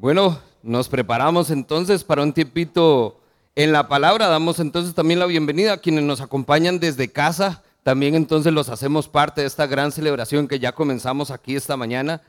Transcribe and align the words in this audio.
Bueno, 0.00 0.40
nos 0.62 0.88
preparamos 0.88 1.50
entonces 1.50 2.04
para 2.04 2.22
un 2.22 2.32
tiempito 2.32 3.20
en 3.54 3.70
la 3.70 3.86
palabra. 3.86 4.28
Damos 4.28 4.58
entonces 4.58 4.94
también 4.94 5.20
la 5.20 5.26
bienvenida 5.26 5.74
a 5.74 5.76
quienes 5.76 6.04
nos 6.04 6.22
acompañan 6.22 6.80
desde 6.80 7.12
casa. 7.12 7.62
También 7.82 8.14
entonces 8.14 8.50
los 8.54 8.70
hacemos 8.70 9.08
parte 9.08 9.42
de 9.42 9.46
esta 9.46 9.66
gran 9.66 9.92
celebración 9.92 10.48
que 10.48 10.58
ya 10.58 10.72
comenzamos 10.72 11.30
aquí 11.30 11.54
esta 11.54 11.76
mañana 11.76 12.22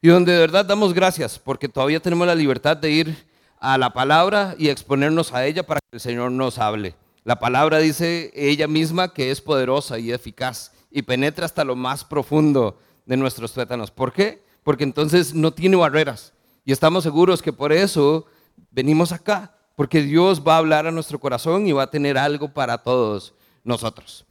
y 0.00 0.08
donde 0.08 0.32
de 0.32 0.38
verdad 0.38 0.64
damos 0.64 0.94
gracias 0.94 1.38
porque 1.38 1.68
todavía 1.68 2.00
tenemos 2.00 2.26
la 2.26 2.34
libertad 2.34 2.78
de 2.78 2.92
ir 2.92 3.26
a 3.60 3.76
la 3.76 3.92
palabra 3.92 4.54
y 4.56 4.70
exponernos 4.70 5.34
a 5.34 5.44
ella 5.44 5.66
para 5.66 5.80
que 5.80 5.96
el 5.96 6.00
Señor 6.00 6.32
nos 6.32 6.58
hable. 6.58 6.94
La 7.24 7.38
palabra 7.38 7.76
dice 7.76 8.32
ella 8.34 8.68
misma 8.68 9.12
que 9.12 9.30
es 9.30 9.42
poderosa 9.42 9.98
y 9.98 10.12
eficaz 10.12 10.72
y 10.90 11.02
penetra 11.02 11.44
hasta 11.44 11.62
lo 11.64 11.76
más 11.76 12.04
profundo 12.04 12.78
de 13.04 13.18
nuestros 13.18 13.52
tuétanos. 13.52 13.90
¿Por 13.90 14.14
qué? 14.14 14.42
Porque 14.62 14.84
entonces 14.84 15.34
no 15.34 15.52
tiene 15.52 15.76
barreras. 15.76 16.32
Y 16.68 16.72
estamos 16.72 17.02
seguros 17.02 17.40
que 17.40 17.50
por 17.50 17.72
eso 17.72 18.26
venimos 18.70 19.10
acá, 19.12 19.54
porque 19.74 20.02
Dios 20.02 20.42
va 20.46 20.56
a 20.56 20.58
hablar 20.58 20.86
a 20.86 20.90
nuestro 20.90 21.18
corazón 21.18 21.66
y 21.66 21.72
va 21.72 21.84
a 21.84 21.90
tener 21.90 22.18
algo 22.18 22.52
para 22.52 22.76
todos 22.76 23.32
nosotros. 23.64 24.26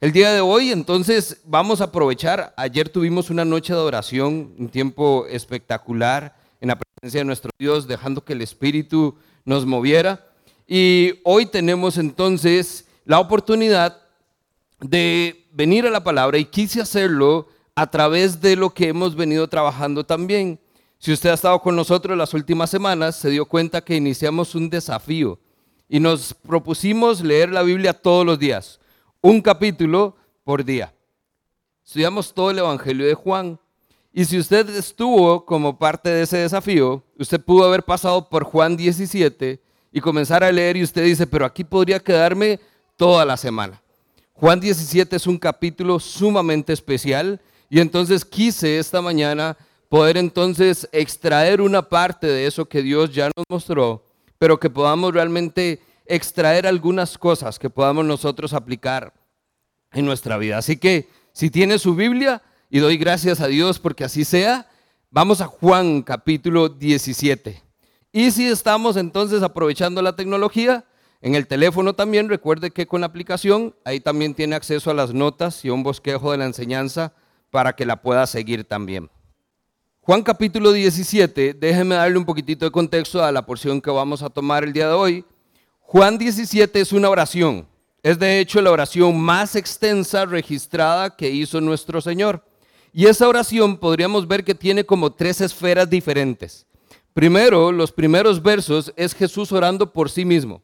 El 0.00 0.10
día 0.10 0.32
de 0.32 0.40
hoy, 0.40 0.72
entonces, 0.72 1.42
vamos 1.44 1.82
a 1.82 1.84
aprovechar. 1.84 2.54
Ayer 2.56 2.88
tuvimos 2.88 3.28
una 3.28 3.44
noche 3.44 3.74
de 3.74 3.78
oración, 3.80 4.54
un 4.58 4.70
tiempo 4.70 5.26
espectacular 5.28 6.34
en 6.62 6.68
la 6.68 6.78
presencia 6.78 7.20
de 7.20 7.26
nuestro 7.26 7.50
Dios, 7.58 7.86
dejando 7.86 8.24
que 8.24 8.32
el 8.32 8.40
Espíritu 8.40 9.14
nos 9.44 9.66
moviera. 9.66 10.26
Y 10.66 11.20
hoy 11.24 11.44
tenemos 11.44 11.98
entonces 11.98 12.86
la 13.04 13.20
oportunidad 13.20 14.00
de 14.80 15.46
venir 15.52 15.86
a 15.86 15.90
la 15.90 16.02
palabra 16.02 16.38
y 16.38 16.46
quise 16.46 16.80
hacerlo 16.80 17.48
a 17.74 17.90
través 17.90 18.40
de 18.40 18.56
lo 18.56 18.70
que 18.70 18.88
hemos 18.88 19.14
venido 19.14 19.46
trabajando 19.46 20.06
también. 20.06 20.58
Si 21.02 21.12
usted 21.12 21.30
ha 21.30 21.34
estado 21.34 21.58
con 21.58 21.74
nosotros 21.74 22.16
las 22.16 22.32
últimas 22.32 22.70
semanas, 22.70 23.16
se 23.16 23.28
dio 23.28 23.44
cuenta 23.44 23.80
que 23.80 23.96
iniciamos 23.96 24.54
un 24.54 24.70
desafío 24.70 25.40
y 25.88 25.98
nos 25.98 26.32
propusimos 26.32 27.22
leer 27.22 27.50
la 27.50 27.64
Biblia 27.64 27.92
todos 27.92 28.24
los 28.24 28.38
días, 28.38 28.78
un 29.20 29.42
capítulo 29.42 30.14
por 30.44 30.64
día. 30.64 30.94
Estudiamos 31.84 32.32
todo 32.32 32.52
el 32.52 32.60
Evangelio 32.60 33.04
de 33.04 33.14
Juan. 33.14 33.58
Y 34.12 34.26
si 34.26 34.38
usted 34.38 34.70
estuvo 34.76 35.44
como 35.44 35.76
parte 35.76 36.08
de 36.08 36.22
ese 36.22 36.36
desafío, 36.36 37.02
usted 37.18 37.40
pudo 37.40 37.64
haber 37.64 37.82
pasado 37.82 38.28
por 38.28 38.44
Juan 38.44 38.76
17 38.76 39.60
y 39.90 40.00
comenzar 40.00 40.44
a 40.44 40.52
leer 40.52 40.76
y 40.76 40.84
usted 40.84 41.04
dice, 41.04 41.26
pero 41.26 41.44
aquí 41.44 41.64
podría 41.64 41.98
quedarme 41.98 42.60
toda 42.96 43.24
la 43.24 43.36
semana. 43.36 43.82
Juan 44.34 44.60
17 44.60 45.16
es 45.16 45.26
un 45.26 45.36
capítulo 45.36 45.98
sumamente 45.98 46.72
especial 46.72 47.40
y 47.68 47.80
entonces 47.80 48.24
quise 48.24 48.78
esta 48.78 49.02
mañana 49.02 49.56
poder 49.92 50.16
entonces 50.16 50.88
extraer 50.90 51.60
una 51.60 51.86
parte 51.86 52.26
de 52.26 52.46
eso 52.46 52.66
que 52.66 52.80
Dios 52.80 53.12
ya 53.12 53.26
nos 53.36 53.44
mostró, 53.50 54.02
pero 54.38 54.58
que 54.58 54.70
podamos 54.70 55.12
realmente 55.12 55.82
extraer 56.06 56.66
algunas 56.66 57.18
cosas 57.18 57.58
que 57.58 57.68
podamos 57.68 58.06
nosotros 58.06 58.54
aplicar 58.54 59.12
en 59.92 60.06
nuestra 60.06 60.38
vida. 60.38 60.56
Así 60.56 60.78
que 60.78 61.10
si 61.34 61.50
tiene 61.50 61.78
su 61.78 61.94
Biblia, 61.94 62.40
y 62.70 62.78
doy 62.78 62.96
gracias 62.96 63.42
a 63.42 63.48
Dios 63.48 63.78
porque 63.78 64.02
así 64.02 64.24
sea, 64.24 64.66
vamos 65.10 65.42
a 65.42 65.46
Juan 65.46 66.00
capítulo 66.00 66.70
17. 66.70 67.62
Y 68.12 68.30
si 68.30 68.46
estamos 68.46 68.96
entonces 68.96 69.42
aprovechando 69.42 70.00
la 70.00 70.16
tecnología, 70.16 70.86
en 71.20 71.34
el 71.34 71.46
teléfono 71.46 71.92
también, 71.92 72.30
recuerde 72.30 72.70
que 72.70 72.86
con 72.86 73.02
la 73.02 73.08
aplicación, 73.08 73.74
ahí 73.84 74.00
también 74.00 74.32
tiene 74.32 74.56
acceso 74.56 74.90
a 74.90 74.94
las 74.94 75.12
notas 75.12 75.66
y 75.66 75.68
un 75.68 75.82
bosquejo 75.82 76.32
de 76.32 76.38
la 76.38 76.46
enseñanza 76.46 77.12
para 77.50 77.74
que 77.74 77.84
la 77.84 78.00
pueda 78.00 78.26
seguir 78.26 78.64
también. 78.64 79.10
Juan 80.04 80.24
capítulo 80.24 80.72
17, 80.72 81.54
déjeme 81.54 81.94
darle 81.94 82.18
un 82.18 82.24
poquitito 82.24 82.64
de 82.64 82.72
contexto 82.72 83.22
a 83.22 83.30
la 83.30 83.46
porción 83.46 83.80
que 83.80 83.88
vamos 83.88 84.20
a 84.20 84.30
tomar 84.30 84.64
el 84.64 84.72
día 84.72 84.88
de 84.88 84.94
hoy. 84.94 85.24
Juan 85.78 86.18
17 86.18 86.80
es 86.80 86.90
una 86.90 87.08
oración, 87.08 87.68
es 88.02 88.18
de 88.18 88.40
hecho 88.40 88.60
la 88.60 88.72
oración 88.72 89.20
más 89.20 89.54
extensa 89.54 90.24
registrada 90.26 91.14
que 91.14 91.30
hizo 91.30 91.60
nuestro 91.60 92.00
Señor. 92.00 92.44
Y 92.92 93.06
esa 93.06 93.28
oración 93.28 93.76
podríamos 93.76 94.26
ver 94.26 94.42
que 94.42 94.56
tiene 94.56 94.84
como 94.84 95.12
tres 95.12 95.40
esferas 95.40 95.88
diferentes. 95.88 96.66
Primero, 97.14 97.70
los 97.70 97.92
primeros 97.92 98.42
versos 98.42 98.92
es 98.96 99.14
Jesús 99.14 99.52
orando 99.52 99.92
por 99.92 100.10
sí 100.10 100.24
mismo. 100.24 100.62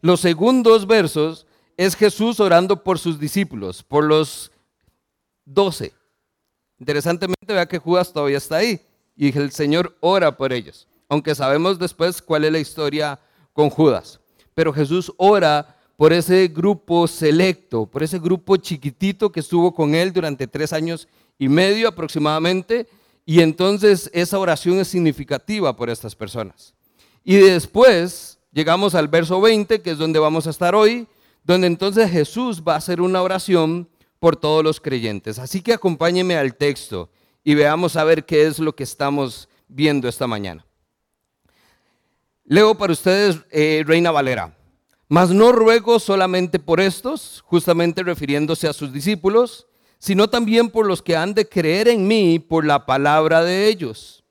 Los 0.00 0.20
segundos 0.20 0.86
versos 0.86 1.46
es 1.76 1.94
Jesús 1.94 2.40
orando 2.40 2.82
por 2.82 2.98
sus 2.98 3.20
discípulos, 3.20 3.82
por 3.82 4.04
los 4.04 4.50
doce. 5.44 5.92
Interesantemente, 6.80 7.52
vea 7.52 7.66
que 7.66 7.78
Judas 7.78 8.12
todavía 8.12 8.38
está 8.38 8.56
ahí 8.56 8.80
y 9.14 9.36
el 9.36 9.52
Señor 9.52 9.94
ora 10.00 10.34
por 10.34 10.50
ellos, 10.50 10.88
aunque 11.10 11.34
sabemos 11.34 11.78
después 11.78 12.22
cuál 12.22 12.46
es 12.46 12.52
la 12.52 12.58
historia 12.58 13.20
con 13.52 13.68
Judas. 13.68 14.18
Pero 14.54 14.72
Jesús 14.72 15.12
ora 15.18 15.76
por 15.96 16.14
ese 16.14 16.48
grupo 16.48 17.06
selecto, 17.06 17.84
por 17.84 18.02
ese 18.02 18.18
grupo 18.18 18.56
chiquitito 18.56 19.30
que 19.30 19.40
estuvo 19.40 19.74
con 19.74 19.94
él 19.94 20.10
durante 20.10 20.46
tres 20.46 20.72
años 20.72 21.06
y 21.38 21.50
medio 21.50 21.86
aproximadamente, 21.86 22.88
y 23.26 23.42
entonces 23.42 24.10
esa 24.14 24.38
oración 24.38 24.78
es 24.78 24.88
significativa 24.88 25.76
por 25.76 25.90
estas 25.90 26.16
personas. 26.16 26.72
Y 27.22 27.36
después 27.36 28.38
llegamos 28.52 28.94
al 28.94 29.08
verso 29.08 29.38
20, 29.42 29.82
que 29.82 29.90
es 29.90 29.98
donde 29.98 30.18
vamos 30.18 30.46
a 30.46 30.50
estar 30.50 30.74
hoy, 30.74 31.06
donde 31.44 31.66
entonces 31.66 32.10
Jesús 32.10 32.62
va 32.66 32.72
a 32.72 32.78
hacer 32.78 33.02
una 33.02 33.20
oración 33.20 33.86
por 34.20 34.36
todos 34.36 34.62
los 34.62 34.80
creyentes. 34.80 35.38
Así 35.38 35.62
que 35.62 35.72
acompáñeme 35.72 36.36
al 36.36 36.54
texto 36.54 37.10
y 37.42 37.54
veamos 37.54 37.96
a 37.96 38.04
ver 38.04 38.24
qué 38.24 38.46
es 38.46 38.58
lo 38.58 38.76
que 38.76 38.84
estamos 38.84 39.48
viendo 39.66 40.08
esta 40.08 40.26
mañana. 40.26 40.64
Leo 42.44 42.76
para 42.76 42.92
ustedes 42.92 43.38
eh, 43.50 43.82
Reina 43.86 44.10
Valera. 44.10 44.56
Mas 45.08 45.30
no 45.30 45.50
ruego 45.50 45.98
solamente 45.98 46.60
por 46.60 46.80
estos, 46.80 47.42
justamente 47.46 48.04
refiriéndose 48.04 48.68
a 48.68 48.72
sus 48.72 48.92
discípulos, 48.92 49.66
sino 49.98 50.30
también 50.30 50.70
por 50.70 50.86
los 50.86 51.02
que 51.02 51.16
han 51.16 51.34
de 51.34 51.48
creer 51.48 51.88
en 51.88 52.06
mí 52.06 52.38
por 52.38 52.64
la 52.64 52.86
palabra 52.86 53.42
de 53.42 53.66
ellos, 53.66 54.22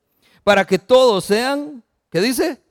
para 0.44 0.66
que 0.66 0.80
todos 0.80 1.26
sean, 1.26 1.84
¿qué 2.10 2.22
dice? 2.22 2.62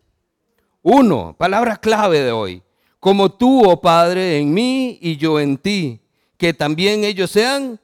Uno, 0.81 1.37
palabra 1.39 1.77
clave 1.77 2.21
de 2.21 2.33
hoy, 2.33 2.63
como 2.99 3.31
tú, 3.31 3.69
oh 3.69 3.79
Padre, 3.81 4.39
en 4.39 4.55
mí 4.55 4.99
y 5.03 5.19
yo 5.19 5.39
en 5.39 5.59
ti 5.59 6.01
que 6.39 6.55
también 6.55 7.05
ellos 7.05 7.31
sean 7.31 7.79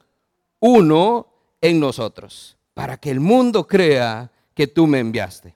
uno 0.59 1.27
en 1.61 1.79
nosotros, 1.79 2.57
para 2.73 2.97
que 2.97 3.11
el 3.11 3.19
mundo 3.19 3.67
crea 3.67 4.31
que 4.55 4.65
tú 4.65 4.87
me 4.87 4.99
enviaste. 4.99 5.53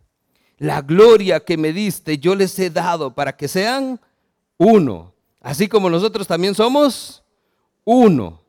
La 0.58 0.82
gloria 0.82 1.40
que 1.40 1.58
me 1.58 1.72
diste 1.72 2.18
yo 2.18 2.36
les 2.36 2.60
he 2.60 2.70
dado 2.70 3.16
para 3.16 3.36
que 3.36 3.48
sean 3.48 4.00
uno, 4.58 5.14
así 5.40 5.68
como 5.68 5.90
nosotros 5.90 6.28
también 6.28 6.54
somos 6.54 7.24
uno. 7.86 8.42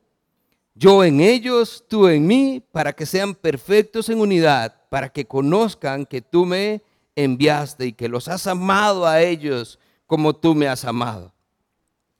Yo 0.75 1.03
en 1.03 1.21
ellos, 1.21 1.83
tú 1.87 2.07
en 2.07 2.27
mí, 2.27 2.61
para 2.71 2.93
que 2.93 3.05
sean 3.05 3.33
perfectos 3.33 4.09
en 4.09 4.19
unidad, 4.19 4.75
para 4.89 5.09
que 5.09 5.25
conozcan 5.25 6.05
que 6.05 6.21
tú 6.21 6.45
me 6.45 6.81
enviaste 7.15 7.85
y 7.85 7.93
que 7.93 8.09
los 8.09 8.27
has 8.27 8.47
amado 8.47 9.05
a 9.05 9.21
ellos 9.21 9.79
como 10.07 10.33
tú 10.35 10.53
me 10.55 10.67
has 10.67 10.83
amado. 10.83 11.31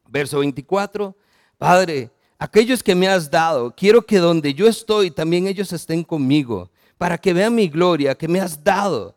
Verso 0.08 0.40
24, 0.40 1.16
Padre, 1.58 2.10
aquellos 2.42 2.82
que 2.82 2.96
me 2.96 3.08
has 3.08 3.30
dado, 3.30 3.72
quiero 3.78 4.04
que 4.04 4.18
donde 4.18 4.56
yo 4.56 4.68
estoy 4.68 5.12
también 5.12 5.46
ellos 5.46 5.72
estén 5.74 6.04
conmigo, 6.04 6.72
para 6.98 7.20
que 7.20 7.34
vean 7.34 7.54
mi 7.54 7.68
gloria 7.68 8.16
que 8.16 8.28
me 8.28 8.42
has 8.42 8.64
dado, 8.64 9.16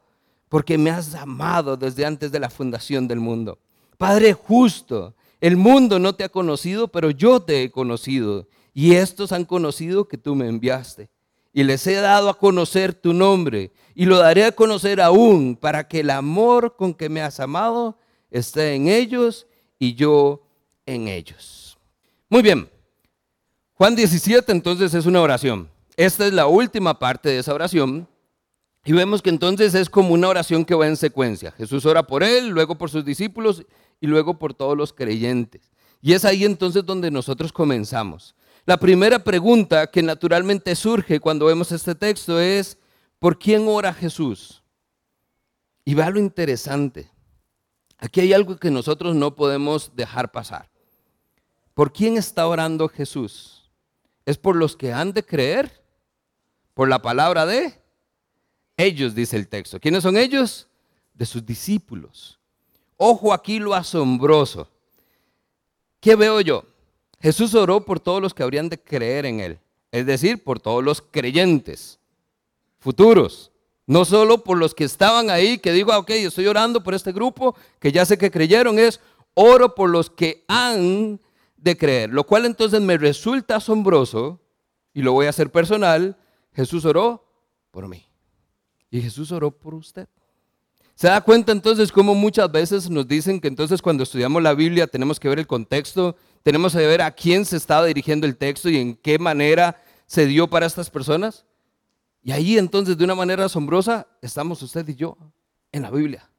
porque 0.50 0.76
me 0.76 0.90
has 0.90 1.14
amado 1.14 1.74
desde 1.74 2.04
antes 2.04 2.30
de 2.30 2.38
la 2.38 2.50
fundación 2.50 3.08
del 3.08 3.20
mundo. 3.20 3.58
Padre 3.96 4.34
justo, 4.34 5.14
el 5.40 5.56
mundo 5.56 5.98
no 5.98 6.14
te 6.14 6.24
ha 6.24 6.28
conocido, 6.28 6.88
pero 6.88 7.10
yo 7.10 7.40
te 7.40 7.62
he 7.62 7.70
conocido, 7.70 8.46
y 8.74 8.92
estos 8.92 9.32
han 9.32 9.46
conocido 9.46 10.06
que 10.06 10.18
tú 10.18 10.34
me 10.34 10.46
enviaste. 10.46 11.08
Y 11.54 11.64
les 11.64 11.86
he 11.86 11.94
dado 11.94 12.28
a 12.28 12.38
conocer 12.38 12.92
tu 12.92 13.14
nombre, 13.14 13.72
y 13.94 14.04
lo 14.04 14.18
daré 14.18 14.44
a 14.44 14.52
conocer 14.52 15.00
aún, 15.00 15.56
para 15.56 15.88
que 15.88 16.00
el 16.00 16.10
amor 16.10 16.76
con 16.76 16.92
que 16.92 17.08
me 17.08 17.22
has 17.22 17.40
amado 17.40 17.96
esté 18.30 18.74
en 18.74 18.88
ellos 18.88 19.46
y 19.78 19.94
yo 19.94 20.42
en 20.84 21.08
ellos. 21.08 21.78
Muy 22.28 22.42
bien, 22.42 22.68
Juan 23.76 23.96
17 23.96 24.52
entonces 24.52 24.94
es 24.94 25.04
una 25.04 25.20
oración. 25.20 25.68
Esta 25.96 26.26
es 26.26 26.32
la 26.32 26.46
última 26.46 26.98
parte 26.98 27.28
de 27.28 27.38
esa 27.38 27.52
oración. 27.52 28.08
Y 28.84 28.92
vemos 28.92 29.20
que 29.20 29.30
entonces 29.30 29.74
es 29.74 29.90
como 29.90 30.12
una 30.14 30.28
oración 30.28 30.64
que 30.64 30.74
va 30.74 30.86
en 30.86 30.96
secuencia. 30.96 31.50
Jesús 31.52 31.84
ora 31.84 32.06
por 32.06 32.22
él, 32.22 32.48
luego 32.48 32.76
por 32.76 32.90
sus 32.90 33.04
discípulos 33.04 33.64
y 34.00 34.06
luego 34.06 34.38
por 34.38 34.54
todos 34.54 34.76
los 34.76 34.92
creyentes. 34.92 35.72
Y 36.00 36.12
es 36.12 36.24
ahí 36.24 36.44
entonces 36.44 36.84
donde 36.84 37.10
nosotros 37.10 37.52
comenzamos. 37.52 38.36
La 38.64 38.76
primera 38.76 39.18
pregunta 39.18 39.88
que 39.88 40.02
naturalmente 40.02 40.76
surge 40.76 41.18
cuando 41.18 41.46
vemos 41.46 41.72
este 41.72 41.94
texto 41.94 42.38
es, 42.38 42.78
¿por 43.18 43.38
quién 43.38 43.66
ora 43.66 43.92
Jesús? 43.92 44.62
Y 45.84 45.94
vea 45.94 46.10
lo 46.10 46.20
interesante. 46.20 47.10
Aquí 47.98 48.20
hay 48.20 48.32
algo 48.32 48.56
que 48.56 48.70
nosotros 48.70 49.16
no 49.16 49.34
podemos 49.34 49.90
dejar 49.96 50.30
pasar. 50.30 50.70
¿Por 51.74 51.92
quién 51.92 52.16
está 52.16 52.46
orando 52.46 52.88
Jesús? 52.88 53.53
Es 54.26 54.38
por 54.38 54.56
los 54.56 54.76
que 54.76 54.92
han 54.92 55.12
de 55.12 55.24
creer, 55.24 55.82
por 56.74 56.88
la 56.88 57.00
palabra 57.00 57.46
de 57.46 57.80
ellos, 58.76 59.14
dice 59.14 59.36
el 59.36 59.48
texto. 59.48 59.78
¿Quiénes 59.80 60.02
son 60.02 60.16
ellos? 60.16 60.68
de 61.14 61.26
sus 61.26 61.46
discípulos. 61.46 62.38
Ojo 62.96 63.32
aquí 63.32 63.58
lo 63.58 63.74
asombroso. 63.74 64.68
¿Qué 66.00 66.16
veo 66.16 66.40
yo? 66.40 66.64
Jesús 67.20 67.54
oró 67.54 67.84
por 67.84 68.00
todos 68.00 68.20
los 68.20 68.34
que 68.34 68.42
habrían 68.42 68.68
de 68.68 68.78
creer 68.78 69.24
en 69.24 69.40
Él, 69.40 69.58
es 69.90 70.04
decir, 70.04 70.42
por 70.44 70.60
todos 70.60 70.84
los 70.84 71.00
creyentes 71.00 71.98
futuros. 72.78 73.50
No 73.86 74.04
solo 74.04 74.42
por 74.44 74.58
los 74.58 74.74
que 74.74 74.84
estaban 74.84 75.30
ahí, 75.30 75.58
que 75.58 75.72
digo, 75.72 75.92
ah, 75.92 75.98
ok, 75.98 76.10
estoy 76.10 76.46
orando 76.46 76.82
por 76.82 76.94
este 76.94 77.12
grupo, 77.12 77.54
que 77.78 77.92
ya 77.92 78.04
sé 78.04 78.18
que 78.18 78.30
creyeron, 78.30 78.78
es 78.78 79.00
oro 79.34 79.74
por 79.74 79.90
los 79.90 80.10
que 80.10 80.44
han 80.48 81.20
de 81.64 81.76
creer. 81.76 82.10
Lo 82.10 82.24
cual 82.24 82.44
entonces 82.44 82.80
me 82.80 82.98
resulta 82.98 83.56
asombroso, 83.56 84.40
y 84.92 85.02
lo 85.02 85.12
voy 85.12 85.26
a 85.26 85.30
hacer 85.30 85.50
personal, 85.50 86.16
Jesús 86.52 86.84
oró 86.84 87.26
por 87.70 87.88
mí. 87.88 88.06
Y 88.90 89.00
Jesús 89.00 89.32
oró 89.32 89.50
por 89.50 89.74
usted. 89.74 90.06
¿Se 90.94 91.08
da 91.08 91.20
cuenta 91.22 91.50
entonces 91.50 91.90
cómo 91.90 92.14
muchas 92.14 92.52
veces 92.52 92.88
nos 92.88 93.08
dicen 93.08 93.40
que 93.40 93.48
entonces 93.48 93.82
cuando 93.82 94.04
estudiamos 94.04 94.40
la 94.40 94.54
Biblia 94.54 94.86
tenemos 94.86 95.18
que 95.18 95.28
ver 95.28 95.40
el 95.40 95.46
contexto, 95.48 96.14
tenemos 96.44 96.72
que 96.74 96.86
ver 96.86 97.02
a 97.02 97.10
quién 97.10 97.44
se 97.44 97.56
estaba 97.56 97.86
dirigiendo 97.86 98.26
el 98.26 98.36
texto 98.36 98.68
y 98.68 98.76
en 98.76 98.94
qué 98.94 99.18
manera 99.18 99.82
se 100.06 100.26
dio 100.26 100.48
para 100.48 100.66
estas 100.66 100.90
personas? 100.90 101.44
Y 102.22 102.30
ahí 102.30 102.58
entonces 102.58 102.96
de 102.96 103.04
una 103.04 103.16
manera 103.16 103.46
asombrosa 103.46 104.06
estamos 104.22 104.62
usted 104.62 104.86
y 104.88 104.94
yo 104.94 105.16
en 105.72 105.82
la 105.82 105.90
Biblia. 105.90 106.30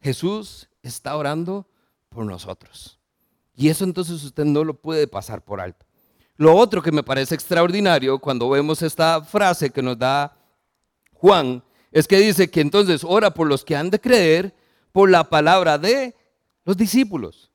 Jesús 0.00 0.68
está 0.82 1.16
orando 1.16 1.68
por 2.08 2.24
nosotros. 2.24 2.97
Y 3.58 3.68
eso 3.68 3.82
entonces 3.82 4.22
usted 4.22 4.44
no 4.44 4.62
lo 4.62 4.72
puede 4.72 5.08
pasar 5.08 5.44
por 5.44 5.60
alto. 5.60 5.84
Lo 6.36 6.54
otro 6.54 6.80
que 6.80 6.92
me 6.92 7.02
parece 7.02 7.34
extraordinario 7.34 8.20
cuando 8.20 8.48
vemos 8.48 8.82
esta 8.82 9.20
frase 9.20 9.70
que 9.70 9.82
nos 9.82 9.98
da 9.98 10.36
Juan 11.14 11.64
es 11.90 12.06
que 12.06 12.18
dice 12.18 12.48
que 12.48 12.60
entonces 12.60 13.02
ora 13.02 13.34
por 13.34 13.48
los 13.48 13.64
que 13.64 13.74
han 13.74 13.90
de 13.90 14.00
creer 14.00 14.54
por 14.92 15.10
la 15.10 15.24
palabra 15.24 15.76
de 15.76 16.14
los 16.64 16.76
discípulos. 16.76 17.50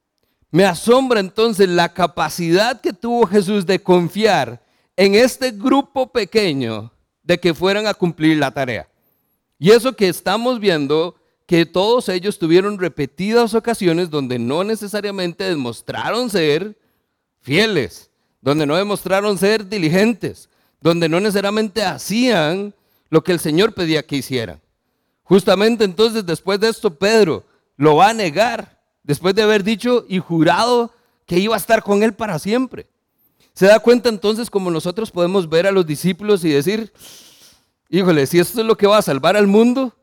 Me 0.52 0.66
asombra 0.66 1.22
entonces 1.22 1.70
la 1.70 1.94
capacidad 1.94 2.82
que 2.82 2.92
tuvo 2.92 3.26
Jesús 3.26 3.66
de 3.66 3.82
confiar 3.82 4.62
en 4.98 5.16
este 5.16 5.52
grupo 5.52 6.12
pequeño 6.12 6.92
de 7.22 7.40
que 7.40 7.54
fueran 7.54 7.88
a 7.88 7.94
cumplir 7.94 8.38
la 8.40 8.52
tarea. 8.52 8.90
Y 9.58 9.72
eso 9.72 9.96
que 9.96 10.10
estamos 10.10 10.60
viendo, 10.60 11.16
que 11.46 11.66
todos 11.66 12.10
ellos 12.10 12.40
tuvieron 12.40 12.80
repetidas 12.80 13.54
ocasiones 13.54 14.10
donde 14.10 14.40
no 14.40 14.64
necesariamente 14.64 15.44
demostraron 15.44 16.30
ser 16.30 16.78
fieles, 17.42 18.10
donde 18.42 18.66
no 18.66 18.76
demostraron 18.76 19.38
ser 19.38 19.68
diligentes, 19.68 20.50
donde 20.82 21.10
no 21.10 21.20
necesariamente 21.20 21.84
hacían 21.84 22.74
lo 23.10 23.24
que 23.24 23.32
el 23.34 23.40
Señor 23.40 23.74
pedía 23.74 24.06
que 24.06 24.18
hicieran. 24.18 24.62
Justamente 25.24 25.84
entonces 25.84 26.26
después 26.26 26.60
de 26.60 26.70
esto 26.70 26.96
Pedro 26.96 27.44
lo 27.78 27.96
va 27.96 28.10
a 28.10 28.14
negar, 28.14 28.80
después 29.04 29.36
de 29.36 29.44
haber 29.44 29.64
dicho 29.64 30.06
y 30.08 30.20
jurado 30.20 30.92
que 31.26 31.40
iba 31.40 31.56
a 31.56 31.60
estar 31.60 31.84
con 31.84 32.04
él 32.04 32.14
para 32.14 32.40
siempre. 32.40 32.88
¿Se 33.54 33.68
da 33.68 33.80
cuenta 33.80 34.10
entonces 34.10 34.50
como 34.50 34.72
nosotros 34.72 35.12
podemos 35.12 35.48
ver 35.48 35.68
a 35.68 35.72
los 35.72 35.86
discípulos 35.86 36.44
y 36.44 36.50
decir, 36.50 36.92
híjole, 37.90 38.26
si 38.26 38.40
esto 38.40 38.62
es 38.62 38.66
lo 38.66 38.76
que 38.76 38.88
va 38.88 38.98
a 38.98 39.04
salvar 39.04 39.38
al 39.38 39.48
mundo, 39.48 39.94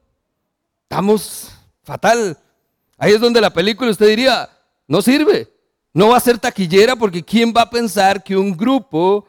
estamos 0.90 1.52
fatal. 1.84 2.36
Ahí 2.98 3.12
es 3.12 3.20
donde 3.20 3.40
la 3.40 3.50
película 3.50 3.92
usted 3.92 4.08
diría, 4.08 4.50
no 4.88 5.00
sirve, 5.00 5.48
no 5.94 6.08
va 6.08 6.16
a 6.16 6.20
ser 6.20 6.36
taquillera 6.36 6.96
porque 6.96 7.22
¿quién 7.22 7.54
va 7.56 7.62
a 7.62 7.70
pensar 7.70 8.24
que 8.24 8.36
un 8.36 8.56
grupo 8.56 9.28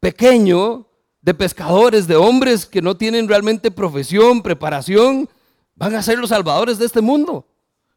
pequeño 0.00 0.86
de 1.20 1.34
pescadores, 1.34 2.06
de 2.06 2.16
hombres 2.16 2.64
que 2.64 2.80
no 2.80 2.96
tienen 2.96 3.28
realmente 3.28 3.70
profesión, 3.70 4.42
preparación, 4.42 5.28
van 5.74 5.94
a 5.94 6.02
ser 6.02 6.18
los 6.18 6.30
salvadores 6.30 6.78
de 6.78 6.86
este 6.86 7.02
mundo? 7.02 7.46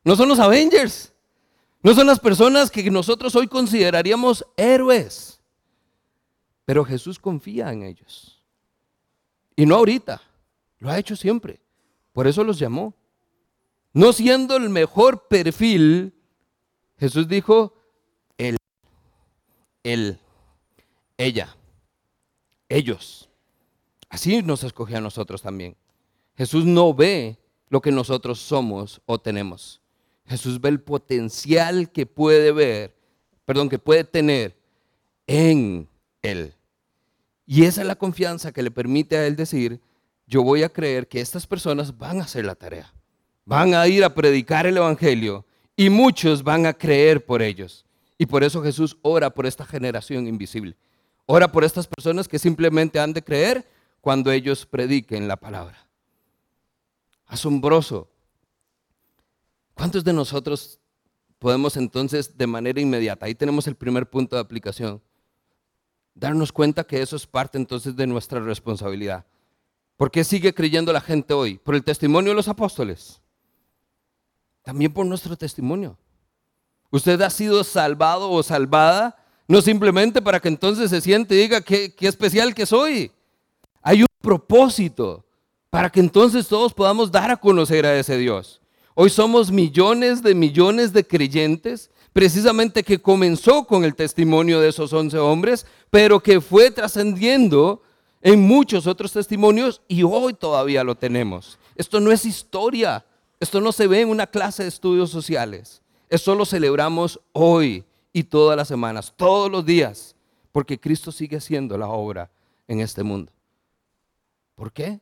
No 0.04 0.18
son 0.18 0.28
los 0.28 0.40
Avengers, 0.40 1.14
no 1.82 1.94
son 1.94 2.08
las 2.08 2.20
personas 2.20 2.70
que 2.70 2.92
nosotros 2.92 3.34
hoy 3.38 3.48
consideraríamos 3.48 4.46
héroes. 4.58 5.40
Pero 6.66 6.84
Jesús 6.84 7.18
confía 7.18 7.72
en 7.72 7.84
ellos. 7.84 8.44
Y 9.56 9.66
no 9.66 9.76
ahorita, 9.76 10.22
lo 10.80 10.90
ha 10.90 11.00
hecho 11.00 11.16
siempre. 11.16 11.61
Por 12.14 12.28
eso 12.28 12.44
los 12.44 12.60
llamó. 12.60 12.96
No 13.94 14.14
siendo 14.14 14.56
el 14.56 14.70
mejor 14.70 15.28
perfil, 15.28 16.14
Jesús 16.98 17.28
dijo, 17.28 17.74
él, 18.38 18.58
él, 19.84 20.20
ella, 21.18 21.56
ellos. 22.70 23.30
Así 24.10 24.42
nos 24.42 24.64
escogió 24.64 24.98
a 24.98 25.02
nosotros 25.02 25.42
también. 25.42 25.76
Jesús 26.36 26.66
no 26.66 26.94
ve 26.94 27.38
lo 27.70 27.82
que 27.82 27.92
nosotros 27.92 28.40
somos 28.40 29.02
o 29.06 29.20
tenemos. 29.20 29.82
Jesús 30.26 30.62
ve 30.62 30.70
el 30.70 30.82
potencial 30.82 31.92
que 31.92 32.06
puede 32.06 32.52
ver, 32.52 32.96
perdón, 33.46 33.70
que 33.70 33.80
puede 33.80 34.04
tener 34.04 34.58
en 35.28 35.90
Él. 36.22 36.54
Y 37.46 37.66
esa 37.66 37.82
es 37.82 37.88
la 37.88 37.96
confianza 37.96 38.52
que 38.52 38.64
le 38.64 38.72
permite 38.72 39.18
a 39.18 39.28
él 39.28 39.36
decir, 39.36 39.82
yo 40.32 40.44
voy 40.44 40.64
a 40.64 40.70
creer 40.70 41.10
que 41.10 41.20
estas 41.20 41.46
personas 41.46 41.98
van 41.98 42.22
a 42.22 42.24
hacer 42.24 42.46
la 42.46 42.56
tarea, 42.56 42.94
van 43.44 43.76
a 43.76 43.86
ir 43.86 44.02
a 44.06 44.16
predicar 44.16 44.66
el 44.66 44.78
Evangelio 44.78 45.46
y 45.76 45.90
muchos 45.90 46.42
van 46.42 46.66
a 46.66 46.74
creer 46.74 47.26
por 47.26 47.42
ellos. 47.42 47.86
Y 48.18 48.26
por 48.26 48.42
eso 48.42 48.64
Jesús 48.64 48.98
ora 49.02 49.30
por 49.30 49.46
esta 49.46 49.66
generación 49.66 50.28
invisible. 50.28 50.78
Ora 51.26 51.52
por 51.52 51.66
estas 51.66 51.86
personas 51.86 52.30
que 52.30 52.40
simplemente 52.40 52.98
han 52.98 53.12
de 53.12 53.22
creer 53.22 53.68
cuando 54.00 54.32
ellos 54.32 54.66
prediquen 54.66 55.28
la 55.28 55.36
palabra. 55.36 55.86
Asombroso. 57.26 58.10
¿Cuántos 59.74 60.06
de 60.06 60.14
nosotros 60.14 60.80
podemos 61.40 61.76
entonces 61.76 62.38
de 62.38 62.48
manera 62.48 62.80
inmediata, 62.80 63.26
ahí 63.26 63.36
tenemos 63.36 63.68
el 63.68 63.76
primer 63.76 64.10
punto 64.10 64.38
de 64.38 64.42
aplicación, 64.42 65.02
darnos 66.14 66.54
cuenta 66.54 66.86
que 66.86 67.02
eso 67.02 67.18
es 67.18 67.28
parte 67.28 67.58
entonces 67.58 67.98
de 67.98 68.08
nuestra 68.08 68.40
responsabilidad. 68.40 69.26
¿Por 70.02 70.10
qué 70.10 70.24
sigue 70.24 70.52
creyendo 70.52 70.92
la 70.92 71.00
gente 71.00 71.32
hoy? 71.32 71.60
¿Por 71.60 71.76
el 71.76 71.84
testimonio 71.84 72.32
de 72.32 72.36
los 72.36 72.48
apóstoles? 72.48 73.22
También 74.64 74.92
por 74.92 75.06
nuestro 75.06 75.38
testimonio. 75.38 75.96
Usted 76.90 77.22
ha 77.22 77.30
sido 77.30 77.64
salvado 77.64 78.32
o 78.32 78.42
salvada, 78.42 79.16
no 79.48 79.62
simplemente 79.62 80.20
para 80.20 80.40
que 80.40 80.48
entonces 80.48 80.90
se 80.90 81.02
siente 81.02 81.36
y 81.36 81.42
diga 81.42 81.62
qué, 81.62 81.94
qué 81.94 82.08
especial 82.08 82.56
que 82.56 82.66
soy. 82.66 83.12
Hay 83.84 84.02
un 84.02 84.08
propósito 84.24 85.24
para 85.70 85.92
que 85.92 86.00
entonces 86.00 86.48
todos 86.48 86.74
podamos 86.74 87.12
dar 87.12 87.30
a 87.30 87.38
conocer 87.38 87.86
a 87.86 87.96
ese 87.96 88.18
Dios. 88.18 88.60
Hoy 88.96 89.12
somos 89.12 89.52
millones 89.52 90.24
de 90.24 90.34
millones 90.34 90.94
de 90.94 91.06
creyentes 91.06 91.92
precisamente 92.12 92.82
que 92.82 93.00
comenzó 93.00 93.66
con 93.66 93.84
el 93.84 93.94
testimonio 93.94 94.62
de 94.62 94.70
esos 94.70 94.94
once 94.94 95.20
hombres, 95.20 95.68
pero 95.92 96.22
que 96.22 96.42
fue 96.42 96.72
trascendiendo 96.72 97.84
en 98.22 98.42
muchos 98.42 98.88
otros 98.88 99.12
testimonios 99.14 99.82
y 99.88 100.04
hoy 100.04 100.34
todavía 100.34 100.84
lo 100.84 100.96
tenemos. 100.96 101.58
Esto 101.76 102.00
no 102.00 102.12
es 102.12 102.26
historia, 102.26 103.06
esto 103.40 103.62
no 103.62 103.72
se 103.72 103.88
ve 103.88 104.02
en 104.02 104.10
una 104.10 104.28
clase 104.28 104.64
de 104.64 104.70
estudios 104.70 105.10
sociales, 105.10 105.82
esto 106.10 106.36
lo 106.36 106.46
celebramos 106.46 107.20
hoy 107.34 107.86
y 108.14 108.24
todas 108.24 108.58
las 108.58 108.68
semanas, 108.68 109.14
todos 109.16 109.50
los 109.50 109.66
días, 109.66 110.16
porque 110.52 110.80
Cristo 110.80 111.12
sigue 111.12 111.38
haciendo 111.38 111.78
la 111.78 111.88
obra 111.88 112.30
en 112.68 112.82
este 112.82 113.04
mundo. 113.04 113.32
¿Por 114.56 114.72
qué? 114.72 115.00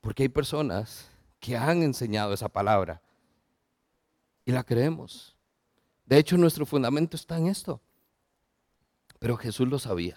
Porque 0.00 0.24
hay 0.24 0.28
personas 0.28 1.08
que 1.40 1.56
han 1.56 1.82
enseñado 1.82 2.32
esa 2.32 2.48
palabra 2.48 3.00
y 4.44 4.52
la 4.52 4.62
creemos. 4.62 5.34
De 6.04 6.18
hecho, 6.18 6.36
nuestro 6.36 6.66
fundamento 6.66 7.16
está 7.16 7.38
en 7.38 7.46
esto. 7.46 7.80
Pero 9.18 9.36
Jesús 9.36 9.68
lo 9.68 9.78
sabía. 9.78 10.16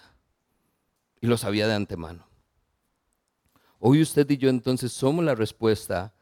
Y 1.21 1.27
lo 1.27 1.37
sabía 1.37 1.67
de 1.67 1.73
antemano. 1.73 2.25
Hoy 3.85 4.01
usted 4.01 4.29
y 4.29 4.37
yo 4.37 4.47
entonces 4.47 4.93
somos 4.93 5.25
la 5.25 5.35
respuesta 5.35 6.13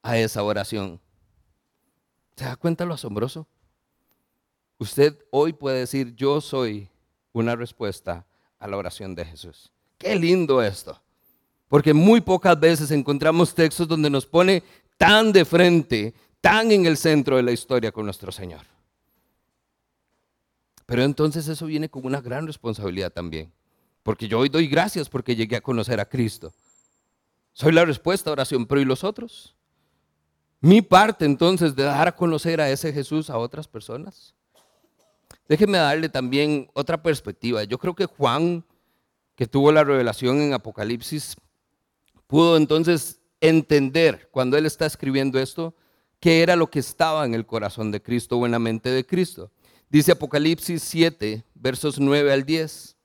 a 0.00 0.16
esa 0.16 0.42
oración. 0.42 0.98
¿Se 2.34 2.46
da 2.46 2.56
cuenta 2.56 2.86
lo 2.86 2.94
asombroso? 2.94 3.46
Usted 4.78 5.18
hoy 5.30 5.52
puede 5.52 5.80
decir, 5.80 6.14
yo 6.16 6.40
soy 6.40 6.88
una 7.34 7.54
respuesta 7.56 8.24
a 8.58 8.66
la 8.66 8.78
oración 8.78 9.14
de 9.14 9.26
Jesús. 9.26 9.70
Qué 9.98 10.16
lindo 10.16 10.62
esto. 10.62 10.98
Porque 11.68 11.92
muy 11.92 12.22
pocas 12.22 12.58
veces 12.58 12.90
encontramos 12.90 13.54
textos 13.54 13.86
donde 13.86 14.08
nos 14.08 14.24
pone 14.24 14.62
tan 14.96 15.30
de 15.30 15.44
frente, 15.44 16.14
tan 16.40 16.72
en 16.72 16.86
el 16.86 16.96
centro 16.96 17.36
de 17.36 17.42
la 17.42 17.52
historia 17.52 17.92
con 17.92 18.06
nuestro 18.06 18.32
Señor. 18.32 18.62
Pero 20.86 21.02
entonces 21.02 21.46
eso 21.48 21.66
viene 21.66 21.90
con 21.90 22.06
una 22.06 22.22
gran 22.22 22.46
responsabilidad 22.46 23.12
también. 23.12 23.52
Porque 24.02 24.26
yo 24.26 24.38
hoy 24.38 24.48
doy 24.48 24.68
gracias 24.68 25.10
porque 25.10 25.36
llegué 25.36 25.56
a 25.56 25.60
conocer 25.60 26.00
a 26.00 26.08
Cristo. 26.08 26.54
Soy 27.52 27.72
la 27.72 27.84
respuesta 27.84 28.30
a 28.30 28.32
oración, 28.32 28.66
pero 28.66 28.80
¿y 28.80 28.84
los 28.84 29.04
otros? 29.04 29.54
Mi 30.60 30.82
parte 30.82 31.24
entonces 31.24 31.74
de 31.74 31.84
dar 31.84 32.08
a 32.08 32.16
conocer 32.16 32.60
a 32.60 32.70
ese 32.70 32.92
Jesús 32.92 33.30
a 33.30 33.38
otras 33.38 33.66
personas. 33.66 34.34
Déjeme 35.48 35.78
darle 35.78 36.08
también 36.08 36.70
otra 36.74 37.02
perspectiva. 37.02 37.64
Yo 37.64 37.78
creo 37.78 37.94
que 37.94 38.06
Juan, 38.06 38.64
que 39.34 39.46
tuvo 39.46 39.72
la 39.72 39.84
revelación 39.84 40.40
en 40.40 40.52
Apocalipsis, 40.52 41.36
pudo 42.26 42.56
entonces 42.56 43.20
entender 43.40 44.28
cuando 44.30 44.56
él 44.56 44.66
está 44.66 44.86
escribiendo 44.86 45.38
esto, 45.38 45.74
qué 46.20 46.42
era 46.42 46.54
lo 46.56 46.70
que 46.70 46.78
estaba 46.78 47.24
en 47.24 47.34
el 47.34 47.46
corazón 47.46 47.90
de 47.90 48.02
Cristo 48.02 48.36
o 48.36 48.46
en 48.46 48.52
la 48.52 48.58
mente 48.58 48.90
de 48.90 49.04
Cristo. 49.04 49.50
Dice 49.88 50.12
Apocalipsis 50.12 50.82
7, 50.82 51.44
versos 51.54 51.98
9 51.98 52.32
al 52.32 52.44
10. 52.44 52.96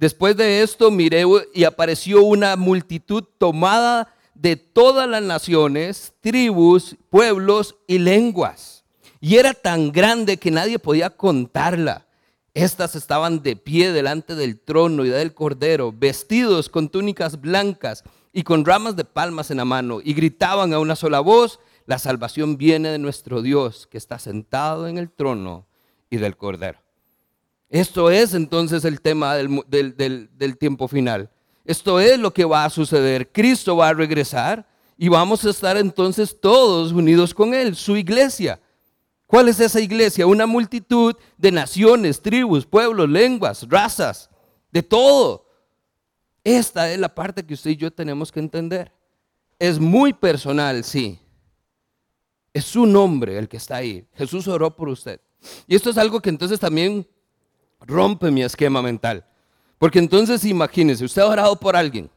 Después 0.00 0.34
de 0.34 0.62
esto 0.62 0.90
miré 0.90 1.24
y 1.52 1.64
apareció 1.64 2.22
una 2.22 2.56
multitud 2.56 3.22
tomada 3.36 4.14
de 4.32 4.56
todas 4.56 5.06
las 5.06 5.22
naciones, 5.22 6.14
tribus, 6.22 6.96
pueblos 7.10 7.76
y 7.86 7.98
lenguas. 7.98 8.82
Y 9.20 9.36
era 9.36 9.52
tan 9.52 9.92
grande 9.92 10.38
que 10.38 10.50
nadie 10.50 10.78
podía 10.78 11.10
contarla. 11.10 12.06
Estas 12.54 12.94
estaban 12.96 13.42
de 13.42 13.56
pie 13.56 13.92
delante 13.92 14.34
del 14.34 14.58
trono 14.58 15.04
y 15.04 15.10
del 15.10 15.34
cordero, 15.34 15.92
vestidos 15.92 16.70
con 16.70 16.88
túnicas 16.88 17.38
blancas 17.38 18.02
y 18.32 18.42
con 18.42 18.64
ramas 18.64 18.96
de 18.96 19.04
palmas 19.04 19.50
en 19.50 19.58
la 19.58 19.66
mano, 19.66 20.00
y 20.02 20.14
gritaban 20.14 20.72
a 20.72 20.78
una 20.78 20.96
sola 20.96 21.20
voz, 21.20 21.60
la 21.84 21.98
salvación 21.98 22.56
viene 22.56 22.88
de 22.88 22.98
nuestro 22.98 23.42
Dios, 23.42 23.86
que 23.86 23.98
está 23.98 24.18
sentado 24.18 24.88
en 24.88 24.96
el 24.96 25.10
trono 25.10 25.66
y 26.08 26.16
del 26.16 26.38
cordero. 26.38 26.78
Esto 27.70 28.10
es 28.10 28.34
entonces 28.34 28.84
el 28.84 29.00
tema 29.00 29.36
del, 29.36 30.58
tiempo 30.58 30.88
final. 30.88 31.30
Esto 31.64 32.00
es 32.00 32.18
lo 32.18 32.34
que 32.34 32.44
va 32.44 32.64
a 32.64 32.70
suceder. 32.70 33.30
Cristo 33.30 33.76
va 33.76 33.90
a 33.90 33.94
regresar 33.94 34.68
y 34.98 35.08
vamos 35.08 35.44
a 35.44 35.50
estar 35.50 35.76
entonces 35.76 36.36
todos 36.40 36.90
unidos 36.90 37.32
con 37.32 37.54
Él, 37.54 37.76
su 37.76 37.96
iglesia. 37.96 38.60
¿Cuál 39.28 39.48
es 39.48 39.60
esa 39.60 39.80
iglesia? 39.80 40.26
Una 40.26 40.46
multitud 40.46 41.14
de 41.38 41.52
naciones, 41.52 42.20
tribus, 42.20 42.66
pueblos, 42.66 43.08
lenguas, 43.08 43.64
razas, 43.68 44.28
de 44.72 44.82
todo. 44.82 45.46
Esta 46.42 46.90
es 46.90 46.98
la 46.98 47.14
parte 47.14 47.46
que 47.46 47.54
usted 47.54 47.70
y 47.70 47.76
yo 47.76 47.92
tenemos 47.92 48.32
que 48.32 48.40
entender. 48.40 48.90
Es 49.60 49.78
muy 49.78 50.12
personal, 50.12 50.82
sí. 50.82 51.20
Es 52.52 52.64
su 52.64 52.84
nombre 52.84 53.38
el 53.38 53.48
que 53.48 53.58
está 53.58 53.76
ahí. 53.76 54.04
Jesús 54.14 54.48
oró 54.48 54.74
por 54.74 54.88
usted. 54.88 55.20
Y 55.68 55.76
esto 55.76 55.90
es 55.90 55.98
algo 55.98 56.18
que 56.20 56.30
entonces 56.30 56.58
también 56.58 57.06
rompe 57.80 58.30
mi 58.30 58.42
esquema 58.42 58.82
mental. 58.82 59.24
Porque 59.78 59.98
entonces 59.98 60.44
imagínese, 60.44 61.04
usted 61.04 61.22
ha 61.22 61.26
orado 61.26 61.56
por 61.56 61.74
alguien, 61.74 62.10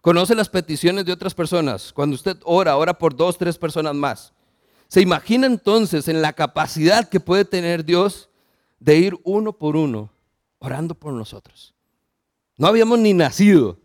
conoce 0.00 0.34
las 0.34 0.48
peticiones 0.48 1.04
de 1.04 1.12
otras 1.12 1.34
personas, 1.34 1.92
cuando 1.92 2.14
usted 2.14 2.38
ora, 2.44 2.76
ora 2.76 2.94
por 2.94 3.14
dos, 3.14 3.36
tres 3.36 3.58
personas 3.58 3.94
más. 3.94 4.32
Se 4.88 5.00
imagina 5.00 5.46
entonces 5.46 6.08
en 6.08 6.22
la 6.22 6.32
capacidad 6.32 7.08
que 7.08 7.20
puede 7.20 7.44
tener 7.44 7.84
Dios 7.84 8.28
de 8.78 8.96
ir 8.96 9.18
uno 9.24 9.52
por 9.52 9.76
uno 9.76 10.10
orando 10.58 10.94
por 10.94 11.12
nosotros. 11.12 11.74
No 12.56 12.66
habíamos 12.68 12.98
ni 12.98 13.12
nacido. 13.12 13.78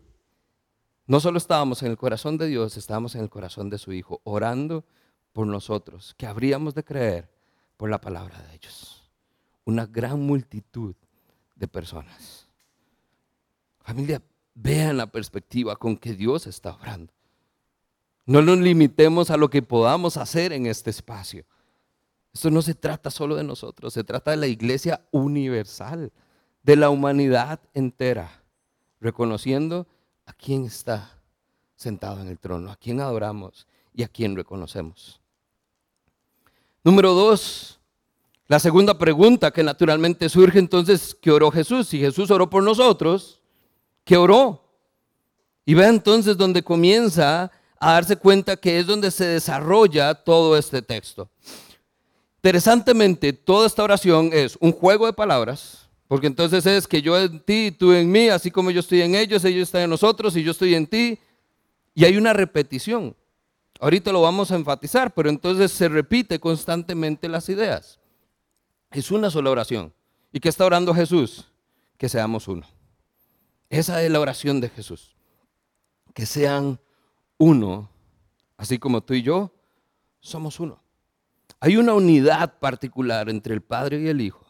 No 1.06 1.18
solo 1.18 1.38
estábamos 1.38 1.82
en 1.82 1.90
el 1.90 1.96
corazón 1.96 2.38
de 2.38 2.46
Dios, 2.46 2.76
estábamos 2.76 3.14
en 3.16 3.22
el 3.22 3.28
corazón 3.28 3.68
de 3.68 3.78
su 3.78 3.92
Hijo, 3.92 4.20
orando 4.22 4.84
por 5.32 5.46
nosotros, 5.46 6.14
que 6.16 6.26
habríamos 6.26 6.74
de 6.74 6.84
creer 6.84 7.28
por 7.76 7.90
la 7.90 8.00
palabra 8.00 8.40
de 8.42 8.54
ellos. 8.54 9.10
Una 9.64 9.86
gran 9.86 10.20
multitud 10.20 10.94
de 11.60 11.68
personas. 11.68 12.48
Familia, 13.82 14.20
vean 14.54 14.96
la 14.96 15.06
perspectiva 15.06 15.76
con 15.76 15.96
que 15.96 16.14
Dios 16.14 16.46
está 16.46 16.74
obrando. 16.74 17.12
No 18.26 18.42
nos 18.42 18.58
limitemos 18.58 19.30
a 19.30 19.36
lo 19.36 19.50
que 19.50 19.62
podamos 19.62 20.16
hacer 20.16 20.52
en 20.52 20.66
este 20.66 20.90
espacio. 20.90 21.44
Esto 22.32 22.50
no 22.50 22.62
se 22.62 22.74
trata 22.74 23.10
solo 23.10 23.36
de 23.36 23.44
nosotros, 23.44 23.92
se 23.92 24.04
trata 24.04 24.30
de 24.30 24.36
la 24.36 24.46
iglesia 24.46 25.04
universal, 25.10 26.12
de 26.62 26.76
la 26.76 26.90
humanidad 26.90 27.60
entera, 27.74 28.42
reconociendo 29.00 29.86
a 30.26 30.32
quién 30.32 30.64
está 30.64 31.18
sentado 31.74 32.20
en 32.20 32.28
el 32.28 32.38
trono, 32.38 32.70
a 32.70 32.76
quién 32.76 33.00
adoramos 33.00 33.66
y 33.92 34.02
a 34.02 34.08
quién 34.08 34.36
reconocemos. 34.36 35.20
Número 36.84 37.12
dos, 37.14 37.79
la 38.50 38.58
segunda 38.58 38.98
pregunta 38.98 39.52
que 39.52 39.62
naturalmente 39.62 40.28
surge 40.28 40.58
entonces, 40.58 41.16
¿qué 41.22 41.30
oró 41.30 41.52
Jesús? 41.52 41.86
Si 41.86 42.00
Jesús 42.00 42.32
oró 42.32 42.50
por 42.50 42.64
nosotros, 42.64 43.40
¿qué 44.02 44.16
oró? 44.16 44.64
Y 45.64 45.74
ve 45.74 45.86
entonces 45.86 46.36
donde 46.36 46.64
comienza 46.64 47.52
a 47.78 47.92
darse 47.92 48.16
cuenta 48.16 48.56
que 48.56 48.80
es 48.80 48.88
donde 48.88 49.12
se 49.12 49.24
desarrolla 49.24 50.14
todo 50.14 50.56
este 50.56 50.82
texto. 50.82 51.30
Interesantemente, 52.38 53.32
toda 53.32 53.68
esta 53.68 53.84
oración 53.84 54.30
es 54.32 54.58
un 54.58 54.72
juego 54.72 55.06
de 55.06 55.12
palabras, 55.12 55.88
porque 56.08 56.26
entonces 56.26 56.66
es 56.66 56.88
que 56.88 57.00
yo 57.00 57.16
en 57.16 57.38
ti 57.38 57.70
tú 57.70 57.92
en 57.92 58.10
mí, 58.10 58.30
así 58.30 58.50
como 58.50 58.72
yo 58.72 58.80
estoy 58.80 59.02
en 59.02 59.14
ellos, 59.14 59.44
ellos 59.44 59.68
están 59.68 59.82
en 59.82 59.90
nosotros 59.90 60.36
y 60.36 60.42
yo 60.42 60.50
estoy 60.50 60.74
en 60.74 60.88
ti, 60.88 61.20
y 61.94 62.04
hay 62.04 62.16
una 62.16 62.32
repetición. 62.32 63.14
Ahorita 63.78 64.10
lo 64.10 64.22
vamos 64.22 64.50
a 64.50 64.56
enfatizar, 64.56 65.14
pero 65.14 65.30
entonces 65.30 65.70
se 65.70 65.88
repite 65.88 66.40
constantemente 66.40 67.28
las 67.28 67.48
ideas. 67.48 67.99
Es 68.90 69.10
una 69.10 69.30
sola 69.30 69.50
oración. 69.50 69.92
¿Y 70.32 70.40
qué 70.40 70.48
está 70.48 70.64
orando 70.64 70.94
Jesús? 70.94 71.46
Que 71.96 72.08
seamos 72.08 72.48
uno. 72.48 72.66
Esa 73.68 74.02
es 74.02 74.10
la 74.10 74.20
oración 74.20 74.60
de 74.60 74.68
Jesús. 74.68 75.14
Que 76.12 76.26
sean 76.26 76.80
uno, 77.38 77.88
así 78.56 78.78
como 78.78 79.00
tú 79.00 79.14
y 79.14 79.22
yo 79.22 79.52
somos 80.20 80.58
uno. 80.58 80.82
Hay 81.60 81.76
una 81.76 81.94
unidad 81.94 82.58
particular 82.58 83.28
entre 83.28 83.54
el 83.54 83.60
Padre 83.60 84.00
y 84.00 84.08
el 84.08 84.20
Hijo. 84.20 84.46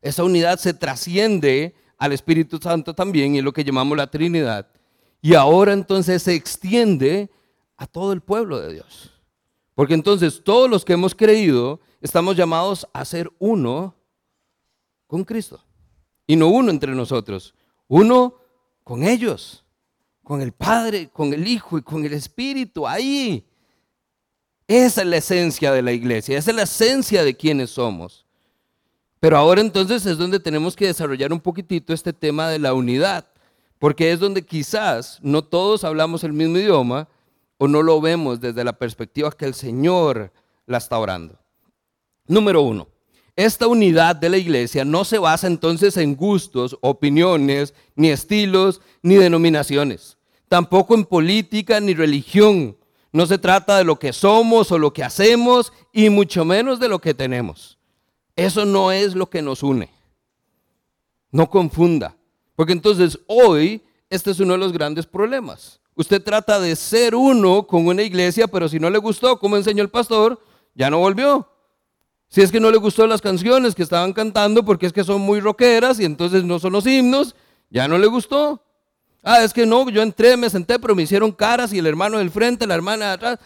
Esa 0.00 0.24
unidad 0.24 0.58
se 0.58 0.72
trasciende 0.72 1.74
al 1.98 2.12
Espíritu 2.12 2.58
Santo 2.58 2.94
también 2.94 3.34
y 3.34 3.42
lo 3.42 3.52
que 3.52 3.64
llamamos 3.64 3.96
la 3.96 4.10
Trinidad. 4.10 4.68
Y 5.20 5.34
ahora 5.34 5.72
entonces 5.72 6.22
se 6.22 6.34
extiende 6.34 7.30
a 7.76 7.86
todo 7.86 8.12
el 8.12 8.20
pueblo 8.20 8.60
de 8.60 8.72
Dios. 8.74 9.12
Porque 9.74 9.94
entonces 9.94 10.42
todos 10.44 10.70
los 10.70 10.84
que 10.84 10.94
hemos 10.94 11.14
creído 11.14 11.80
estamos 12.06 12.36
llamados 12.36 12.88
a 12.92 13.04
ser 13.04 13.30
uno 13.38 13.94
con 15.06 15.24
Cristo. 15.24 15.60
Y 16.26 16.36
no 16.36 16.48
uno 16.48 16.70
entre 16.70 16.94
nosotros, 16.94 17.54
uno 17.88 18.34
con 18.82 19.02
ellos, 19.02 19.64
con 20.22 20.40
el 20.40 20.52
Padre, 20.52 21.08
con 21.08 21.32
el 21.32 21.46
Hijo 21.46 21.78
y 21.78 21.82
con 21.82 22.04
el 22.04 22.12
Espíritu, 22.12 22.86
ahí. 22.86 23.44
Esa 24.66 25.02
es 25.02 25.06
la 25.06 25.16
esencia 25.18 25.72
de 25.72 25.82
la 25.82 25.92
iglesia, 25.92 26.38
es 26.38 26.46
la 26.52 26.62
esencia 26.62 27.22
de 27.22 27.36
quienes 27.36 27.70
somos. 27.70 28.24
Pero 29.20 29.36
ahora 29.36 29.60
entonces 29.60 30.04
es 30.06 30.18
donde 30.18 30.40
tenemos 30.40 30.74
que 30.74 30.86
desarrollar 30.86 31.32
un 31.32 31.40
poquitito 31.40 31.92
este 31.92 32.12
tema 32.12 32.48
de 32.48 32.58
la 32.58 32.74
unidad, 32.74 33.26
porque 33.78 34.10
es 34.12 34.18
donde 34.18 34.44
quizás 34.44 35.18
no 35.22 35.44
todos 35.44 35.84
hablamos 35.84 36.24
el 36.24 36.32
mismo 36.32 36.58
idioma 36.58 37.08
o 37.58 37.68
no 37.68 37.82
lo 37.82 38.00
vemos 38.00 38.40
desde 38.40 38.64
la 38.64 38.72
perspectiva 38.72 39.30
que 39.30 39.44
el 39.44 39.54
Señor 39.54 40.32
la 40.66 40.78
está 40.78 40.98
orando. 40.98 41.38
Número 42.26 42.62
uno, 42.62 42.88
esta 43.36 43.66
unidad 43.66 44.16
de 44.16 44.30
la 44.30 44.38
iglesia 44.38 44.84
no 44.84 45.04
se 45.04 45.18
basa 45.18 45.46
entonces 45.46 45.96
en 45.98 46.16
gustos, 46.16 46.78
opiniones, 46.80 47.74
ni 47.94 48.08
estilos, 48.08 48.80
ni 49.02 49.16
denominaciones. 49.16 50.16
Tampoco 50.48 50.94
en 50.94 51.04
política 51.04 51.80
ni 51.80 51.94
religión. 51.94 52.76
No 53.12 53.26
se 53.26 53.38
trata 53.38 53.78
de 53.78 53.84
lo 53.84 53.98
que 53.98 54.12
somos 54.12 54.72
o 54.72 54.78
lo 54.78 54.92
que 54.92 55.04
hacemos 55.04 55.72
y 55.92 56.08
mucho 56.08 56.44
menos 56.44 56.80
de 56.80 56.88
lo 56.88 56.98
que 56.98 57.14
tenemos. 57.14 57.78
Eso 58.36 58.64
no 58.64 58.92
es 58.92 59.14
lo 59.14 59.28
que 59.28 59.42
nos 59.42 59.62
une. 59.62 59.90
No 61.30 61.50
confunda. 61.50 62.16
Porque 62.54 62.72
entonces 62.72 63.18
hoy 63.26 63.82
este 64.08 64.30
es 64.30 64.40
uno 64.40 64.54
de 64.54 64.58
los 64.58 64.72
grandes 64.72 65.06
problemas. 65.06 65.80
Usted 65.94 66.22
trata 66.22 66.60
de 66.60 66.76
ser 66.76 67.14
uno 67.14 67.66
con 67.66 67.86
una 67.86 68.02
iglesia, 68.02 68.46
pero 68.46 68.68
si 68.68 68.78
no 68.78 68.88
le 68.88 68.98
gustó, 68.98 69.38
como 69.38 69.56
enseñó 69.56 69.82
el 69.82 69.90
pastor, 69.90 70.40
ya 70.74 70.90
no 70.90 70.98
volvió. 70.98 71.48
Si 72.28 72.42
es 72.42 72.50
que 72.50 72.60
no 72.60 72.70
le 72.70 72.76
gustó 72.76 73.06
las 73.06 73.22
canciones 73.22 73.74
que 73.74 73.82
estaban 73.82 74.12
cantando 74.12 74.64
porque 74.64 74.86
es 74.86 74.92
que 74.92 75.04
son 75.04 75.20
muy 75.20 75.40
rockeras 75.40 76.00
y 76.00 76.04
entonces 76.04 76.44
no 76.44 76.58
son 76.58 76.72
los 76.72 76.86
himnos, 76.86 77.36
ya 77.70 77.88
no 77.88 77.98
le 77.98 78.06
gustó. 78.06 78.62
Ah, 79.22 79.42
es 79.42 79.52
que 79.52 79.66
no, 79.66 79.88
yo 79.90 80.02
entré, 80.02 80.36
me 80.36 80.50
senté, 80.50 80.78
pero 80.78 80.94
me 80.94 81.02
hicieron 81.02 81.32
caras 81.32 81.72
y 81.72 81.78
el 81.78 81.86
hermano 81.86 82.18
del 82.18 82.30
frente, 82.30 82.66
la 82.66 82.74
hermana 82.74 83.06
de 83.06 83.12
atrás. 83.12 83.38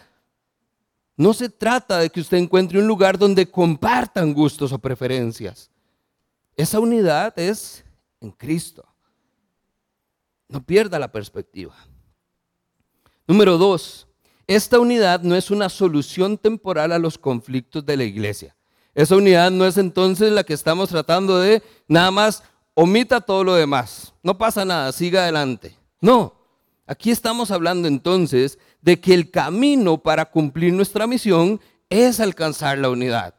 No 1.17 1.33
se 1.33 1.49
trata 1.49 1.99
de 1.99 2.09
que 2.09 2.19
usted 2.19 2.37
encuentre 2.37 2.79
un 2.79 2.87
lugar 2.87 3.17
donde 3.17 3.49
compartan 3.49 4.33
gustos 4.33 4.71
o 4.71 4.79
preferencias. 4.79 5.69
Esa 6.55 6.79
unidad 6.79 7.37
es 7.39 7.83
en 8.19 8.31
Cristo. 8.31 8.85
No 10.47 10.63
pierda 10.63 10.99
la 10.99 11.11
perspectiva. 11.11 11.75
Número 13.25 13.57
dos, 13.57 14.07
esta 14.47 14.79
unidad 14.79 15.21
no 15.21 15.35
es 15.35 15.49
una 15.49 15.69
solución 15.69 16.37
temporal 16.37 16.91
a 16.91 16.99
los 16.99 17.17
conflictos 17.17 17.85
de 17.85 17.97
la 17.97 18.03
iglesia. 18.03 18.55
Esa 18.93 19.15
unidad 19.15 19.51
no 19.51 19.65
es 19.65 19.77
entonces 19.77 20.31
la 20.31 20.43
que 20.43 20.53
estamos 20.53 20.89
tratando 20.89 21.39
de 21.39 21.63
nada 21.87 22.11
más 22.11 22.43
omita 22.73 23.21
todo 23.21 23.43
lo 23.43 23.55
demás. 23.55 24.13
No 24.23 24.37
pasa 24.37 24.65
nada, 24.65 24.91
siga 24.91 25.23
adelante. 25.23 25.77
No, 26.01 26.35
aquí 26.85 27.11
estamos 27.11 27.51
hablando 27.51 27.87
entonces 27.87 28.59
de 28.81 28.99
que 28.99 29.13
el 29.13 29.31
camino 29.31 29.97
para 29.97 30.25
cumplir 30.25 30.73
nuestra 30.73 31.07
misión 31.07 31.61
es 31.89 32.19
alcanzar 32.19 32.77
la 32.77 32.89
unidad. 32.89 33.35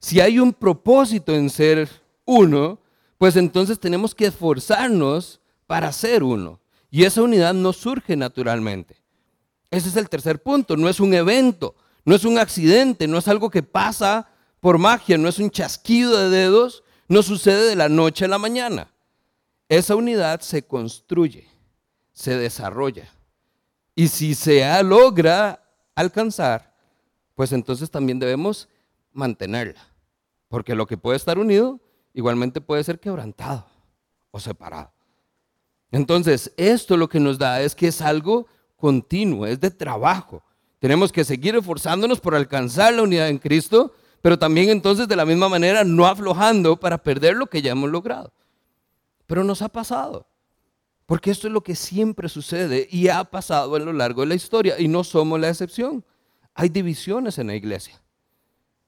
Si 0.00 0.20
hay 0.20 0.38
un 0.38 0.52
propósito 0.52 1.34
en 1.34 1.50
ser 1.50 1.88
uno, 2.24 2.80
pues 3.18 3.36
entonces 3.36 3.78
tenemos 3.80 4.14
que 4.14 4.26
esforzarnos 4.26 5.40
para 5.66 5.92
ser 5.92 6.22
uno. 6.22 6.60
Y 6.90 7.04
esa 7.04 7.22
unidad 7.22 7.54
no 7.54 7.72
surge 7.72 8.16
naturalmente. 8.16 8.96
Ese 9.70 9.88
es 9.90 9.96
el 9.96 10.08
tercer 10.08 10.42
punto, 10.42 10.76
no 10.76 10.88
es 10.88 11.00
un 11.00 11.12
evento, 11.14 11.74
No 12.04 12.14
es 12.14 12.24
un 12.24 12.38
accidente, 12.38 13.06
no 13.06 13.18
es 13.18 13.28
algo 13.28 13.50
que 13.50 13.62
pasa 13.62 14.30
por 14.60 14.78
magia, 14.78 15.18
no 15.18 15.28
es 15.28 15.38
un 15.38 15.50
chasquido 15.50 16.18
de 16.18 16.30
dedos, 16.30 16.82
no 17.08 17.22
sucede 17.22 17.68
de 17.68 17.76
la 17.76 17.88
noche 17.88 18.24
a 18.24 18.28
la 18.28 18.38
mañana. 18.38 18.92
Esa 19.68 19.94
unidad 19.94 20.40
se 20.40 20.62
construye, 20.62 21.48
se 22.12 22.36
desarrolla. 22.36 23.08
Y 23.94 24.08
si 24.08 24.34
se 24.34 24.82
logra 24.82 25.62
alcanzar, 25.94 26.74
pues 27.34 27.52
entonces 27.52 27.90
también 27.90 28.18
debemos 28.18 28.68
mantenerla. 29.12 29.80
Porque 30.48 30.74
lo 30.74 30.86
que 30.86 30.96
puede 30.96 31.16
estar 31.16 31.38
unido 31.38 31.80
igualmente 32.14 32.60
puede 32.60 32.84
ser 32.84 32.98
quebrantado 32.98 33.66
o 34.30 34.40
separado. 34.40 34.92
Entonces, 35.90 36.52
esto 36.56 36.96
lo 36.96 37.08
que 37.08 37.20
nos 37.20 37.38
da 37.38 37.62
es 37.62 37.74
que 37.74 37.88
es 37.88 38.00
algo 38.00 38.46
continuo, 38.76 39.46
es 39.46 39.60
de 39.60 39.70
trabajo. 39.70 40.42
Tenemos 40.78 41.10
que 41.10 41.24
seguir 41.24 41.56
esforzándonos 41.56 42.20
por 42.20 42.34
alcanzar 42.34 42.94
la 42.94 43.02
unidad 43.02 43.28
en 43.28 43.38
Cristo, 43.38 43.94
pero 44.28 44.38
también 44.38 44.68
entonces 44.68 45.08
de 45.08 45.16
la 45.16 45.24
misma 45.24 45.48
manera 45.48 45.84
no 45.84 46.06
aflojando 46.06 46.78
para 46.78 47.02
perder 47.02 47.34
lo 47.34 47.46
que 47.46 47.62
ya 47.62 47.72
hemos 47.72 47.88
logrado. 47.88 48.30
Pero 49.26 49.42
nos 49.42 49.62
ha 49.62 49.70
pasado, 49.70 50.26
porque 51.06 51.30
esto 51.30 51.46
es 51.46 51.52
lo 51.54 51.62
que 51.62 51.74
siempre 51.74 52.28
sucede 52.28 52.86
y 52.90 53.08
ha 53.08 53.24
pasado 53.24 53.74
a 53.74 53.78
lo 53.78 53.90
largo 53.90 54.20
de 54.20 54.26
la 54.26 54.34
historia 54.34 54.78
y 54.78 54.86
no 54.86 55.02
somos 55.02 55.40
la 55.40 55.48
excepción. 55.48 56.04
Hay 56.52 56.68
divisiones 56.68 57.38
en 57.38 57.46
la 57.46 57.54
iglesia. 57.54 58.02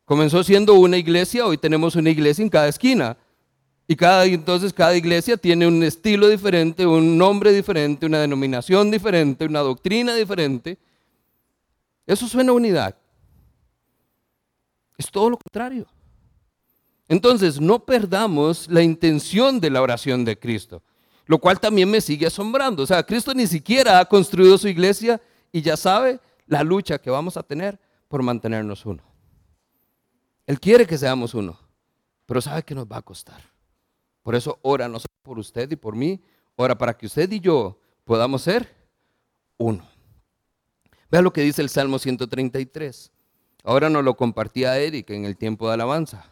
Comenzó 0.05 0.45
siendo 0.45 0.75
una 0.75 0.99
iglesia, 0.99 1.47
hoy 1.47 1.57
tenemos 1.57 1.97
una 1.97 2.11
iglesia 2.11 2.43
en 2.43 2.51
cada 2.51 2.69
esquina. 2.69 3.17
Y 3.89 3.97
cada, 3.97 4.27
entonces 4.27 4.75
cada 4.75 4.95
iglesia 4.95 5.39
tiene 5.39 5.67
un 5.67 5.83
estilo 5.83 6.29
diferente, 6.29 6.85
un 6.85 7.17
nombre 7.17 7.51
diferente, 7.51 8.05
una 8.05 8.19
denominación 8.19 8.91
diferente, 8.91 9.47
una 9.47 9.61
doctrina 9.61 10.15
diferente. 10.15 10.77
Eso 12.07 12.29
suena 12.29 12.53
a 12.53 12.57
unidad. 12.57 12.95
Es 15.01 15.11
todo 15.11 15.31
lo 15.31 15.39
contrario. 15.39 15.87
Entonces, 17.09 17.59
no 17.59 17.87
perdamos 17.87 18.69
la 18.69 18.83
intención 18.83 19.59
de 19.59 19.71
la 19.71 19.81
oración 19.81 20.27
de 20.27 20.39
Cristo, 20.39 20.83
lo 21.25 21.39
cual 21.39 21.59
también 21.59 21.91
me 21.91 22.03
sigue 22.03 22.27
asombrando. 22.27 22.83
O 22.83 22.87
sea, 22.87 23.03
Cristo 23.03 23.33
ni 23.33 23.47
siquiera 23.47 23.99
ha 23.99 24.05
construido 24.05 24.59
su 24.59 24.69
iglesia 24.69 25.19
y 25.51 25.63
ya 25.63 25.79
sabe 25.79 26.21
la 26.47 26.63
lucha 26.63 26.99
que 26.99 27.09
vamos 27.09 27.39
a 27.39 27.43
tener 27.43 27.81
por 28.09 28.23
mantenernos 28.23 28.85
uno. 28.85 29.03
Él 30.47 30.61
quiere 30.61 30.87
que 30.87 30.99
seamos 30.99 31.33
uno, 31.33 31.59
pero 32.27 32.43
sabe 32.43 32.63
que 32.63 32.75
nos 32.75 32.85
va 32.85 32.99
a 32.99 33.03
costar. 33.03 33.43
Por 34.23 34.35
eso 34.35 34.59
ora 34.61 34.87
no 34.87 34.99
solo 34.99 35.15
por 35.23 35.39
usted 35.39 35.71
y 35.71 35.77
por 35.77 35.97
mí, 35.97 36.23
ora 36.57 36.77
para 36.77 36.95
que 36.95 37.07
usted 37.07 37.33
y 37.33 37.41
yo 37.41 37.81
podamos 38.05 38.43
ser 38.43 38.69
uno. 39.57 39.83
Vea 41.11 41.23
lo 41.23 41.33
que 41.33 41.41
dice 41.41 41.63
el 41.63 41.71
Salmo 41.71 41.99
133. 41.99 43.11
Ahora 43.65 43.91
nos 43.91 44.05
lo 44.05 44.17
compartía 44.17 44.79
Eric 44.79 45.11
en 45.11 45.25
el 45.25 45.37
tiempo 45.37 45.69
de 45.69 45.75
alabanza. 45.75 46.25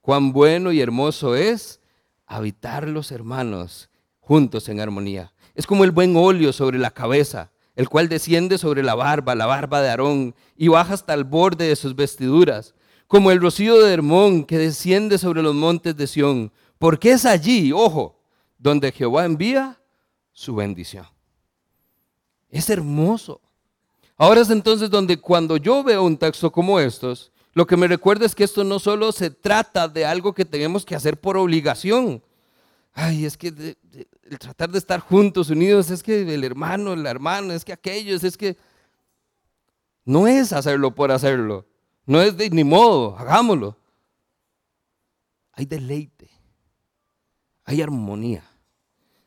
Cuán 0.00 0.32
bueno 0.32 0.72
y 0.72 0.80
hermoso 0.80 1.34
es 1.34 1.80
habitar 2.26 2.88
los 2.88 3.12
hermanos 3.12 3.90
juntos 4.20 4.68
en 4.68 4.80
armonía. 4.80 5.32
Es 5.54 5.66
como 5.66 5.84
el 5.84 5.90
buen 5.90 6.16
óleo 6.16 6.52
sobre 6.52 6.78
la 6.78 6.90
cabeza, 6.90 7.50
el 7.76 7.88
cual 7.88 8.08
desciende 8.08 8.58
sobre 8.58 8.82
la 8.82 8.94
barba, 8.94 9.34
la 9.34 9.46
barba 9.46 9.82
de 9.82 9.90
Aarón, 9.90 10.34
y 10.56 10.68
baja 10.68 10.94
hasta 10.94 11.14
el 11.14 11.24
borde 11.24 11.68
de 11.68 11.76
sus 11.76 11.94
vestiduras 11.94 12.74
como 13.12 13.30
el 13.30 13.42
rocío 13.42 13.78
de 13.78 13.92
Hermón 13.92 14.42
que 14.42 14.56
desciende 14.56 15.18
sobre 15.18 15.42
los 15.42 15.54
montes 15.54 15.94
de 15.94 16.06
Sión, 16.06 16.50
porque 16.78 17.12
es 17.12 17.26
allí, 17.26 17.70
ojo, 17.70 18.18
donde 18.56 18.90
Jehová 18.90 19.26
envía 19.26 19.78
su 20.32 20.54
bendición. 20.54 21.04
Es 22.48 22.70
hermoso. 22.70 23.41
Ahora 24.16 24.40
es 24.40 24.50
entonces 24.50 24.90
donde 24.90 25.18
cuando 25.18 25.56
yo 25.56 25.82
veo 25.82 26.02
un 26.02 26.16
texto 26.16 26.52
como 26.52 26.78
estos, 26.78 27.32
lo 27.54 27.66
que 27.66 27.76
me 27.76 27.88
recuerda 27.88 28.24
es 28.24 28.34
que 28.34 28.44
esto 28.44 28.64
no 28.64 28.78
solo 28.78 29.12
se 29.12 29.30
trata 29.30 29.88
de 29.88 30.06
algo 30.06 30.32
que 30.34 30.44
tenemos 30.44 30.84
que 30.84 30.94
hacer 30.94 31.20
por 31.20 31.36
obligación. 31.36 32.22
Ay, 32.94 33.24
es 33.24 33.36
que 33.36 33.48
el 33.48 34.38
tratar 34.38 34.70
de 34.70 34.78
estar 34.78 35.00
juntos, 35.00 35.50
unidos, 35.50 35.90
es 35.90 36.02
que 36.02 36.34
el 36.34 36.44
hermano, 36.44 36.94
la 36.96 37.10
hermana, 37.10 37.54
es 37.54 37.64
que 37.64 37.72
aquellos, 37.72 38.24
es 38.24 38.36
que 38.36 38.56
no 40.04 40.26
es 40.26 40.52
hacerlo 40.52 40.94
por 40.94 41.10
hacerlo. 41.10 41.66
No 42.06 42.20
es 42.20 42.36
de 42.36 42.50
ni 42.50 42.64
modo, 42.64 43.16
hagámoslo. 43.18 43.76
Hay 45.52 45.66
deleite, 45.66 46.30
hay 47.64 47.82
armonía. 47.82 48.44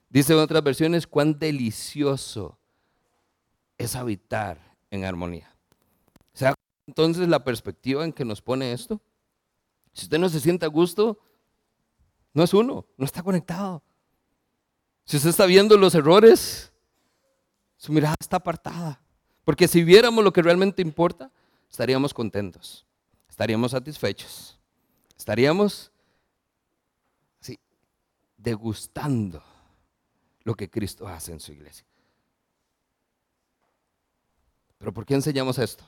Dice 0.09 0.33
en 0.33 0.39
otras 0.39 0.63
versiones 0.63 1.05
cuán 1.05 1.37
delicioso 1.37 2.57
es 3.77 3.95
habitar 3.95 4.74
en 4.95 5.05
armonía. 5.05 5.55
O 6.33 6.37
sea, 6.37 6.53
entonces 6.87 7.27
la 7.27 7.43
perspectiva 7.43 8.03
en 8.03 8.13
que 8.13 8.25
nos 8.25 8.41
pone 8.41 8.71
esto. 8.71 9.01
Si 9.93 10.05
usted 10.05 10.19
no 10.19 10.29
se 10.29 10.39
siente 10.39 10.65
a 10.65 10.69
gusto, 10.69 11.19
no 12.33 12.43
es 12.43 12.53
uno, 12.53 12.85
no 12.97 13.05
está 13.05 13.23
conectado. 13.23 13.81
Si 15.05 15.17
usted 15.17 15.29
está 15.29 15.45
viendo 15.45 15.77
los 15.77 15.95
errores, 15.95 16.73
su 17.77 17.93
mirada 17.93 18.15
está 18.19 18.37
apartada. 18.37 19.01
Porque 19.45 19.67
si 19.67 19.83
viéramos 19.83 20.23
lo 20.23 20.33
que 20.33 20.41
realmente 20.41 20.81
importa, 20.81 21.31
estaríamos 21.69 22.13
contentos, 22.13 22.85
estaríamos 23.29 23.71
satisfechos, 23.71 24.59
estaríamos 25.17 25.91
así, 27.39 27.59
degustando 28.37 29.43
lo 30.43 30.55
que 30.55 30.69
Cristo 30.69 31.07
hace 31.07 31.31
en 31.31 31.39
su 31.39 31.51
iglesia. 31.51 31.85
Pero 34.77 34.93
¿por 34.93 35.05
qué 35.05 35.13
enseñamos 35.13 35.57
esto? 35.57 35.83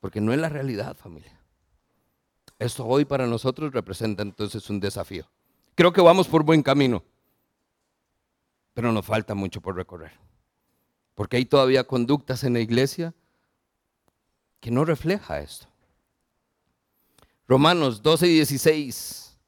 Porque 0.00 0.20
no 0.20 0.32
es 0.32 0.38
la 0.38 0.48
realidad, 0.48 0.96
familia. 0.96 1.38
Esto 2.58 2.86
hoy 2.86 3.04
para 3.04 3.26
nosotros 3.26 3.72
representa 3.72 4.22
entonces 4.22 4.68
un 4.70 4.80
desafío. 4.80 5.28
Creo 5.74 5.92
que 5.92 6.00
vamos 6.00 6.26
por 6.26 6.42
buen 6.42 6.62
camino, 6.62 7.02
pero 8.72 8.92
nos 8.92 9.04
falta 9.04 9.34
mucho 9.34 9.60
por 9.60 9.76
recorrer. 9.76 10.12
Porque 11.14 11.36
hay 11.36 11.44
todavía 11.44 11.86
conductas 11.86 12.44
en 12.44 12.54
la 12.54 12.60
iglesia 12.60 13.14
que 14.60 14.70
no 14.70 14.84
refleja 14.84 15.40
esto. 15.40 15.66
Romanos 17.46 18.02
12 18.02 18.26
y 18.26 18.34
16. 18.34 19.38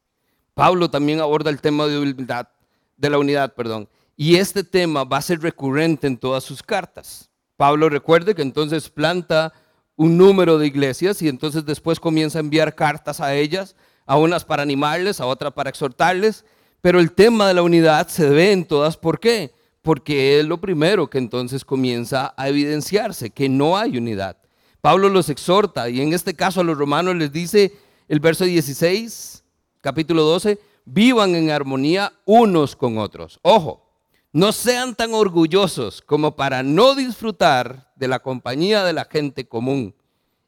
Pablo 0.53 0.89
también 0.89 1.19
aborda 1.19 1.49
el 1.49 1.61
tema 1.61 1.87
de, 1.87 1.99
unidad, 1.99 2.49
de 2.95 3.09
la 3.09 3.17
unidad, 3.17 3.53
perdón. 3.55 3.89
Y 4.15 4.35
este 4.35 4.63
tema 4.63 5.03
va 5.03 5.17
a 5.17 5.21
ser 5.21 5.41
recurrente 5.41 6.07
en 6.07 6.17
todas 6.17 6.43
sus 6.43 6.61
cartas. 6.61 7.29
Pablo 7.59 7.89
recuerde 7.89 8.35
que 8.35 8.41
entonces 8.41 8.89
planta 8.89 9.51
un 9.97 10.17
número 10.17 10.57
de 10.57 10.67
iglesias 10.67 11.21
y 11.21 11.27
entonces 11.27 11.65
después 11.65 11.99
comienza 11.99 12.39
a 12.39 12.39
enviar 12.39 12.73
cartas 12.73 13.19
a 13.19 13.35
ellas, 13.35 13.75
a 14.05 14.15
unas 14.15 14.45
para 14.45 14.63
animarles, 14.63 15.19
a 15.19 15.25
otras 15.25 15.51
para 15.51 15.69
exhortarles, 15.69 16.45
pero 16.79 17.01
el 17.01 17.11
tema 17.11 17.49
de 17.49 17.55
la 17.55 17.61
unidad 17.61 18.07
se 18.07 18.29
ve 18.29 18.53
en 18.53 18.63
todas. 18.63 18.95
¿Por 18.95 19.19
qué? 19.19 19.53
Porque 19.81 20.39
es 20.39 20.45
lo 20.45 20.61
primero 20.61 21.09
que 21.09 21.17
entonces 21.17 21.65
comienza 21.65 22.33
a 22.37 22.47
evidenciarse, 22.47 23.29
que 23.29 23.49
no 23.49 23.77
hay 23.77 23.97
unidad. 23.97 24.37
Pablo 24.79 25.09
los 25.09 25.27
exhorta 25.27 25.89
y 25.89 25.99
en 25.99 26.13
este 26.13 26.35
caso 26.35 26.61
a 26.61 26.63
los 26.63 26.77
romanos 26.77 27.17
les 27.17 27.33
dice 27.33 27.73
el 28.07 28.21
verso 28.21 28.45
16, 28.45 29.43
capítulo 29.81 30.23
12, 30.23 30.59
vivan 30.85 31.35
en 31.35 31.51
armonía 31.51 32.13
unos 32.23 32.77
con 32.77 32.97
otros. 32.97 33.37
Ojo, 33.41 33.88
no 34.31 34.51
sean 34.51 34.95
tan 34.95 35.13
orgullosos 35.13 36.01
como 36.01 36.35
para 36.35 36.63
no 36.63 36.95
disfrutar 36.95 37.91
de 37.95 38.07
la 38.07 38.19
compañía 38.19 38.83
de 38.83 38.93
la 38.93 39.05
gente 39.05 39.47
común 39.47 39.95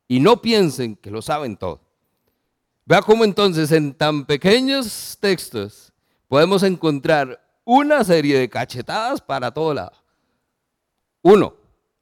y 0.08 0.20
no 0.20 0.42
piensen 0.42 0.96
que 0.96 1.12
lo 1.12 1.22
saben 1.22 1.58
todo. 1.58 1.82
Vea 2.86 3.02
cómo 3.02 3.24
entonces 3.24 3.72
en 3.72 3.94
tan 3.94 4.26
pequeños 4.26 5.18
textos 5.20 5.94
podemos 6.28 6.64
encontrar 6.64 7.42
una 7.64 8.04
serie 8.04 8.38
de 8.38 8.50
cachetadas 8.50 9.22
para 9.22 9.52
todo 9.52 9.74
lado. 9.74 9.94
Uno, 11.22 11.56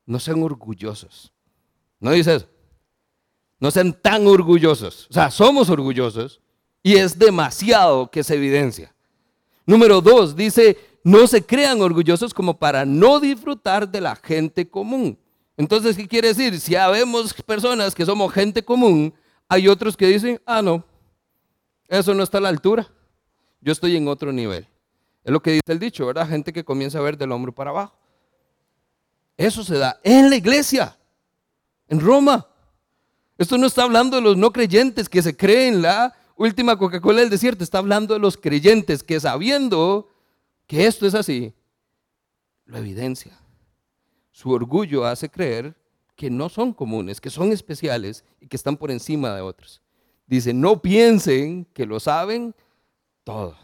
no 0.06 0.20
sean 0.20 0.42
orgullosos. 0.42 1.32
No 2.00 2.12
dice 2.12 2.36
eso. 2.36 2.48
No 3.60 3.70
sean 3.72 3.94
tan 3.94 4.26
orgullosos. 4.26 5.08
O 5.10 5.14
sea, 5.14 5.30
somos 5.30 5.70
orgullosos 5.70 6.42
y 6.82 6.96
es 6.96 7.20
demasiado 7.20 8.10
que 8.10 8.24
se 8.24 8.36
evidencia. 8.36 8.96
Número 9.66 10.02
dos, 10.02 10.36
dice, 10.36 10.78
no 11.10 11.26
se 11.26 11.44
crean 11.44 11.82
orgullosos 11.82 12.34
como 12.34 12.58
para 12.58 12.86
no 12.86 13.20
disfrutar 13.20 13.90
de 13.90 14.00
la 14.00 14.16
gente 14.16 14.70
común. 14.70 15.18
Entonces, 15.58 15.98
¿qué 15.98 16.08
quiere 16.08 16.28
decir? 16.30 16.60
Si 16.60 16.76
habemos 16.76 17.34
personas 17.34 17.96
que 17.96 18.06
somos 18.06 18.32
gente 18.32 18.64
común, 18.64 19.12
hay 19.48 19.68
otros 19.68 19.98
que 19.98 20.06
dicen, 20.06 20.40
ah, 20.46 20.62
no, 20.62 20.86
eso 21.88 22.14
no 22.14 22.22
está 22.22 22.38
a 22.38 22.42
la 22.42 22.50
altura. 22.50 22.88
Yo 23.60 23.72
estoy 23.72 23.98
en 23.98 24.08
otro 24.08 24.32
nivel. 24.32 24.68
Es 25.24 25.34
lo 25.34 25.42
que 25.42 25.52
dice 25.54 25.72
el 25.72 25.80
dicho, 25.80 26.06
¿verdad? 26.06 26.30
Gente 26.30 26.54
que 26.54 26.64
comienza 26.64 27.00
a 27.00 27.02
ver 27.02 27.18
del 27.18 27.32
hombro 27.32 27.54
para 27.54 27.72
abajo. 27.72 27.98
Eso 29.36 29.64
se 29.64 29.78
da 29.78 30.00
en 30.04 30.30
la 30.30 30.36
iglesia 30.36 30.96
en 31.88 32.00
Roma. 32.00 32.48
Esto 33.38 33.58
no 33.58 33.66
está 33.66 33.84
hablando 33.84 34.18
de 34.18 34.22
los 34.22 34.38
no 34.38 34.52
creyentes 34.52 35.10
que 35.10 35.24
se 35.24 35.36
creen 35.36 35.82
la 35.82 36.14
última 36.36 36.78
Coca-Cola 36.78 37.22
del 37.22 37.30
desierto, 37.30 37.64
está 37.64 37.80
hablando 37.80 38.14
de 38.14 38.20
los 38.20 38.38
creyentes 38.38 39.02
que 39.02 39.20
sabiendo 39.20 40.08
que 40.70 40.86
esto 40.86 41.08
es 41.08 41.16
así, 41.16 41.52
lo 42.66 42.78
evidencia. 42.78 43.36
Su 44.32 44.52
orgullo 44.52 45.04
hace 45.04 45.28
creer 45.28 45.76
que 46.16 46.30
no 46.30 46.48
son 46.48 46.74
comunes, 46.74 47.20
que 47.20 47.32
son 47.32 47.52
especiales 47.52 48.24
y 48.40 48.46
que 48.46 48.56
están 48.56 48.78
por 48.78 48.92
encima 48.92 49.34
de 49.34 49.42
otros. 49.42 49.82
Dice, 50.28 50.54
no 50.54 50.80
piensen 50.80 51.66
que 51.74 51.88
lo 51.88 52.00
saben 52.00 52.54
todo. 53.24 53.58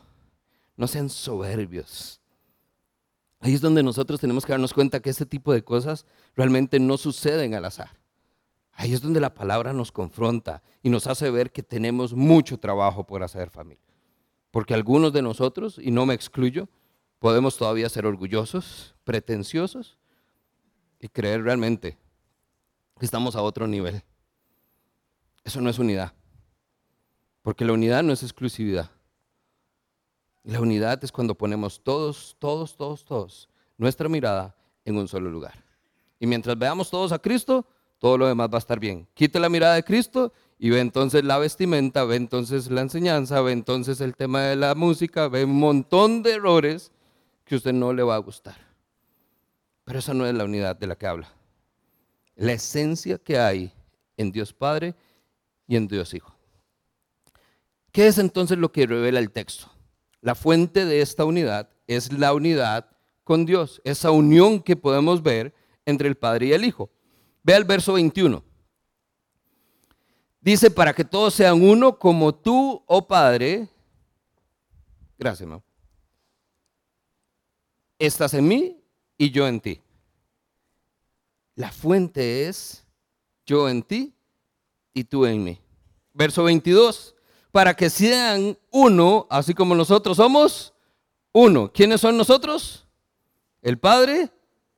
No 0.76 0.88
sean 0.88 1.12
soberbios. 1.12 2.20
Ahí 3.40 3.54
es 3.54 3.62
donde 3.62 3.84
nosotros 3.84 4.20
tenemos 4.20 4.44
que 4.44 4.54
darnos 4.54 4.74
cuenta 4.74 5.00
que 5.00 5.12
este 5.12 5.28
tipo 5.28 5.54
de 5.54 5.64
cosas 5.64 6.08
realmente 6.36 6.80
no 6.80 6.98
suceden 6.98 7.54
al 7.54 7.66
azar. 7.66 8.00
Ahí 8.72 8.94
es 8.94 9.02
donde 9.02 9.20
la 9.20 9.36
palabra 9.36 9.74
nos 9.74 9.92
confronta 9.92 10.64
y 10.82 10.90
nos 10.90 11.06
hace 11.06 11.30
ver 11.30 11.52
que 11.52 11.62
tenemos 11.62 12.16
mucho 12.16 12.58
trabajo 12.58 13.06
por 13.06 13.22
hacer 13.22 13.52
familia. 13.52 13.94
Porque 14.50 14.74
algunos 14.74 15.14
de 15.14 15.22
nosotros, 15.22 15.80
y 15.80 15.92
no 15.92 16.08
me 16.08 16.16
excluyo, 16.16 16.68
podemos 17.26 17.58
todavía 17.58 17.90
ser 17.90 18.06
orgullosos, 18.06 18.94
pretenciosos 19.04 19.98
y 21.00 21.08
creer 21.08 21.42
realmente 21.42 21.98
que 23.00 23.06
estamos 23.08 23.36
a 23.36 23.42
otro 23.42 23.66
nivel. 23.66 24.04
Eso 25.44 25.60
no 25.60 25.72
es 25.72 25.80
unidad. 25.80 26.14
Porque 27.42 27.66
la 27.66 27.74
unidad 27.74 28.04
no 28.04 28.14
es 28.14 28.22
exclusividad. 28.22 28.92
La 30.44 30.62
unidad 30.62 31.04
es 31.04 31.12
cuando 31.12 31.34
ponemos 31.34 31.82
todos, 31.84 32.36
todos, 32.38 32.78
todos, 32.78 33.04
todos 33.04 33.50
nuestra 33.76 34.08
mirada 34.08 34.56
en 34.84 34.96
un 34.96 35.08
solo 35.08 35.32
lugar. 35.32 35.64
Y 36.20 36.28
mientras 36.28 36.56
veamos 36.60 36.92
todos 36.92 37.12
a 37.12 37.18
Cristo, 37.18 37.66
todo 37.98 38.20
lo 38.20 38.28
demás 38.28 38.50
va 38.52 38.58
a 38.58 38.60
estar 38.60 38.80
bien. 38.80 39.08
Quite 39.16 39.40
la 39.40 39.50
mirada 39.50 39.74
de 39.74 39.84
Cristo 39.84 40.32
y 40.60 40.70
ve 40.70 40.80
entonces 40.80 41.24
la 41.24 41.40
vestimenta, 41.40 42.04
ve 42.04 42.18
entonces 42.18 42.70
la 42.70 42.82
enseñanza, 42.82 43.42
ve 43.42 43.52
entonces 43.52 44.00
el 44.00 44.16
tema 44.16 44.42
de 44.44 44.58
la 44.58 44.76
música, 44.76 45.28
ve 45.28 45.44
un 45.44 45.58
montón 45.58 46.22
de 46.22 46.34
errores 46.34 46.92
que 47.46 47.56
usted 47.56 47.74
no 47.74 47.94
le 47.94 48.04
va 48.04 48.16
a 48.16 48.20
gustar. 48.20 48.58
Pero 49.86 50.00
esa 50.00 50.14
no 50.14 50.26
es 50.26 50.34
la 50.34 50.44
unidad 50.44 50.76
de 50.76 50.88
la 50.88 50.96
que 50.96 51.08
habla. 51.08 51.32
La 52.36 52.54
esencia 52.54 53.18
que 53.18 53.40
hay 53.40 53.72
en 54.18 54.32
Dios 54.32 54.52
Padre 54.52 54.96
y 55.68 55.76
en 55.76 55.88
Dios 55.88 56.14
Hijo. 56.14 56.36
¿Qué 57.92 58.08
es 58.08 58.18
entonces 58.18 58.58
lo 58.58 58.72
que 58.72 58.88
revela 58.88 59.20
el 59.20 59.32
texto? 59.32 59.72
La 60.22 60.36
fuente 60.36 60.86
de 60.86 61.02
esta 61.02 61.24
unidad 61.24 61.70
es 61.88 62.12
la 62.12 62.34
unidad 62.34 62.90
con 63.24 63.46
Dios, 63.46 63.82
esa 63.86 64.12
unión 64.12 64.62
que 64.62 64.76
podemos 64.76 65.22
ver 65.24 65.54
entre 65.86 66.08
el 66.08 66.16
Padre 66.16 66.48
y 66.48 66.54
el 66.54 66.66
Hijo. 66.66 66.90
Ve 67.44 67.56
el 67.56 67.64
verso 67.64 67.94
21. 67.94 68.44
Dice, 70.42 70.70
para 70.72 70.94
que 70.94 71.06
todos 71.06 71.34
sean 71.34 71.62
uno 71.62 71.98
como 71.98 72.34
tú, 72.34 72.84
oh 72.88 73.08
Padre. 73.08 73.70
Gracias, 75.18 75.48
mamá. 75.48 75.64
Estás 77.98 78.34
en 78.34 78.48
mí 78.48 78.78
y 79.18 79.32
yo 79.32 79.48
en 79.48 79.60
ti. 79.60 79.82
La 81.56 81.72
fuente 81.72 82.48
es 82.48 82.84
yo 83.46 83.70
en 83.70 83.82
ti 83.84 84.14
y 84.94 85.06
tú 85.06 85.26
en 85.26 85.44
mí. 85.44 85.62
Verso 86.14 86.44
22. 86.44 87.16
Para 87.52 87.74
que 87.74 87.90
sean 87.90 88.58
uno, 88.72 89.28
así 89.30 89.54
como 89.54 89.76
nosotros 89.76 90.18
somos 90.18 90.74
uno. 91.32 91.72
¿Quiénes 91.72 92.02
son 92.02 92.18
nosotros? 92.18 92.86
El 93.62 93.80
Padre, 93.80 94.30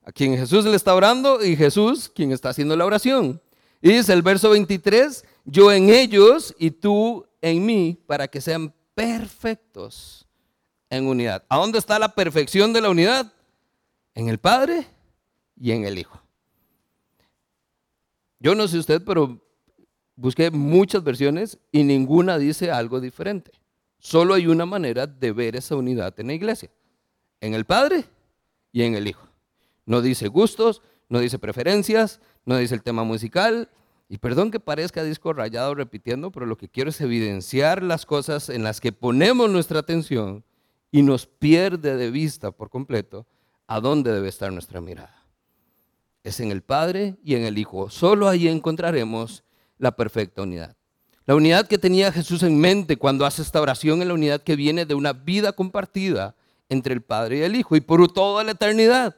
a 0.03 0.11
quien 0.11 0.37
Jesús 0.37 0.65
le 0.65 0.75
está 0.75 0.93
orando, 0.93 1.43
y 1.43 1.55
Jesús, 1.55 2.09
quien 2.13 2.31
está 2.31 2.49
haciendo 2.49 2.75
la 2.75 2.85
oración. 2.85 3.41
Y 3.81 3.93
dice 3.93 4.13
el 4.13 4.21
verso 4.21 4.51
23, 4.51 5.25
yo 5.45 5.71
en 5.71 5.89
ellos 5.89 6.53
y 6.59 6.71
tú 6.71 7.25
en 7.41 7.65
mí, 7.65 7.99
para 8.05 8.27
que 8.27 8.41
sean 8.41 8.73
perfectos 8.93 10.26
en 10.89 11.07
unidad. 11.07 11.43
¿A 11.49 11.57
dónde 11.57 11.79
está 11.79 11.99
la 11.99 12.15
perfección 12.15 12.73
de 12.73 12.81
la 12.81 12.89
unidad? 12.89 13.33
En 14.15 14.29
el 14.29 14.37
Padre 14.37 14.87
y 15.59 15.71
en 15.71 15.85
el 15.85 15.97
Hijo. 15.97 16.21
Yo 18.39 18.55
no 18.55 18.67
sé 18.67 18.77
usted, 18.77 19.03
pero 19.03 19.41
busqué 20.15 20.51
muchas 20.51 21.03
versiones 21.03 21.57
y 21.71 21.83
ninguna 21.83 22.37
dice 22.37 22.71
algo 22.71 22.99
diferente. 22.99 23.51
Solo 23.99 24.35
hay 24.35 24.47
una 24.47 24.65
manera 24.65 25.07
de 25.07 25.31
ver 25.31 25.55
esa 25.55 25.75
unidad 25.75 26.19
en 26.19 26.27
la 26.27 26.33
iglesia. 26.33 26.69
En 27.41 27.53
el 27.53 27.65
Padre 27.65 28.05
y 28.71 28.83
en 28.83 28.95
el 28.95 29.07
Hijo. 29.07 29.27
No 29.85 30.01
dice 30.01 30.27
gustos, 30.27 30.81
no 31.09 31.19
dice 31.19 31.39
preferencias, 31.39 32.19
no 32.45 32.57
dice 32.57 32.75
el 32.75 32.83
tema 32.83 33.03
musical. 33.03 33.69
Y 34.09 34.19
perdón 34.19 34.51
que 34.51 34.59
parezca 34.59 35.03
disco 35.03 35.33
rayado 35.33 35.75
repitiendo, 35.75 36.31
pero 36.31 36.45
lo 36.45 36.57
que 36.57 36.69
quiero 36.69 36.91
es 36.91 37.01
evidenciar 37.01 37.83
las 37.83 38.05
cosas 38.05 38.49
en 38.49 38.63
las 38.63 38.79
que 38.79 38.91
ponemos 38.91 39.49
nuestra 39.49 39.79
atención 39.79 40.43
y 40.91 41.01
nos 41.01 41.25
pierde 41.25 41.97
de 41.97 42.11
vista 42.11 42.51
por 42.51 42.69
completo 42.69 43.25
a 43.67 43.79
dónde 43.79 44.11
debe 44.11 44.29
estar 44.29 44.51
nuestra 44.51 44.81
mirada 44.81 45.17
es 46.27 46.41
en 46.41 46.51
el 46.51 46.61
Padre 46.61 47.15
y 47.23 47.35
en 47.35 47.43
el 47.43 47.57
Hijo. 47.57 47.89
Solo 47.89 48.27
ahí 48.27 48.47
encontraremos 48.47 49.43
la 49.77 49.95
perfecta 49.95 50.41
unidad. 50.41 50.75
La 51.25 51.35
unidad 51.35 51.67
que 51.67 51.77
tenía 51.77 52.11
Jesús 52.11 52.43
en 52.43 52.59
mente 52.59 52.97
cuando 52.97 53.25
hace 53.25 53.41
esta 53.41 53.61
oración 53.61 54.01
es 54.01 54.07
la 54.07 54.13
unidad 54.13 54.41
que 54.41 54.55
viene 54.55 54.85
de 54.85 54.93
una 54.93 55.13
vida 55.13 55.53
compartida 55.53 56.35
entre 56.69 56.93
el 56.93 57.01
Padre 57.01 57.37
y 57.37 57.41
el 57.41 57.55
Hijo 57.55 57.75
y 57.75 57.81
por 57.81 58.11
toda 58.11 58.43
la 58.43 58.51
eternidad. 58.51 59.15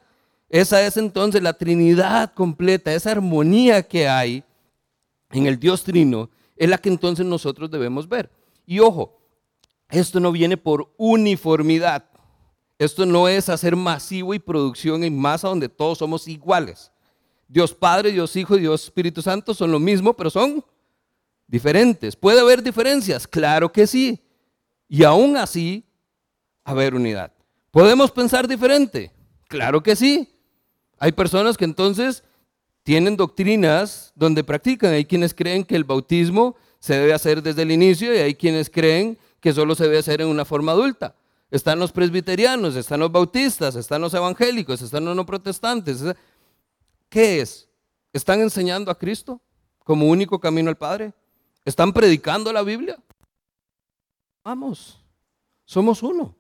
Esa 0.50 0.86
es 0.86 0.98
entonces 0.98 1.42
la 1.42 1.54
Trinidad 1.54 2.34
completa, 2.34 2.94
esa 2.94 3.12
armonía 3.12 3.84
que 3.84 4.08
hay 4.08 4.44
en 5.32 5.46
el 5.46 5.60
Dios 5.60 5.84
Trino, 5.84 6.30
es 6.56 6.70
la 6.70 6.78
que 6.78 6.90
entonces 6.90 7.26
nosotros 7.26 7.70
debemos 7.72 8.08
ver. 8.08 8.32
Y 8.66 8.80
ojo, 8.80 9.19
esto 9.90 10.20
no 10.20 10.32
viene 10.32 10.58
por 10.58 10.94
uniformidad. 10.98 12.06
Esto 12.78 13.06
no 13.06 13.28
es 13.28 13.50
hacer 13.50 13.76
masivo 13.76 14.34
y 14.34 14.40
producción 14.40 15.04
en 15.04 15.20
masa 15.20 15.50
donde 15.50 15.68
todos 15.68 15.98
somos 15.98 16.28
iguales. 16.28 16.92
Dios 17.48 17.74
Padre, 17.74 18.12
Dios 18.12 18.36
Hijo 18.36 18.58
y 18.58 18.62
Dios 18.62 18.84
Espíritu 18.86 19.22
Santo 19.22 19.54
son 19.54 19.72
lo 19.72 19.80
mismo, 19.80 20.14
pero 20.14 20.30
son 20.30 20.64
diferentes. 21.48 22.16
¿Puede 22.16 22.40
haber 22.40 22.62
diferencias? 22.62 23.28
Claro 23.28 23.72
que 23.72 23.88
sí. 23.88 24.22
Y 24.88 25.04
aún 25.04 25.36
así, 25.36 25.84
haber 26.64 26.94
unidad. 26.94 27.34
¿Podemos 27.72 28.12
pensar 28.12 28.48
diferente? 28.48 29.12
Claro 29.48 29.82
que 29.82 29.96
sí. 29.96 30.30
Hay 31.00 31.12
personas 31.12 31.58
que 31.58 31.66
entonces 31.66 32.24
tienen 32.84 33.18
doctrinas 33.18 34.14
donde 34.16 34.44
practican. 34.44 34.94
Hay 34.94 35.06
quienes 35.06 35.34
creen 35.34 35.64
que 35.64 35.76
el 35.76 35.84
bautismo 35.84 36.56
se 36.80 36.98
debe 36.98 37.14
hacer 37.14 37.44
desde 37.44 37.64
el 37.64 37.72
inicio 37.72 38.14
y 38.14 38.20
hay 38.20 38.36
quienes 38.36 38.70
creen 38.70 39.18
que 39.40 39.54
solo 39.54 39.76
se 39.76 39.84
debe 39.84 40.00
hacer 40.00 40.22
en 40.22 40.28
una 40.28 40.46
forma 40.46 40.72
adulta. 40.72 41.16
Están 41.52 41.80
los 41.80 41.92
presbiterianos, 41.92 42.76
están 42.76 43.00
los 43.00 43.12
bautistas, 43.12 43.76
están 43.76 44.02
los 44.02 44.14
evangélicos, 44.14 44.82
están 44.82 45.06
los 45.06 45.16
no 45.16 45.26
protestantes. 45.26 46.04
¿Qué 47.10 47.42
es? 47.42 47.68
¿Están 48.14 48.42
enseñando 48.42 48.92
a 48.92 48.98
Cristo 48.98 49.42
como 49.84 50.08
único 50.08 50.40
camino 50.40 50.70
al 50.70 50.78
Padre? 50.78 51.14
¿Están 51.66 51.92
predicando 51.92 52.54
la 52.54 52.62
Biblia? 52.62 52.98
Vamos, 54.44 55.00
somos 55.66 56.04
uno. 56.04 56.36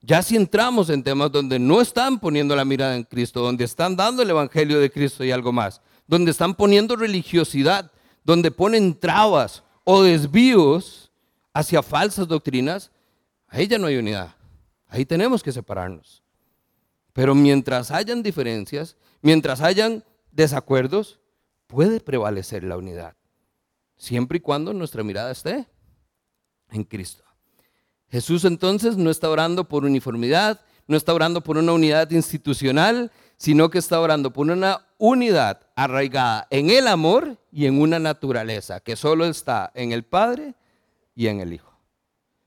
Ya 0.00 0.22
si 0.22 0.36
entramos 0.36 0.88
en 0.90 1.02
temas 1.02 1.32
donde 1.32 1.58
no 1.58 1.80
están 1.80 2.20
poniendo 2.20 2.54
la 2.54 2.64
mirada 2.64 2.94
en 2.94 3.02
Cristo, 3.02 3.40
donde 3.40 3.64
están 3.64 3.96
dando 3.96 4.22
el 4.22 4.30
Evangelio 4.30 4.78
de 4.78 4.90
Cristo 4.90 5.24
y 5.24 5.32
algo 5.32 5.52
más, 5.52 5.80
donde 6.06 6.30
están 6.30 6.54
poniendo 6.54 6.94
religiosidad, 6.94 7.90
donde 8.22 8.52
ponen 8.52 8.98
trabas 8.98 9.64
o 9.82 10.02
desvíos 10.04 11.10
hacia 11.56 11.82
falsas 11.82 12.28
doctrinas, 12.28 12.90
ahí 13.48 13.66
ya 13.66 13.78
no 13.78 13.86
hay 13.86 13.96
unidad. 13.96 14.34
Ahí 14.88 15.06
tenemos 15.06 15.42
que 15.42 15.52
separarnos. 15.52 16.22
Pero 17.14 17.34
mientras 17.34 17.90
hayan 17.90 18.22
diferencias, 18.22 18.94
mientras 19.22 19.62
hayan 19.62 20.04
desacuerdos, 20.30 21.18
puede 21.66 22.00
prevalecer 22.00 22.62
la 22.62 22.76
unidad, 22.76 23.16
siempre 23.96 24.36
y 24.36 24.40
cuando 24.40 24.74
nuestra 24.74 25.02
mirada 25.02 25.30
esté 25.30 25.66
en 26.70 26.84
Cristo. 26.84 27.24
Jesús 28.10 28.44
entonces 28.44 28.98
no 28.98 29.08
está 29.08 29.30
orando 29.30 29.66
por 29.66 29.86
uniformidad, 29.86 30.60
no 30.86 30.98
está 30.98 31.14
orando 31.14 31.40
por 31.40 31.56
una 31.56 31.72
unidad 31.72 32.10
institucional, 32.10 33.10
sino 33.38 33.70
que 33.70 33.78
está 33.78 33.98
orando 33.98 34.30
por 34.30 34.46
una 34.50 34.86
unidad 34.98 35.62
arraigada 35.74 36.46
en 36.50 36.68
el 36.68 36.86
amor 36.86 37.38
y 37.50 37.64
en 37.64 37.80
una 37.80 37.98
naturaleza 37.98 38.80
que 38.80 38.94
solo 38.94 39.24
está 39.24 39.72
en 39.74 39.92
el 39.92 40.04
Padre 40.04 40.54
y 41.16 41.26
en 41.26 41.40
el 41.40 41.52
Hijo. 41.52 41.72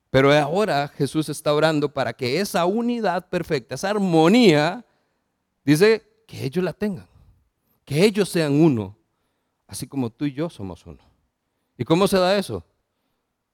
Pero 0.08 0.32
ahora 0.32 0.88
Jesús 0.88 1.28
está 1.28 1.52
orando 1.52 1.92
para 1.92 2.14
que 2.14 2.40
esa 2.40 2.64
unidad 2.64 3.28
perfecta, 3.28 3.74
esa 3.74 3.90
armonía, 3.90 4.84
dice, 5.64 6.02
que 6.26 6.44
ellos 6.44 6.64
la 6.64 6.72
tengan, 6.72 7.06
que 7.84 8.04
ellos 8.04 8.28
sean 8.28 8.52
uno, 8.60 8.96
así 9.66 9.86
como 9.86 10.10
tú 10.10 10.24
y 10.24 10.32
yo 10.32 10.48
somos 10.48 10.86
uno. 10.86 11.02
¿Y 11.76 11.84
cómo 11.84 12.06
se 12.06 12.18
da 12.18 12.36
eso? 12.38 12.64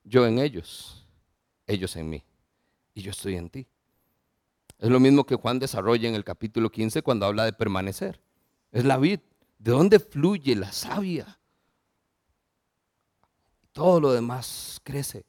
Yo 0.05 0.27
en 0.27 0.39
ellos, 0.39 1.07
ellos 1.67 1.97
en 1.97 2.09
mí, 2.09 2.23
y 2.95 3.03
yo 3.03 3.11
estoy 3.11 3.37
en 3.37 3.51
ti. 3.51 3.67
Es 4.79 4.91
lo 4.91 5.01
mismo 5.01 5.25
que 5.25 5.37
Juan 5.37 5.59
desarrolla 5.59 6.09
en 6.09 6.15
el 6.15 6.25
capítulo 6.25 6.71
15 6.71 7.03
cuando 7.03 7.27
habla 7.27 7.45
de 7.45 7.53
permanecer. 7.53 8.21
Es 8.73 8.85
la 8.85 8.99
vid. 8.99 9.21
¿De 9.59 9.71
dónde 9.71 9.99
fluye 9.99 10.55
la 10.55 10.71
savia? 10.71 11.36
Todo 13.77 14.01
lo 14.01 14.13
demás 14.13 14.81
crece. 14.83 15.27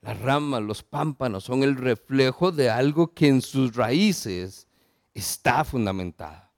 Las 0.00 0.18
ramas, 0.20 0.62
los 0.62 0.82
pámpanos 0.82 1.44
son 1.44 1.62
el 1.64 1.76
reflejo 1.76 2.50
de 2.50 2.70
algo 2.70 3.12
que 3.12 3.28
en 3.28 3.42
sus 3.42 3.76
raíces 3.76 4.66
está 5.12 5.62
fundamentada. 5.62 6.50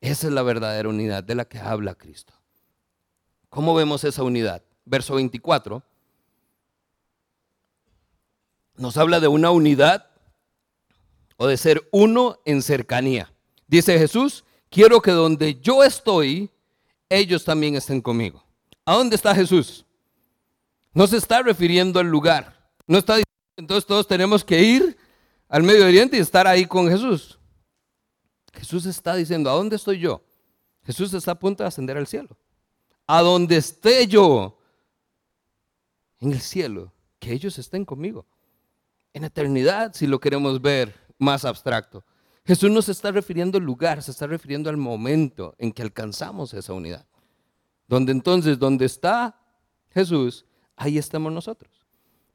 Esa 0.00 0.28
es 0.28 0.32
la 0.32 0.42
verdadera 0.42 0.88
unidad 0.88 1.22
de 1.22 1.34
la 1.34 1.44
que 1.44 1.58
habla 1.58 1.94
Cristo. 1.94 2.32
¿Cómo 3.50 3.74
vemos 3.74 4.02
esa 4.04 4.22
unidad? 4.22 4.62
Verso 4.86 5.16
24 5.16 5.82
nos 8.76 8.96
habla 8.96 9.20
de 9.20 9.28
una 9.28 9.50
unidad 9.50 10.06
o 11.36 11.46
de 11.46 11.58
ser 11.58 11.86
uno 11.92 12.38
en 12.46 12.62
cercanía. 12.62 13.30
Dice 13.66 13.98
Jesús, 13.98 14.42
quiero 14.70 15.02
que 15.02 15.10
donde 15.10 15.60
yo 15.60 15.84
estoy, 15.84 16.50
ellos 17.10 17.44
también 17.44 17.76
estén 17.76 18.00
conmigo. 18.00 18.45
¿A 18.86 18.94
dónde 18.94 19.16
está 19.16 19.34
Jesús? 19.34 19.84
No 20.94 21.06
se 21.06 21.16
está 21.16 21.42
refiriendo 21.42 21.98
al 21.98 22.06
lugar. 22.06 22.70
No 22.86 22.98
está 22.98 23.14
diciendo, 23.14 23.26
entonces 23.56 23.84
todos 23.84 24.06
tenemos 24.06 24.44
que 24.44 24.62
ir 24.62 24.96
al 25.48 25.64
Medio 25.64 25.84
Oriente 25.84 26.16
y 26.16 26.20
estar 26.20 26.46
ahí 26.46 26.64
con 26.66 26.88
Jesús. 26.88 27.38
Jesús 28.54 28.86
está 28.86 29.16
diciendo, 29.16 29.50
¿a 29.50 29.54
dónde 29.54 29.76
estoy 29.76 29.98
yo? 29.98 30.22
Jesús 30.84 31.12
está 31.12 31.32
a 31.32 31.38
punto 31.38 31.64
de 31.64 31.68
ascender 31.68 31.96
al 31.96 32.06
cielo. 32.06 32.36
A 33.08 33.22
donde 33.22 33.56
esté 33.56 34.06
yo, 34.06 34.58
en 36.20 36.32
el 36.32 36.40
cielo, 36.40 36.92
que 37.18 37.32
ellos 37.32 37.58
estén 37.58 37.84
conmigo. 37.84 38.24
En 39.12 39.24
eternidad, 39.24 39.94
si 39.94 40.06
lo 40.06 40.20
queremos 40.20 40.62
ver 40.62 40.94
más 41.18 41.44
abstracto. 41.44 42.04
Jesús 42.44 42.70
no 42.70 42.80
se 42.82 42.92
está 42.92 43.10
refiriendo 43.10 43.58
al 43.58 43.64
lugar, 43.64 44.00
se 44.00 44.12
está 44.12 44.28
refiriendo 44.28 44.70
al 44.70 44.76
momento 44.76 45.56
en 45.58 45.72
que 45.72 45.82
alcanzamos 45.82 46.54
esa 46.54 46.72
unidad. 46.72 47.04
Donde 47.88 48.12
entonces, 48.12 48.58
donde 48.58 48.84
está 48.84 49.38
Jesús, 49.90 50.44
ahí 50.76 50.98
estamos 50.98 51.32
nosotros. 51.32 51.70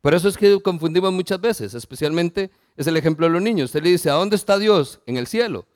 Por 0.01 0.15
eso 0.15 0.27
es 0.27 0.37
que 0.37 0.59
confundimos 0.61 1.13
muchas 1.13 1.39
veces, 1.39 1.73
especialmente 1.73 2.49
es 2.75 2.87
el 2.87 2.97
ejemplo 2.97 3.27
de 3.27 3.33
los 3.33 3.41
niños. 3.41 3.65
Usted 3.65 3.83
le 3.83 3.91
dice, 3.91 4.09
¿a 4.09 4.13
dónde 4.13 4.35
está 4.35 4.57
Dios? 4.57 4.99
En 5.05 5.17
el 5.17 5.27
cielo. 5.27 5.67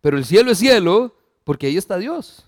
Pero 0.00 0.16
el 0.16 0.24
cielo 0.24 0.52
es 0.52 0.58
cielo 0.58 1.14
porque 1.44 1.66
ahí 1.66 1.76
está 1.76 1.98
Dios. 1.98 2.46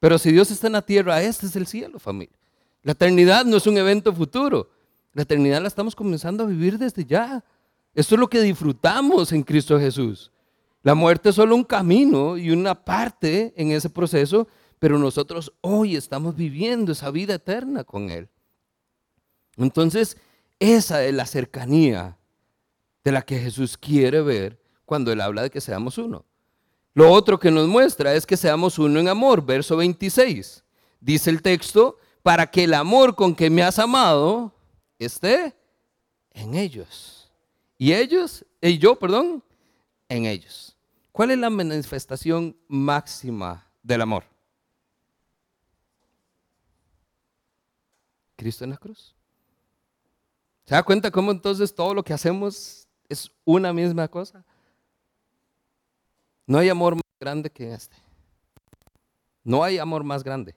Pero 0.00 0.18
si 0.18 0.32
Dios 0.32 0.50
está 0.50 0.66
en 0.66 0.74
la 0.74 0.82
tierra, 0.82 1.22
este 1.22 1.46
es 1.46 1.56
el 1.56 1.66
cielo, 1.66 1.98
familia. 1.98 2.36
La 2.82 2.92
eternidad 2.92 3.44
no 3.44 3.56
es 3.56 3.66
un 3.66 3.78
evento 3.78 4.12
futuro. 4.12 4.68
La 5.12 5.22
eternidad 5.22 5.62
la 5.62 5.68
estamos 5.68 5.94
comenzando 5.94 6.44
a 6.44 6.46
vivir 6.46 6.76
desde 6.76 7.04
ya. 7.04 7.44
Esto 7.94 8.16
es 8.16 8.20
lo 8.20 8.28
que 8.28 8.40
disfrutamos 8.42 9.32
en 9.32 9.42
Cristo 9.42 9.78
Jesús. 9.78 10.32
La 10.82 10.94
muerte 10.94 11.30
es 11.30 11.36
solo 11.36 11.54
un 11.54 11.64
camino 11.64 12.36
y 12.36 12.50
una 12.50 12.74
parte 12.74 13.54
en 13.56 13.70
ese 13.70 13.88
proceso, 13.88 14.46
pero 14.84 14.98
nosotros 14.98 15.50
hoy 15.62 15.96
estamos 15.96 16.36
viviendo 16.36 16.92
esa 16.92 17.10
vida 17.10 17.36
eterna 17.36 17.84
con 17.84 18.10
Él. 18.10 18.28
Entonces, 19.56 20.18
esa 20.58 21.02
es 21.02 21.14
la 21.14 21.24
cercanía 21.24 22.18
de 23.02 23.10
la 23.10 23.22
que 23.22 23.38
Jesús 23.38 23.78
quiere 23.78 24.20
ver 24.20 24.60
cuando 24.84 25.10
Él 25.10 25.22
habla 25.22 25.40
de 25.40 25.48
que 25.48 25.62
seamos 25.62 25.96
uno. 25.96 26.26
Lo 26.92 27.10
otro 27.10 27.38
que 27.38 27.50
nos 27.50 27.66
muestra 27.66 28.12
es 28.12 28.26
que 28.26 28.36
seamos 28.36 28.78
uno 28.78 29.00
en 29.00 29.08
amor, 29.08 29.42
verso 29.42 29.74
26. 29.78 30.62
Dice 31.00 31.30
el 31.30 31.40
texto, 31.40 31.96
para 32.22 32.50
que 32.50 32.64
el 32.64 32.74
amor 32.74 33.14
con 33.14 33.34
que 33.34 33.48
me 33.48 33.62
has 33.62 33.78
amado 33.78 34.52
esté 34.98 35.56
en 36.30 36.54
ellos. 36.54 37.32
Y 37.78 37.94
ellos, 37.94 38.44
y 38.60 38.76
yo, 38.76 38.96
perdón, 38.96 39.42
en 40.10 40.26
ellos. 40.26 40.76
¿Cuál 41.10 41.30
es 41.30 41.38
la 41.38 41.48
manifestación 41.48 42.54
máxima 42.68 43.66
del 43.82 44.02
amor? 44.02 44.33
Cristo 48.36 48.64
en 48.64 48.70
la 48.70 48.76
cruz. 48.76 49.14
¿Se 50.64 50.74
da 50.74 50.82
cuenta 50.82 51.10
cómo 51.10 51.30
entonces 51.30 51.74
todo 51.74 51.94
lo 51.94 52.02
que 52.02 52.12
hacemos 52.12 52.88
es 53.08 53.30
una 53.44 53.72
misma 53.72 54.08
cosa? 54.08 54.44
No 56.46 56.58
hay 56.58 56.68
amor 56.68 56.94
más 56.94 57.02
grande 57.20 57.50
que 57.50 57.72
este. 57.72 57.96
No 59.42 59.62
hay 59.62 59.78
amor 59.78 60.04
más 60.04 60.24
grande. 60.24 60.54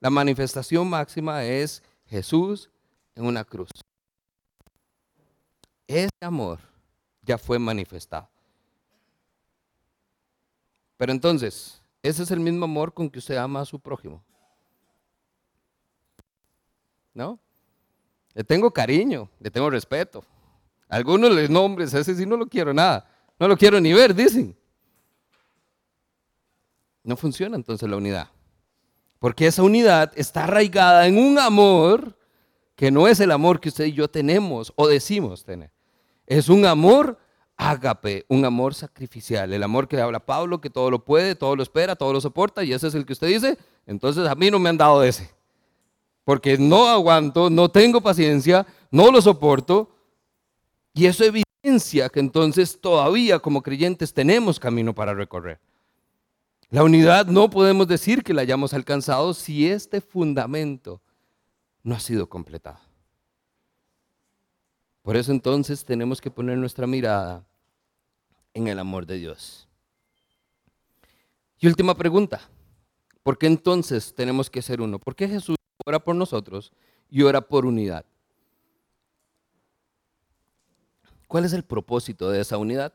La 0.00 0.10
manifestación 0.10 0.88
máxima 0.88 1.44
es 1.44 1.82
Jesús 2.06 2.70
en 3.14 3.26
una 3.26 3.44
cruz. 3.44 3.70
Ese 5.86 6.10
amor 6.20 6.60
ya 7.22 7.38
fue 7.38 7.58
manifestado. 7.58 8.28
Pero 10.96 11.12
entonces, 11.12 11.82
ese 12.02 12.22
es 12.22 12.30
el 12.30 12.40
mismo 12.40 12.64
amor 12.64 12.94
con 12.94 13.10
que 13.10 13.18
usted 13.18 13.36
ama 13.36 13.60
a 13.60 13.64
su 13.64 13.78
prójimo. 13.78 14.22
¿No? 17.14 17.38
Le 18.34 18.44
tengo 18.44 18.70
cariño, 18.70 19.28
le 19.40 19.50
tengo 19.50 19.68
respeto. 19.68 20.24
Algunos 20.88 21.34
les 21.34 21.50
nombres, 21.50 21.92
ese 21.94 22.14
sí 22.14 22.26
no 22.26 22.36
lo 22.36 22.46
quiero 22.46 22.72
nada. 22.72 23.08
No 23.38 23.48
lo 23.48 23.56
quiero 23.56 23.80
ni 23.80 23.92
ver, 23.92 24.14
dicen. 24.14 24.56
No 27.02 27.16
funciona 27.16 27.56
entonces 27.56 27.88
la 27.88 27.96
unidad. 27.96 28.28
Porque 29.18 29.46
esa 29.46 29.62
unidad 29.62 30.12
está 30.16 30.44
arraigada 30.44 31.06
en 31.06 31.18
un 31.18 31.38
amor 31.38 32.16
que 32.76 32.90
no 32.90 33.06
es 33.06 33.20
el 33.20 33.30
amor 33.30 33.60
que 33.60 33.68
usted 33.68 33.84
y 33.86 33.92
yo 33.92 34.08
tenemos 34.08 34.72
o 34.76 34.88
decimos 34.88 35.44
tener. 35.44 35.70
Es 36.26 36.48
un 36.48 36.64
amor 36.64 37.18
ágape, 37.56 38.24
un 38.28 38.44
amor 38.44 38.74
sacrificial, 38.74 39.52
el 39.52 39.62
amor 39.62 39.86
que 39.86 40.00
habla 40.00 40.20
Pablo, 40.20 40.60
que 40.60 40.70
todo 40.70 40.90
lo 40.90 41.04
puede, 41.04 41.34
todo 41.34 41.54
lo 41.54 41.62
espera, 41.62 41.94
todo 41.94 42.12
lo 42.12 42.20
soporta, 42.20 42.64
y 42.64 42.72
ese 42.72 42.88
es 42.88 42.94
el 42.94 43.06
que 43.06 43.12
usted 43.12 43.28
dice, 43.28 43.58
entonces 43.86 44.26
a 44.26 44.34
mí 44.34 44.50
no 44.50 44.58
me 44.58 44.68
han 44.68 44.78
dado 44.78 45.02
ese. 45.04 45.30
Porque 46.24 46.56
no 46.58 46.88
aguanto, 46.88 47.50
no 47.50 47.70
tengo 47.70 48.00
paciencia, 48.00 48.66
no 48.90 49.10
lo 49.10 49.20
soporto, 49.20 49.94
y 50.94 51.06
eso 51.06 51.24
evidencia 51.24 52.08
que 52.08 52.20
entonces 52.20 52.80
todavía 52.80 53.38
como 53.38 53.62
creyentes 53.62 54.12
tenemos 54.12 54.60
camino 54.60 54.94
para 54.94 55.14
recorrer. 55.14 55.60
La 56.70 56.84
unidad 56.84 57.26
no 57.26 57.50
podemos 57.50 57.86
decir 57.86 58.22
que 58.22 58.32
la 58.32 58.42
hayamos 58.42 58.72
alcanzado 58.72 59.34
si 59.34 59.68
este 59.68 60.00
fundamento 60.00 61.00
no 61.82 61.94
ha 61.94 62.00
sido 62.00 62.28
completado. 62.28 62.80
Por 65.02 65.16
eso 65.16 65.32
entonces 65.32 65.84
tenemos 65.84 66.20
que 66.20 66.30
poner 66.30 66.56
nuestra 66.56 66.86
mirada 66.86 67.44
en 68.54 68.68
el 68.68 68.78
amor 68.78 69.04
de 69.04 69.18
Dios. 69.18 69.68
Y 71.58 71.66
última 71.66 71.94
pregunta, 71.94 72.40
¿por 73.22 73.36
qué 73.36 73.46
entonces 73.46 74.14
tenemos 74.14 74.48
que 74.48 74.62
ser 74.62 74.80
uno? 74.80 74.98
¿Por 74.98 75.14
qué 75.14 75.28
Jesús 75.28 75.56
ora 75.84 75.98
por 75.98 76.14
nosotros 76.14 76.72
y 77.10 77.22
ora 77.22 77.40
por 77.40 77.66
unidad? 77.66 78.04
¿Cuál 81.28 81.44
es 81.44 81.52
el 81.52 81.62
propósito 81.62 82.30
de 82.30 82.40
esa 82.40 82.58
unidad? 82.58 82.92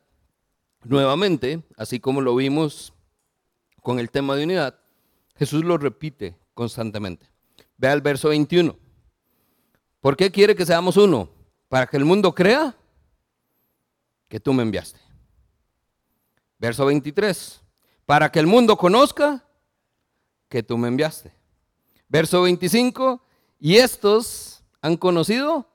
Nuevamente, 0.84 1.63
así 1.76 2.00
como 2.00 2.22
lo 2.22 2.36
vimos 2.36 2.94
con 3.82 4.00
el 4.00 4.12
tema 4.12 4.36
de 4.36 4.44
unidad, 4.44 4.80
Jesús 5.36 5.63
lo 5.63 5.78
repite 5.78 6.38
constantemente. 6.54 7.28
Ve 7.78 7.88
al 7.88 8.02
verso 8.02 8.30
21. 8.30 8.78
¿Por 10.02 10.16
qué 10.16 10.32
quiere 10.32 10.56
que 10.56 10.66
seamos 10.66 10.98
uno? 10.98 11.30
Para 11.70 11.88
que 11.88 11.98
el 11.98 12.06
mundo 12.06 12.34
crea 12.34 12.76
que 14.28 14.40
tú 14.40 14.54
me 14.54 14.63
enviaste. 14.63 15.00
Verso 16.60 16.86
23. 16.86 17.62
Para 18.06 18.32
que 18.32 18.40
el 18.40 18.48
mundo 18.48 18.78
conozca 18.78 19.44
que 20.50 20.63
tú 20.63 20.78
me 20.78 20.88
enviaste. 20.88 21.34
Verso 22.10 22.41
25. 22.43 23.22
Y 23.60 23.78
estos 23.78 24.63
han 24.82 24.98
conocido 24.98 25.67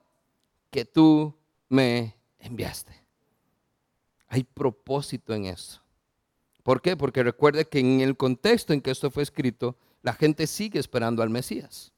que 0.71 0.85
tú 0.85 1.33
me 1.69 2.15
enviaste. 2.39 2.93
Hay 4.27 4.43
propósito 4.43 5.33
en 5.33 5.45
eso. 5.45 5.81
¿Por 6.63 6.81
qué? 6.81 6.95
Porque 6.95 7.23
recuerde 7.23 7.65
que 7.65 7.79
en 7.79 8.01
el 8.01 8.17
contexto 8.17 8.73
en 8.73 8.81
que 8.81 8.91
esto 8.91 9.11
fue 9.11 9.21
escrito, 9.21 9.75
la 10.01 10.13
gente 10.13 10.47
sigue 10.47 10.79
esperando 10.79 11.21
al 11.21 11.29
Mesías. 11.29 11.91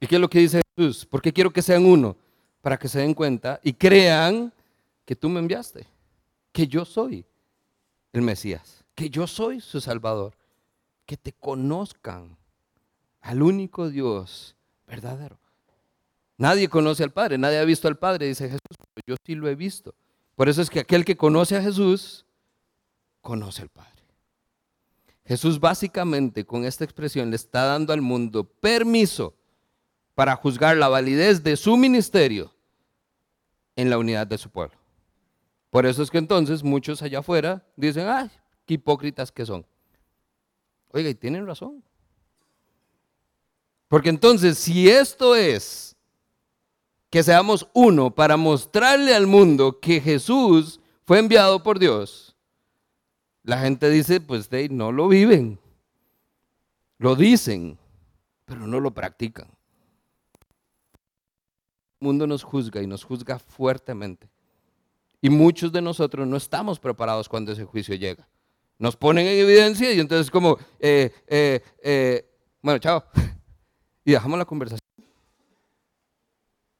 ¿Y 0.00 0.06
qué 0.06 0.14
es 0.14 0.20
lo 0.20 0.30
que 0.30 0.38
dice 0.38 0.62
Jesús? 0.76 1.04
¿Por 1.04 1.20
qué 1.20 1.32
quiero 1.32 1.52
que 1.52 1.60
sean 1.60 1.84
uno? 1.84 2.16
Para 2.62 2.78
que 2.78 2.88
se 2.88 3.00
den 3.00 3.14
cuenta 3.14 3.60
y 3.62 3.74
crean 3.74 4.52
que 5.04 5.16
tú 5.16 5.28
me 5.28 5.40
enviaste, 5.40 5.86
que 6.52 6.66
yo 6.66 6.84
soy 6.84 7.26
el 8.12 8.22
Mesías, 8.22 8.84
que 8.94 9.10
yo 9.10 9.26
soy 9.26 9.60
su 9.60 9.80
Salvador, 9.80 10.34
que 11.04 11.16
te 11.16 11.32
conozcan 11.32 12.36
al 13.20 13.42
único 13.42 13.88
Dios 13.90 14.56
verdadero. 14.86 15.38
Nadie 16.36 16.68
conoce 16.68 17.04
al 17.04 17.12
Padre, 17.12 17.36
nadie 17.36 17.58
ha 17.58 17.64
visto 17.64 17.86
al 17.86 17.98
Padre, 17.98 18.26
dice 18.26 18.46
Jesús, 18.46 18.60
pero 18.94 19.04
yo 19.06 19.16
sí 19.26 19.34
lo 19.34 19.48
he 19.48 19.54
visto. 19.54 19.94
Por 20.36 20.48
eso 20.48 20.62
es 20.62 20.70
que 20.70 20.80
aquel 20.80 21.04
que 21.04 21.16
conoce 21.16 21.56
a 21.56 21.62
Jesús, 21.62 22.24
conoce 23.20 23.62
al 23.62 23.68
Padre. 23.68 23.90
Jesús 25.26 25.60
básicamente 25.60 26.44
con 26.44 26.64
esta 26.64 26.82
expresión 26.82 27.30
le 27.30 27.36
está 27.36 27.64
dando 27.64 27.92
al 27.92 28.00
mundo 28.00 28.44
permiso 28.44 29.34
para 30.14 30.34
juzgar 30.34 30.76
la 30.76 30.88
validez 30.88 31.42
de 31.42 31.56
su 31.56 31.76
ministerio 31.76 32.52
en 33.76 33.90
la 33.90 33.98
unidad 33.98 34.26
de 34.26 34.38
su 34.38 34.50
pueblo. 34.50 34.76
Por 35.70 35.86
eso 35.86 36.02
es 36.02 36.10
que 36.10 36.18
entonces 36.18 36.64
muchos 36.64 37.00
allá 37.02 37.20
afuera 37.20 37.64
dicen, 37.76 38.08
ay, 38.08 38.30
qué 38.66 38.74
hipócritas 38.74 39.30
que 39.30 39.46
son. 39.46 39.64
Oiga, 40.90 41.08
y 41.08 41.14
tienen 41.14 41.46
razón. 41.46 41.84
Porque 43.90 44.08
entonces, 44.08 44.56
si 44.56 44.88
esto 44.88 45.34
es 45.34 45.96
que 47.10 47.24
seamos 47.24 47.66
uno 47.74 48.14
para 48.14 48.36
mostrarle 48.36 49.12
al 49.12 49.26
mundo 49.26 49.80
que 49.80 50.00
Jesús 50.00 50.78
fue 51.04 51.18
enviado 51.18 51.60
por 51.64 51.80
Dios, 51.80 52.36
La 53.42 53.58
gente 53.58 53.90
dice, 53.90 54.20
pues 54.20 54.48
no 54.70 54.92
lo 54.92 55.08
viven, 55.08 55.58
lo 56.98 57.16
dicen, 57.16 57.78
pero 58.44 58.64
no 58.68 58.78
lo 58.78 58.92
practican. 58.92 59.48
El 62.00 62.06
mundo 62.06 62.28
nos 62.28 62.44
juzga 62.44 62.80
y 62.82 62.86
nos 62.86 63.02
juzga 63.02 63.40
fuertemente. 63.40 64.28
Y 65.20 65.30
muchos 65.30 65.72
de 65.72 65.82
nosotros 65.82 66.28
no 66.28 66.36
estamos 66.36 66.78
preparados 66.78 67.28
cuando 67.28 67.50
ese 67.50 67.64
juicio 67.64 67.96
llega. 67.96 68.28
Nos 68.78 68.94
ponen 68.94 69.26
en 69.26 69.38
evidencia 69.40 69.92
y 69.92 69.98
entonces 69.98 70.30
como, 70.30 70.58
eh, 70.78 71.12
eh, 71.26 71.60
eh, 71.82 72.24
bueno, 72.62 72.78
chao. 72.78 73.02
Y 74.10 74.12
dejamos 74.12 74.40
la 74.40 74.44
conversación. 74.44 74.80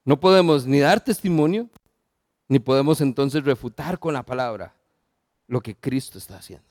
No 0.03 0.19
podemos 0.19 0.65
ni 0.65 0.81
dar 0.81 1.01
testimonio, 1.01 1.69
ni 2.49 2.59
podemos 2.59 2.99
entonces 2.99 3.45
refutar 3.45 3.99
con 3.99 4.13
la 4.13 4.23
palabra 4.23 4.75
lo 5.47 5.61
que 5.61 5.73
Cristo 5.73 6.17
está 6.17 6.35
haciendo. 6.35 6.67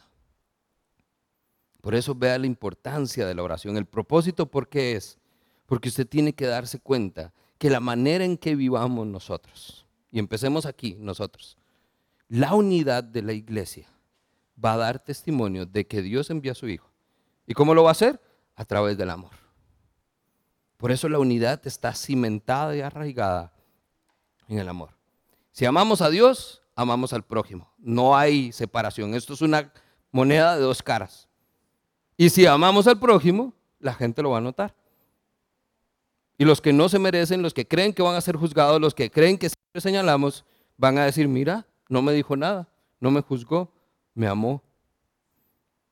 Por 1.80 1.94
eso 1.94 2.14
vea 2.14 2.38
la 2.38 2.46
importancia 2.46 3.26
de 3.26 3.34
la 3.34 3.42
oración. 3.42 3.78
El 3.78 3.86
propósito, 3.86 4.50
¿por 4.50 4.68
qué 4.68 4.96
es? 4.96 5.16
Porque 5.64 5.88
usted 5.88 6.06
tiene 6.06 6.34
que 6.34 6.44
darse 6.44 6.78
cuenta 6.78 7.32
que 7.56 7.70
la 7.70 7.80
manera 7.80 8.26
en 8.26 8.36
que 8.36 8.54
vivamos 8.54 9.06
nosotros, 9.06 9.86
y 10.12 10.18
empecemos 10.18 10.66
aquí 10.66 10.94
nosotros, 11.00 11.56
la 12.28 12.54
unidad 12.54 13.02
de 13.02 13.22
la 13.22 13.32
iglesia 13.32 13.86
va 14.62 14.74
a 14.74 14.76
dar 14.76 15.02
testimonio 15.02 15.64
de 15.64 15.86
que 15.86 16.02
Dios 16.02 16.28
envía 16.28 16.52
a 16.52 16.54
su 16.54 16.68
Hijo. 16.68 16.90
¿Y 17.46 17.54
cómo 17.54 17.72
lo 17.72 17.84
va 17.84 17.88
a 17.88 17.92
hacer? 17.92 18.20
A 18.56 18.66
través 18.66 18.98
del 18.98 19.08
amor. 19.08 19.40
Por 20.80 20.90
eso 20.90 21.10
la 21.10 21.18
unidad 21.18 21.60
está 21.66 21.94
cimentada 21.94 22.74
y 22.74 22.80
arraigada 22.80 23.52
en 24.48 24.58
el 24.58 24.66
amor. 24.66 24.96
Si 25.52 25.66
amamos 25.66 26.00
a 26.00 26.08
Dios, 26.08 26.62
amamos 26.74 27.12
al 27.12 27.22
prójimo. 27.22 27.70
No 27.76 28.16
hay 28.16 28.50
separación. 28.50 29.12
Esto 29.14 29.34
es 29.34 29.42
una 29.42 29.70
moneda 30.10 30.56
de 30.56 30.62
dos 30.62 30.82
caras. 30.82 31.28
Y 32.16 32.30
si 32.30 32.46
amamos 32.46 32.86
al 32.86 32.98
prójimo, 32.98 33.52
la 33.78 33.92
gente 33.92 34.22
lo 34.22 34.30
va 34.30 34.38
a 34.38 34.40
notar. 34.40 34.74
Y 36.38 36.46
los 36.46 36.62
que 36.62 36.72
no 36.72 36.88
se 36.88 36.98
merecen, 36.98 37.42
los 37.42 37.52
que 37.52 37.68
creen 37.68 37.92
que 37.92 38.00
van 38.00 38.14
a 38.14 38.20
ser 38.22 38.36
juzgados, 38.36 38.80
los 38.80 38.94
que 38.94 39.10
creen 39.10 39.36
que 39.36 39.50
siempre 39.50 39.82
señalamos, 39.82 40.46
van 40.78 40.96
a 40.96 41.04
decir, 41.04 41.28
mira, 41.28 41.66
no 41.90 42.00
me 42.00 42.14
dijo 42.14 42.38
nada, 42.38 42.70
no 43.00 43.10
me 43.10 43.20
juzgó, 43.20 43.70
me 44.14 44.26
amó. 44.26 44.62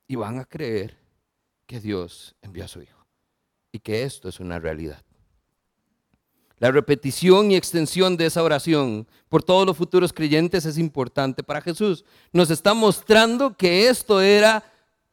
Y 0.07 0.17
van 0.17 0.39
a 0.39 0.47
creer 0.47 0.97
que 1.67 1.79
Dios 1.79 2.35
envió 2.41 2.65
a 2.65 2.69
su 2.69 2.81
Hijo 2.81 2.98
y 3.73 3.79
que 3.79 4.03
esto 4.03 4.29
es 4.29 4.41
una 4.41 4.59
realidad. 4.59 5.03
La 6.59 6.73
repetición 6.73 7.51
y 7.51 7.57
extensión 7.57 8.17
de 8.17 8.27
esa 8.27 8.43
oración 8.43 9.07
por 9.29 9.43
todos 9.43 9.65
los 9.65 9.77
futuros 9.77 10.13
creyentes 10.13 10.65
es 10.65 10.77
importante 10.77 11.43
para 11.45 11.61
Jesús. 11.61 12.05
Nos 12.33 12.51
está 12.51 12.75
mostrando 12.75 13.57
que 13.57 13.89
esto 13.89 14.21
era 14.21 14.65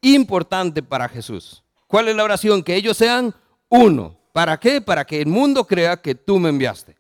importante 0.01 0.81
para 0.81 1.07
Jesús. 1.07 1.63
¿Cuál 1.87 2.07
es 2.07 2.15
la 2.15 2.23
oración? 2.23 2.63
Que 2.63 2.75
ellos 2.75 2.97
sean 2.97 3.33
uno. 3.69 4.17
¿Para 4.33 4.59
qué? 4.59 4.81
Para 4.81 5.05
que 5.05 5.21
el 5.21 5.27
mundo 5.27 5.65
crea 5.65 6.01
que 6.01 6.15
tú 6.15 6.39
me 6.39 6.49
enviaste. 6.49 6.97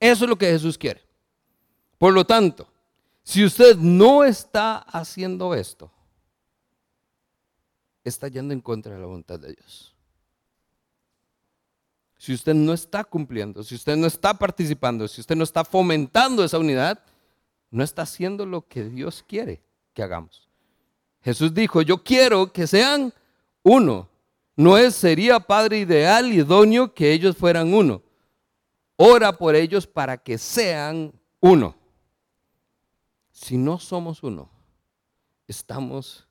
Eso 0.00 0.24
es 0.24 0.28
lo 0.28 0.36
que 0.36 0.46
Jesús 0.50 0.76
quiere. 0.76 1.02
Por 1.96 2.12
lo 2.12 2.24
tanto, 2.24 2.68
si 3.22 3.44
usted 3.44 3.76
no 3.76 4.24
está 4.24 4.78
haciendo 4.78 5.54
esto, 5.54 5.90
está 8.04 8.28
yendo 8.28 8.52
en 8.52 8.60
contra 8.60 8.94
de 8.94 9.00
la 9.00 9.06
voluntad 9.06 9.38
de 9.38 9.54
Dios. 9.54 9.95
Si 12.18 12.32
usted 12.32 12.54
no 12.54 12.72
está 12.72 13.04
cumpliendo, 13.04 13.62
si 13.62 13.74
usted 13.74 13.96
no 13.96 14.06
está 14.06 14.34
participando, 14.34 15.06
si 15.06 15.20
usted 15.20 15.36
no 15.36 15.44
está 15.44 15.64
fomentando 15.64 16.42
esa 16.44 16.58
unidad, 16.58 17.02
no 17.70 17.84
está 17.84 18.02
haciendo 18.02 18.46
lo 18.46 18.66
que 18.66 18.84
Dios 18.84 19.24
quiere 19.26 19.62
que 19.92 20.02
hagamos. 20.02 20.48
Jesús 21.22 21.52
dijo, 21.52 21.82
yo 21.82 22.02
quiero 22.02 22.52
que 22.52 22.66
sean 22.66 23.12
uno. 23.62 24.08
No 24.54 24.78
es, 24.78 24.94
sería 24.94 25.40
padre 25.40 25.78
ideal 25.78 26.32
y 26.32 26.36
idóneo 26.36 26.94
que 26.94 27.12
ellos 27.12 27.36
fueran 27.36 27.74
uno. 27.74 28.02
Ora 28.96 29.36
por 29.36 29.54
ellos 29.54 29.86
para 29.86 30.16
que 30.16 30.38
sean 30.38 31.12
uno. 31.40 31.74
Si 33.30 33.58
no 33.58 33.78
somos 33.78 34.22
uno, 34.22 34.48
estamos 35.46 36.26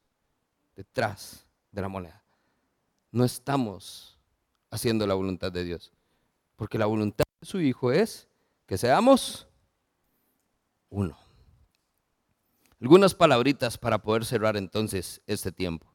detrás 0.75 1.45
de 1.71 1.81
la 1.81 1.87
moneda. 1.87 2.23
No 3.11 3.23
estamos 3.23 4.14
haciendo 4.75 5.07
la 5.07 5.13
voluntad 5.13 5.51
de 5.51 5.63
Dios. 5.63 5.91
Porque 6.55 6.77
la 6.77 6.85
voluntad 6.85 7.25
de 7.41 7.47
su 7.47 7.59
Hijo 7.59 7.91
es 7.91 8.27
que 8.65 8.77
seamos 8.77 9.47
uno. 10.89 11.17
Algunas 12.79 13.15
palabritas 13.15 13.77
para 13.77 13.97
poder 13.97 14.25
cerrar 14.25 14.57
entonces 14.57 15.21
este 15.27 15.51
tiempo. 15.51 15.87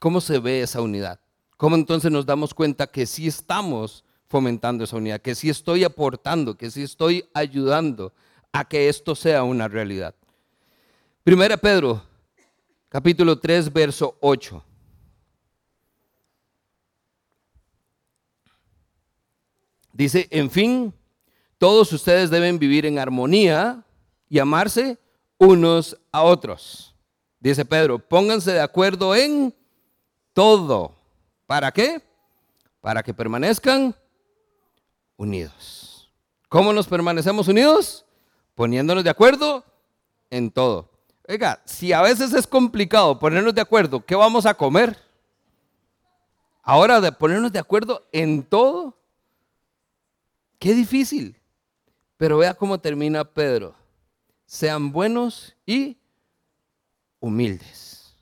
¿Cómo 0.00 0.20
se 0.20 0.38
ve 0.38 0.62
esa 0.62 0.80
unidad? 0.80 1.20
¿Cómo 1.56 1.76
entonces 1.76 2.10
nos 2.10 2.26
damos 2.26 2.54
cuenta 2.54 2.86
que 2.86 3.06
sí 3.06 3.26
estamos 3.26 4.04
fomentando 4.30 4.84
esa 4.84 4.96
unidad, 4.96 5.20
que 5.20 5.34
sí 5.34 5.50
estoy 5.50 5.82
aportando, 5.82 6.56
que 6.56 6.70
sí 6.70 6.82
estoy 6.82 7.28
ayudando 7.34 8.12
a 8.52 8.64
que 8.64 8.88
esto 8.88 9.16
sea 9.16 9.42
una 9.42 9.66
realidad. 9.66 10.14
Primera 11.24 11.56
Pedro, 11.56 12.00
capítulo 12.88 13.38
3, 13.38 13.72
verso 13.72 14.16
8. 14.20 14.64
Dice, 20.00 20.28
en 20.30 20.50
fin, 20.50 20.94
todos 21.58 21.92
ustedes 21.92 22.30
deben 22.30 22.58
vivir 22.58 22.86
en 22.86 22.98
armonía 22.98 23.84
y 24.30 24.38
amarse 24.38 24.96
unos 25.36 25.94
a 26.10 26.22
otros. 26.22 26.94
Dice 27.38 27.66
Pedro, 27.66 27.98
pónganse 27.98 28.50
de 28.52 28.60
acuerdo 28.60 29.14
en 29.14 29.54
todo. 30.32 30.94
¿Para 31.46 31.70
qué? 31.70 32.00
Para 32.80 33.02
que 33.02 33.12
permanezcan 33.12 33.94
unidos. 35.18 36.10
¿Cómo 36.48 36.72
nos 36.72 36.86
permanecemos 36.86 37.46
unidos? 37.46 38.06
poniéndonos 38.54 39.04
de 39.04 39.10
acuerdo 39.10 39.64
en 40.30 40.50
todo. 40.50 40.88
Oiga, 41.28 41.60
si 41.66 41.92
a 41.92 42.00
veces 42.00 42.32
es 42.32 42.46
complicado 42.46 43.18
ponernos 43.18 43.54
de 43.54 43.60
acuerdo, 43.60 44.02
¿qué 44.02 44.14
vamos 44.14 44.46
a 44.46 44.54
comer? 44.54 44.96
Ahora 46.62 47.02
de 47.02 47.12
ponernos 47.12 47.52
de 47.52 47.58
acuerdo 47.58 48.06
en 48.12 48.42
todo, 48.42 48.96
qué 50.60 50.74
difícil. 50.74 51.36
Pero 52.16 52.38
vea 52.38 52.54
cómo 52.54 52.78
termina 52.78 53.24
Pedro. 53.24 53.74
Sean 54.46 54.92
buenos 54.92 55.56
y 55.66 55.96
humildes. 57.18 58.14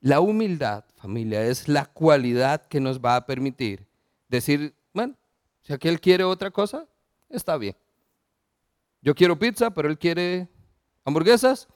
La 0.00 0.20
humildad, 0.20 0.84
familia, 0.96 1.42
es 1.44 1.66
la 1.66 1.86
cualidad 1.86 2.66
que 2.66 2.78
nos 2.78 3.00
va 3.00 3.16
a 3.16 3.26
permitir 3.26 3.86
decir, 4.28 4.74
bueno, 4.92 5.16
si 5.62 5.72
aquel 5.72 6.00
quiere 6.00 6.22
otra 6.24 6.50
cosa, 6.50 6.86
está 7.28 7.56
bien. 7.56 7.76
Yo 9.00 9.14
quiero 9.14 9.38
pizza, 9.38 9.70
pero 9.70 9.88
él 9.88 9.98
quiere 9.98 10.48
hamburguesas. 11.04 11.68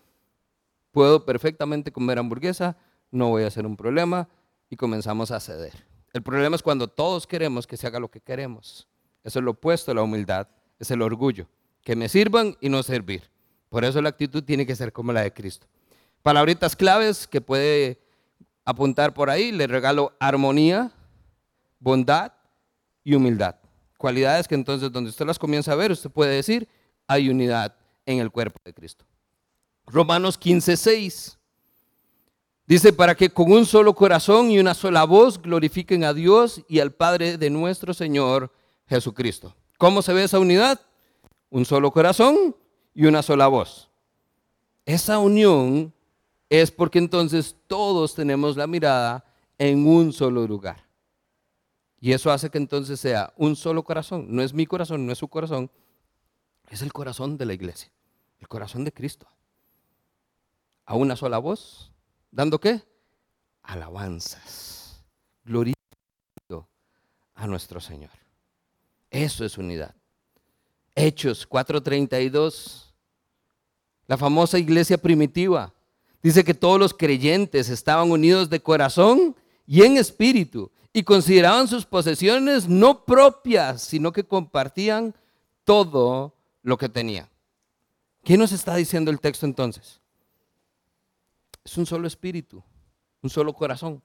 Puedo 0.92 1.25
perfectamente 1.25 1.90
comer 1.90 2.18
hamburguesa, 2.18 2.77
no 3.11 3.31
voy 3.31 3.44
a 3.44 3.46
hacer 3.46 3.66
un 3.66 3.77
problema 3.77 4.29
y 4.68 4.77
comenzamos 4.77 5.31
a 5.31 5.40
ceder. 5.40 5.87
El 6.12 6.22
problema 6.22 6.55
es 6.55 6.62
cuando 6.62 6.87
todos 6.87 7.27
queremos 7.27 7.66
que 7.66 7.79
se 7.79 7.87
haga 7.87 7.98
lo 7.98 8.11
que 8.11 8.20
queremos. 8.20 8.87
Eso 9.25 9.39
es 9.39 9.45
lo 9.45 9.53
opuesto 9.53 9.93
a 9.93 9.95
la 9.95 10.03
humildad, 10.03 10.49
es 10.79 10.91
el 10.91 11.03
orgullo. 11.03 11.47
Que 11.83 11.97
me 11.97 12.09
sirvan 12.09 12.57
y 12.61 12.69
no 12.69 12.83
servir. 12.83 13.31
Por 13.69 13.85
eso 13.85 14.03
la 14.03 14.11
actitud 14.11 14.43
tiene 14.43 14.67
que 14.67 14.77
ser 14.77 14.93
como 14.93 15.13
la 15.13 15.23
de 15.23 15.33
Cristo. 15.33 15.67
Palabritas 16.23 16.77
claves 16.77 17.27
que 17.27 17.41
puede 17.41 18.01
apuntar 18.65 19.15
por 19.15 19.31
ahí. 19.31 19.51
Le 19.51 19.67
regalo 19.67 20.13
armonía, 20.21 20.93
bondad 21.81 22.33
y 23.03 23.15
humildad. 23.15 23.57
Cualidades 23.97 24.47
que 24.49 24.55
entonces 24.55 24.91
donde 24.93 25.11
usted 25.11 25.27
las 25.27 25.39
comienza 25.39 25.73
a 25.73 25.77
ver, 25.77 25.93
usted 25.93 26.11
puede 26.11 26.35
decir, 26.35 26.69
hay 27.07 27.29
unidad 27.29 27.75
en 28.07 28.19
el 28.19 28.31
cuerpo 28.31 28.59
de 28.65 28.75
Cristo. 28.75 29.05
Romanos 29.87 30.38
15, 30.38 30.77
6. 30.77 31.38
Dice, 32.67 32.92
para 32.92 33.15
que 33.15 33.31
con 33.31 33.51
un 33.51 33.67
solo 33.67 33.94
corazón 33.94 34.51
y 34.51 34.59
una 34.59 34.75
sola 34.75 35.05
voz 35.05 35.40
glorifiquen 35.40 36.05
a 36.05 36.15
Dios 36.15 36.63
y 36.69 36.81
al 36.81 36.92
Padre 36.92 37.37
de 37.37 37.51
nuestro 37.51 37.92
Señor 37.92 38.53
Jesucristo. 38.93 39.55
¿Cómo 39.79 40.03
se 40.03 40.13
ve 40.13 40.25
esa 40.25 40.38
unidad? 40.38 40.79
Un 41.49 41.65
solo 41.65 41.90
corazón 41.90 42.55
y 42.93 43.07
una 43.07 43.23
sola 43.23 43.49
voz. 43.49 43.88
Esa 44.85 45.19
unión 45.19 45.95
es 46.51 46.71
porque 46.71 46.99
entonces 46.99 47.57
todos 47.67 48.15
tenemos 48.15 48.55
la 48.59 48.67
mirada 48.67 49.25
en 49.57 49.87
un 49.87 50.13
solo 50.13 50.47
lugar. 50.47 50.85
Y 52.01 52.13
eso 52.13 52.31
hace 52.31 52.51
que 52.51 52.59
entonces 52.59 53.01
sea 53.01 53.33
un 53.38 53.57
solo 53.57 53.83
corazón. 53.83 54.27
No 54.29 54.43
es 54.43 54.53
mi 54.53 54.67
corazón, 54.67 55.07
no 55.07 55.13
es 55.13 55.19
su 55.19 55.29
corazón, 55.29 55.71
es 56.69 56.83
el 56.83 56.93
corazón 56.93 57.38
de 57.38 57.47
la 57.47 57.55
iglesia, 57.55 57.90
el 58.40 58.49
corazón 58.49 58.85
de 58.85 58.93
Cristo. 58.93 59.27
A 60.85 60.97
una 60.97 61.17
sola 61.17 61.38
voz, 61.38 61.93
dando 62.31 62.61
qué? 62.61 62.83
Alabanzas, 63.63 65.03
glorificando 65.45 66.69
a 67.35 67.47
nuestro 67.47 67.81
Señor. 67.81 68.21
Eso 69.13 69.44
es 69.44 69.56
unidad. 69.56 69.94
Hechos 70.96 71.46
4:32, 71.48 72.92
la 74.08 74.19
famosa 74.19 74.58
iglesia 74.58 74.98
primitiva, 74.98 75.73
Dice 76.23 76.44
que 76.44 76.54
todos 76.54 76.79
los 76.79 76.94
creyentes 76.94 77.69
estaban 77.69 78.10
unidos 78.10 78.48
de 78.48 78.60
corazón 78.60 79.35
y 79.67 79.83
en 79.83 79.96
espíritu 79.96 80.71
y 80.92 81.02
consideraban 81.02 81.67
sus 81.67 81.85
posesiones 81.85 82.69
no 82.69 83.04
propias, 83.04 83.83
sino 83.83 84.13
que 84.13 84.25
compartían 84.25 85.15
todo 85.65 86.33
lo 86.63 86.79
que 86.79 86.88
tenían. 86.88 87.29
¿Qué 88.23 88.38
nos 88.38 88.52
está 88.52 88.77
diciendo 88.77 89.10
el 89.10 89.19
texto 89.19 89.46
entonces? 89.46 90.00
Es 91.65 91.77
un 91.77 91.87
solo 91.87 92.06
espíritu, 92.06 92.63
un 93.21 93.31
solo 93.31 93.52
corazón. 93.52 94.00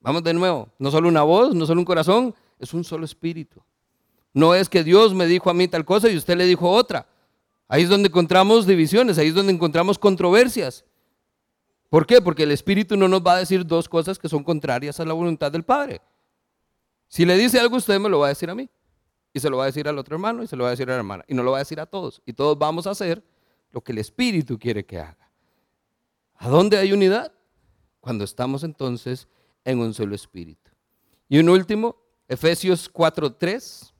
Vamos 0.00 0.24
de 0.24 0.34
nuevo, 0.34 0.68
no 0.78 0.90
solo 0.90 1.08
una 1.08 1.22
voz, 1.22 1.54
no 1.54 1.66
solo 1.66 1.80
un 1.80 1.84
corazón, 1.84 2.34
es 2.58 2.74
un 2.74 2.82
solo 2.82 3.04
espíritu. 3.04 3.62
No 4.32 4.54
es 4.54 4.68
que 4.68 4.84
Dios 4.84 5.14
me 5.14 5.26
dijo 5.26 5.50
a 5.50 5.54
mí 5.54 5.68
tal 5.68 5.84
cosa 5.84 6.08
y 6.08 6.16
usted 6.16 6.36
le 6.36 6.44
dijo 6.44 6.70
otra. 6.70 7.06
Ahí 7.68 7.82
es 7.82 7.88
donde 7.88 8.08
encontramos 8.08 8.66
divisiones, 8.66 9.18
ahí 9.18 9.28
es 9.28 9.34
donde 9.34 9.52
encontramos 9.52 9.98
controversias. 9.98 10.84
¿Por 11.90 12.06
qué? 12.06 12.20
Porque 12.20 12.42
el 12.42 12.52
Espíritu 12.52 12.96
no 12.96 13.08
nos 13.08 13.22
va 13.22 13.34
a 13.34 13.38
decir 13.38 13.66
dos 13.66 13.88
cosas 13.88 14.18
que 14.18 14.28
son 14.28 14.44
contrarias 14.44 15.00
a 15.00 15.04
la 15.04 15.14
voluntad 15.14 15.50
del 15.50 15.64
Padre. 15.64 16.00
Si 17.08 17.24
le 17.24 17.36
dice 17.36 17.58
algo, 17.58 17.76
usted 17.76 17.98
me 17.98 18.08
lo 18.08 18.18
va 18.18 18.26
a 18.26 18.28
decir 18.30 18.50
a 18.50 18.54
mí. 18.54 18.68
Y 19.32 19.40
se 19.40 19.50
lo 19.50 19.58
va 19.58 19.64
a 19.64 19.66
decir 19.66 19.88
al 19.88 19.98
otro 19.98 20.16
hermano 20.16 20.42
y 20.42 20.46
se 20.46 20.56
lo 20.56 20.64
va 20.64 20.70
a 20.70 20.72
decir 20.72 20.88
a 20.88 20.92
la 20.92 20.98
hermana. 20.98 21.24
Y 21.28 21.34
no 21.34 21.42
lo 21.42 21.52
va 21.52 21.58
a 21.58 21.60
decir 21.60 21.80
a 21.80 21.86
todos. 21.86 22.22
Y 22.26 22.32
todos 22.32 22.58
vamos 22.58 22.86
a 22.86 22.90
hacer 22.90 23.22
lo 23.70 23.82
que 23.82 23.92
el 23.92 23.98
Espíritu 23.98 24.58
quiere 24.58 24.84
que 24.84 24.98
haga. 24.98 25.30
¿A 26.36 26.48
dónde 26.48 26.78
hay 26.78 26.92
unidad? 26.92 27.32
Cuando 28.00 28.24
estamos 28.24 28.64
entonces 28.64 29.28
en 29.64 29.78
un 29.80 29.92
solo 29.92 30.14
Espíritu. 30.14 30.70
Y 31.28 31.38
un 31.38 31.48
último, 31.48 31.96
Efesios 32.26 32.92
4.3. 32.92 33.92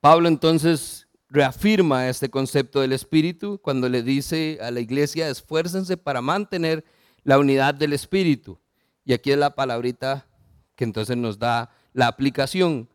Pablo 0.00 0.28
entonces 0.28 1.08
reafirma 1.28 2.08
este 2.08 2.28
concepto 2.30 2.80
del 2.80 2.92
Espíritu 2.92 3.60
cuando 3.62 3.88
le 3.88 4.02
dice 4.02 4.58
a 4.62 4.70
la 4.70 4.80
iglesia, 4.80 5.28
esfuércense 5.28 5.96
para 5.96 6.20
mantener 6.20 6.84
la 7.22 7.38
unidad 7.38 7.74
del 7.74 7.92
Espíritu. 7.92 8.58
Y 9.04 9.12
aquí 9.12 9.30
es 9.30 9.38
la 9.38 9.54
palabrita 9.54 10.26
que 10.74 10.84
entonces 10.84 11.16
nos 11.16 11.38
da 11.38 11.70
la 11.92 12.06
aplicación, 12.06 12.88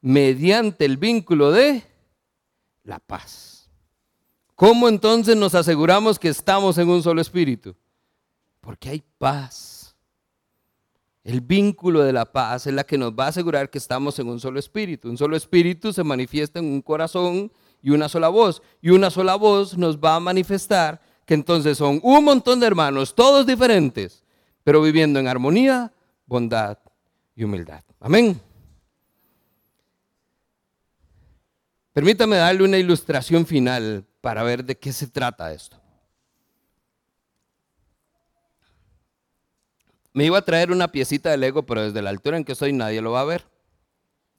mediante 0.00 0.84
el 0.84 0.96
vínculo 0.96 1.52
de 1.52 1.82
la 2.84 2.98
paz. 2.98 3.70
¿Cómo 4.54 4.88
entonces 4.88 5.36
nos 5.36 5.54
aseguramos 5.54 6.18
que 6.18 6.28
estamos 6.28 6.76
en 6.78 6.88
un 6.88 7.02
solo 7.02 7.20
Espíritu? 7.20 7.74
Porque 8.60 8.90
hay 8.90 9.02
paz. 9.18 9.71
El 11.24 11.40
vínculo 11.40 12.02
de 12.02 12.12
la 12.12 12.32
paz 12.32 12.66
es 12.66 12.74
la 12.74 12.84
que 12.84 12.98
nos 12.98 13.12
va 13.12 13.26
a 13.26 13.28
asegurar 13.28 13.70
que 13.70 13.78
estamos 13.78 14.18
en 14.18 14.28
un 14.28 14.40
solo 14.40 14.58
espíritu. 14.58 15.08
Un 15.08 15.16
solo 15.16 15.36
espíritu 15.36 15.92
se 15.92 16.02
manifiesta 16.02 16.58
en 16.58 16.66
un 16.66 16.82
corazón 16.82 17.52
y 17.80 17.90
una 17.90 18.08
sola 18.08 18.28
voz. 18.28 18.62
Y 18.80 18.90
una 18.90 19.08
sola 19.10 19.36
voz 19.36 19.78
nos 19.78 19.98
va 19.98 20.16
a 20.16 20.20
manifestar 20.20 21.00
que 21.24 21.34
entonces 21.34 21.78
son 21.78 22.00
un 22.02 22.24
montón 22.24 22.58
de 22.58 22.66
hermanos, 22.66 23.14
todos 23.14 23.46
diferentes, 23.46 24.24
pero 24.64 24.82
viviendo 24.82 25.20
en 25.20 25.28
armonía, 25.28 25.92
bondad 26.26 26.78
y 27.36 27.44
humildad. 27.44 27.84
Amén. 28.00 28.40
Permítame 31.92 32.36
darle 32.36 32.64
una 32.64 32.78
ilustración 32.78 33.46
final 33.46 34.04
para 34.20 34.42
ver 34.42 34.64
de 34.64 34.76
qué 34.76 34.92
se 34.92 35.06
trata 35.06 35.52
esto. 35.52 35.81
Me 40.12 40.24
iba 40.24 40.38
a 40.38 40.44
traer 40.44 40.70
una 40.70 40.88
piecita 40.88 41.30
de 41.30 41.38
Lego, 41.38 41.64
pero 41.64 41.82
desde 41.82 42.02
la 42.02 42.10
altura 42.10 42.36
en 42.36 42.44
que 42.44 42.52
estoy 42.52 42.72
nadie 42.72 43.00
lo 43.00 43.12
va 43.12 43.22
a 43.22 43.24
ver. 43.24 43.44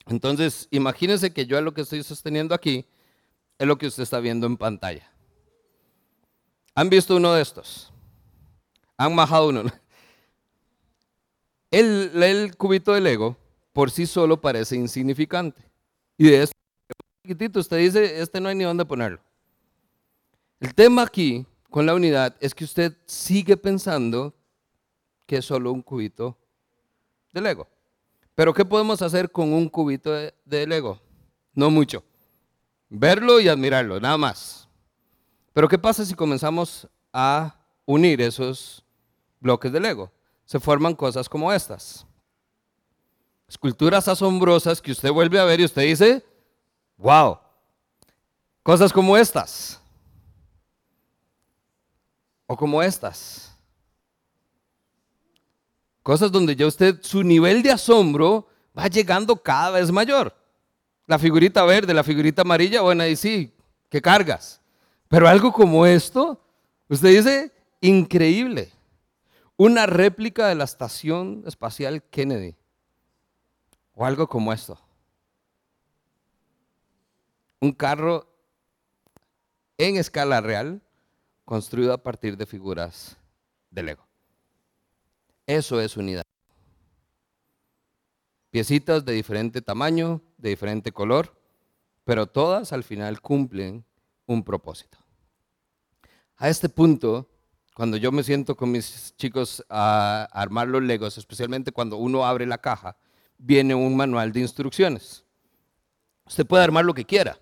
Entonces, 0.06 0.68
imagínense 0.70 1.32
que 1.32 1.46
yo 1.46 1.60
lo 1.60 1.74
que 1.74 1.80
estoy 1.80 2.02
sosteniendo 2.02 2.54
aquí 2.54 2.86
es 3.58 3.66
lo 3.66 3.78
que 3.78 3.86
usted 3.86 4.02
está 4.02 4.20
viendo 4.20 4.46
en 4.46 4.56
pantalla. 4.56 5.10
¿Han 6.74 6.90
visto 6.90 7.16
uno 7.16 7.32
de 7.34 7.42
estos? 7.42 7.92
¿Han 8.96 9.16
bajado 9.16 9.48
uno? 9.48 9.64
El, 11.70 12.22
el 12.22 12.56
cubito 12.56 12.92
de 12.92 13.00
Lego 13.00 13.36
por 13.72 13.90
sí 13.90 14.06
solo 14.06 14.40
parece 14.40 14.76
insignificante. 14.76 15.60
Y 16.16 16.28
de 16.28 16.42
este 16.44 16.54
chiquitito 17.22 17.58
usted 17.58 17.78
dice, 17.78 18.20
este 18.20 18.40
no 18.40 18.48
hay 18.48 18.54
ni 18.54 18.62
dónde 18.62 18.84
ponerlo. 18.84 19.18
El 20.60 20.72
tema 20.72 21.02
aquí 21.02 21.44
con 21.70 21.84
la 21.84 21.94
unidad 21.94 22.36
es 22.38 22.54
que 22.54 22.64
usted 22.64 22.96
sigue 23.06 23.56
pensando 23.56 24.32
que 25.26 25.38
es 25.38 25.44
solo 25.44 25.72
un 25.72 25.82
cubito 25.82 26.36
de 27.32 27.40
Lego. 27.40 27.68
Pero 28.34 28.52
¿qué 28.52 28.64
podemos 28.64 29.02
hacer 29.02 29.30
con 29.30 29.52
un 29.52 29.68
cubito 29.68 30.12
de, 30.12 30.34
de 30.44 30.66
Lego? 30.66 31.00
No 31.54 31.70
mucho. 31.70 32.02
Verlo 32.88 33.40
y 33.40 33.48
admirarlo, 33.48 34.00
nada 34.00 34.16
más. 34.16 34.68
Pero 35.52 35.68
¿qué 35.68 35.78
pasa 35.78 36.04
si 36.04 36.14
comenzamos 36.14 36.88
a 37.12 37.56
unir 37.86 38.20
esos 38.20 38.84
bloques 39.40 39.72
de 39.72 39.80
Lego? 39.80 40.10
Se 40.44 40.60
forman 40.60 40.94
cosas 40.94 41.28
como 41.28 41.52
estas. 41.52 42.06
Esculturas 43.48 44.08
asombrosas 44.08 44.82
que 44.82 44.92
usted 44.92 45.10
vuelve 45.10 45.38
a 45.38 45.44
ver 45.44 45.60
y 45.60 45.64
usted 45.64 45.82
dice, 45.82 46.24
wow. 46.96 47.38
Cosas 48.62 48.92
como 48.92 49.16
estas. 49.16 49.80
O 52.46 52.56
como 52.56 52.82
estas. 52.82 53.53
Cosas 56.04 56.30
donde 56.30 56.54
ya 56.54 56.66
usted, 56.66 57.00
su 57.00 57.22
nivel 57.22 57.62
de 57.62 57.70
asombro 57.70 58.46
va 58.78 58.88
llegando 58.88 59.42
cada 59.42 59.70
vez 59.70 59.90
mayor. 59.90 60.36
La 61.06 61.18
figurita 61.18 61.64
verde, 61.64 61.94
la 61.94 62.04
figurita 62.04 62.42
amarilla, 62.42 62.82
bueno, 62.82 63.02
ahí 63.02 63.16
sí, 63.16 63.54
que 63.88 64.02
cargas. 64.02 64.60
Pero 65.08 65.26
algo 65.26 65.50
como 65.50 65.86
esto, 65.86 66.38
usted 66.90 67.08
dice, 67.08 67.52
increíble. 67.80 68.70
Una 69.56 69.86
réplica 69.86 70.46
de 70.46 70.54
la 70.54 70.64
estación 70.64 71.42
espacial 71.46 72.02
Kennedy. 72.02 72.54
O 73.94 74.04
algo 74.04 74.28
como 74.28 74.52
esto. 74.52 74.78
Un 77.60 77.72
carro 77.72 78.28
en 79.78 79.96
escala 79.96 80.42
real, 80.42 80.82
construido 81.46 81.94
a 81.94 82.02
partir 82.02 82.36
de 82.36 82.44
figuras 82.44 83.16
de 83.70 83.82
Lego. 83.84 84.03
Eso 85.46 85.80
es 85.80 85.96
unidad 85.96 86.24
piecitas 88.54 89.04
de 89.04 89.14
diferente 89.14 89.62
tamaño, 89.62 90.22
de 90.38 90.50
diferente 90.50 90.92
color, 90.92 91.36
pero 92.04 92.28
todas 92.28 92.72
al 92.72 92.84
final 92.84 93.20
cumplen 93.20 93.84
un 94.26 94.44
propósito. 94.44 94.96
A 96.36 96.48
este 96.48 96.68
punto, 96.68 97.28
cuando 97.74 97.96
yo 97.96 98.12
me 98.12 98.22
siento 98.22 98.54
con 98.56 98.70
mis 98.70 99.12
chicos 99.16 99.64
a 99.68 100.28
armar 100.30 100.68
los 100.68 100.84
legos, 100.84 101.18
especialmente 101.18 101.72
cuando 101.72 101.96
uno 101.96 102.24
abre 102.24 102.46
la 102.46 102.58
caja, 102.58 102.96
viene 103.38 103.74
un 103.74 103.96
manual 103.96 104.30
de 104.30 104.42
instrucciones. 104.42 105.24
Usted 106.24 106.46
puede 106.46 106.62
armar 106.62 106.84
lo 106.84 106.94
que 106.94 107.04
quiera, 107.04 107.36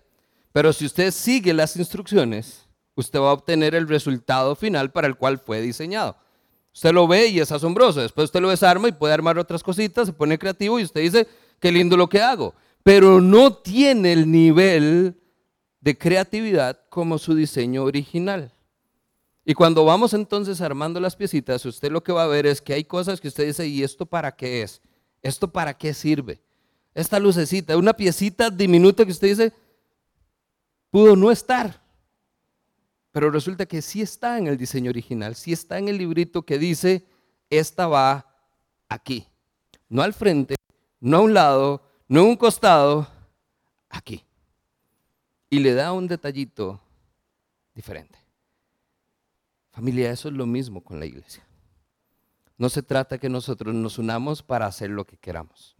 pero 0.50 0.72
si 0.72 0.86
usted 0.86 1.10
sigue 1.10 1.52
las 1.52 1.76
instrucciones, 1.76 2.66
usted 2.94 3.20
va 3.20 3.28
a 3.28 3.34
obtener 3.34 3.74
el 3.74 3.86
resultado 3.86 4.56
final 4.56 4.90
para 4.90 5.08
el 5.08 5.16
cual 5.18 5.38
fue 5.38 5.60
diseñado. 5.60 6.16
Usted 6.74 6.92
lo 6.92 7.06
ve 7.06 7.28
y 7.28 7.40
es 7.40 7.52
asombroso. 7.52 8.00
Después 8.00 8.26
usted 8.26 8.40
lo 8.40 8.50
desarma 8.50 8.88
y 8.88 8.92
puede 8.92 9.14
armar 9.14 9.38
otras 9.38 9.62
cositas, 9.62 10.06
se 10.06 10.12
pone 10.12 10.38
creativo 10.38 10.80
y 10.80 10.84
usted 10.84 11.02
dice, 11.02 11.28
qué 11.60 11.70
lindo 11.70 11.96
lo 11.96 12.08
que 12.08 12.20
hago. 12.20 12.54
Pero 12.82 13.20
no 13.20 13.54
tiene 13.54 14.12
el 14.12 14.30
nivel 14.30 15.20
de 15.80 15.98
creatividad 15.98 16.80
como 16.88 17.18
su 17.18 17.34
diseño 17.34 17.84
original. 17.84 18.52
Y 19.44 19.54
cuando 19.54 19.84
vamos 19.84 20.14
entonces 20.14 20.60
armando 20.60 21.00
las 21.00 21.16
piecitas, 21.16 21.64
usted 21.66 21.90
lo 21.90 22.02
que 22.02 22.12
va 22.12 22.22
a 22.24 22.28
ver 22.28 22.46
es 22.46 22.60
que 22.60 22.74
hay 22.74 22.84
cosas 22.84 23.20
que 23.20 23.28
usted 23.28 23.46
dice, 23.46 23.66
¿y 23.66 23.82
esto 23.82 24.06
para 24.06 24.34
qué 24.34 24.62
es? 24.62 24.80
¿Esto 25.20 25.48
para 25.48 25.74
qué 25.74 25.92
sirve? 25.92 26.40
Esta 26.94 27.18
lucecita, 27.18 27.76
una 27.76 27.92
piecita 27.92 28.50
diminuta 28.50 29.04
que 29.04 29.10
usted 29.10 29.28
dice, 29.28 29.52
pudo 30.90 31.16
no 31.16 31.32
estar. 31.32 31.81
Pero 33.12 33.30
resulta 33.30 33.66
que 33.66 33.82
sí 33.82 34.00
está 34.00 34.38
en 34.38 34.46
el 34.46 34.56
diseño 34.56 34.90
original, 34.90 35.34
sí 35.34 35.52
está 35.52 35.78
en 35.78 35.88
el 35.88 35.98
librito 35.98 36.42
que 36.42 36.58
dice, 36.58 37.06
esta 37.50 37.86
va 37.86 38.26
aquí. 38.88 39.26
No 39.88 40.02
al 40.02 40.14
frente, 40.14 40.56
no 40.98 41.18
a 41.18 41.20
un 41.20 41.34
lado, 41.34 41.82
no 42.08 42.20
a 42.20 42.24
un 42.24 42.36
costado, 42.36 43.06
aquí. 43.90 44.24
Y 45.50 45.58
le 45.58 45.74
da 45.74 45.92
un 45.92 46.08
detallito 46.08 46.80
diferente. 47.74 48.18
Familia, 49.70 50.10
eso 50.10 50.28
es 50.28 50.34
lo 50.34 50.46
mismo 50.46 50.82
con 50.82 50.98
la 50.98 51.06
iglesia. 51.06 51.44
No 52.56 52.70
se 52.70 52.82
trata 52.82 53.18
que 53.18 53.28
nosotros 53.28 53.74
nos 53.74 53.98
unamos 53.98 54.42
para 54.42 54.66
hacer 54.66 54.88
lo 54.88 55.06
que 55.06 55.18
queramos. 55.18 55.76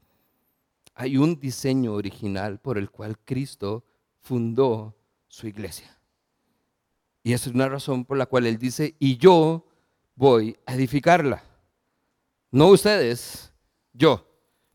Hay 0.95 1.17
un 1.17 1.41
diseño 1.41 1.95
original 1.95 2.59
por 2.59 2.77
el 2.77 2.91
cual 2.91 3.19
Cristo 3.19 3.85
fundó 4.21 4.95
su 5.29 5.47
iglesia. 5.47 5.99
Y 7.23 7.33
esa 7.33 7.49
es 7.49 7.55
una 7.55 7.69
razón 7.69 8.05
por 8.05 8.17
la 8.17 8.27
cual 8.27 8.47
Él 8.47 8.59
dice, 8.59 8.97
y 8.99 9.17
yo 9.17 9.67
voy 10.15 10.57
a 10.67 10.75
edificarla. 10.75 11.43
No 12.51 12.69
ustedes, 12.69 13.53
yo. 13.93 14.29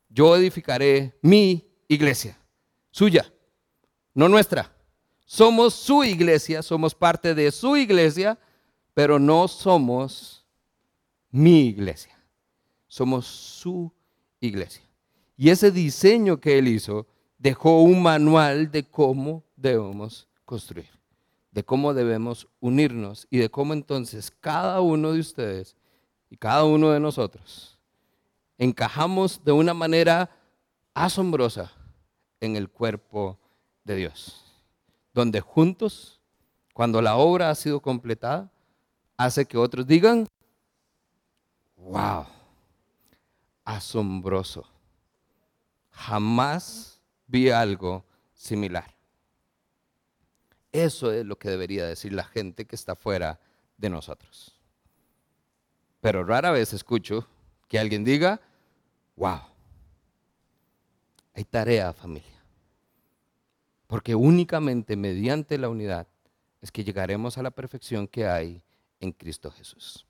Yo 0.10 0.36
edificaré 0.36 1.18
mi 1.22 1.68
iglesia, 1.88 2.38
suya, 2.91 3.32
no 4.14 4.28
nuestra. 4.28 4.72
Somos 5.26 5.74
su 5.74 6.04
iglesia, 6.04 6.64
somos 6.64 6.95
parte 6.95 7.36
de 7.36 7.52
su 7.52 7.76
iglesia, 7.76 8.39
pero 8.93 9.20
no 9.20 9.48
somos 9.48 10.45
mi 11.30 11.68
iglesia, 11.68 12.18
somos 12.88 13.28
su 13.28 13.93
iglesia. 14.39 14.84
Y 15.36 15.50
ese 15.50 15.70
diseño 15.70 16.39
que 16.39 16.58
él 16.58 16.68
hizo 16.68 17.06
dejó 17.38 17.82
un 17.82 18.02
manual 18.02 18.72
de 18.72 18.84
cómo 18.84 19.43
debemos 19.56 20.28
construir, 20.45 20.89
de 21.58 21.64
cómo 21.64 21.95
debemos 21.95 22.47
unirnos 22.60 23.26
y 23.32 23.39
de 23.39 23.49
cómo 23.49 23.74
entonces 23.74 24.30
cada 24.30 24.80
uno 24.80 25.14
de 25.14 25.20
ustedes 25.20 25.76
y 26.30 26.38
cada 26.38 26.64
uno 26.66 26.91
de 26.91 26.99
nosotros 26.99 27.80
encajamos 28.60 29.43
de 29.43 29.53
una 29.53 29.74
manera 29.74 30.30
asombrosa 30.93 31.72
en 32.41 32.58
el 32.58 32.70
cuerpo 32.70 33.39
de 33.84 33.95
Dios, 33.95 34.45
donde 35.16 35.41
juntos, 35.41 36.22
cuando 36.76 37.01
la 37.01 37.18
obra 37.18 37.49
ha 37.49 37.55
sido 37.55 37.80
completada, 37.80 38.51
hace 39.18 39.43
que 39.47 39.58
otros 39.58 39.88
digan, 39.88 40.28
wow, 41.76 42.24
asombroso. 43.66 44.64
Jamás 45.89 47.01
vi 47.26 47.49
algo 47.49 48.05
similar. 48.36 48.97
Eso 50.78 51.11
es 51.11 51.25
lo 51.25 51.39
que 51.39 51.49
debería 51.49 51.88
decir 51.88 52.13
la 52.13 52.23
gente 52.23 52.65
que 52.65 52.75
está 52.75 52.95
fuera 52.95 53.39
de 53.78 53.89
nosotros. 53.89 54.55
Pero 56.01 56.23
rara 56.23 56.51
vez 56.51 56.71
escucho 56.71 57.28
que 57.67 57.80
alguien 57.80 58.03
diga, 58.03 58.39
wow, 59.15 59.39
hay 61.34 61.43
tarea 61.45 61.93
familia. 61.93 62.43
Porque 63.88 64.13
únicamente 64.13 64.95
mediante 64.95 65.57
la 65.57 65.67
unidad 65.67 66.05
es 66.61 66.71
que 66.71 66.84
llegaremos 66.84 67.39
a 67.39 67.41
la 67.41 67.49
perfección 67.49 68.07
que 68.07 68.28
hay 68.28 68.61
en 68.99 69.13
Cristo 69.13 69.49
Jesús. 69.49 70.05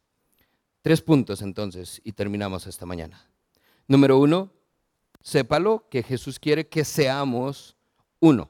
Tres 0.81 1.01
puntos 1.01 1.41
entonces 1.41 2.01
y 2.03 2.11
terminamos 2.11 2.67
esta 2.67 2.85
mañana. 2.85 3.25
Número 3.87 4.19
uno, 4.19 4.51
sépalo 5.21 5.87
que 5.89 6.03
Jesús 6.03 6.39
quiere 6.39 6.67
que 6.67 6.83
seamos 6.83 7.77
uno. 8.19 8.49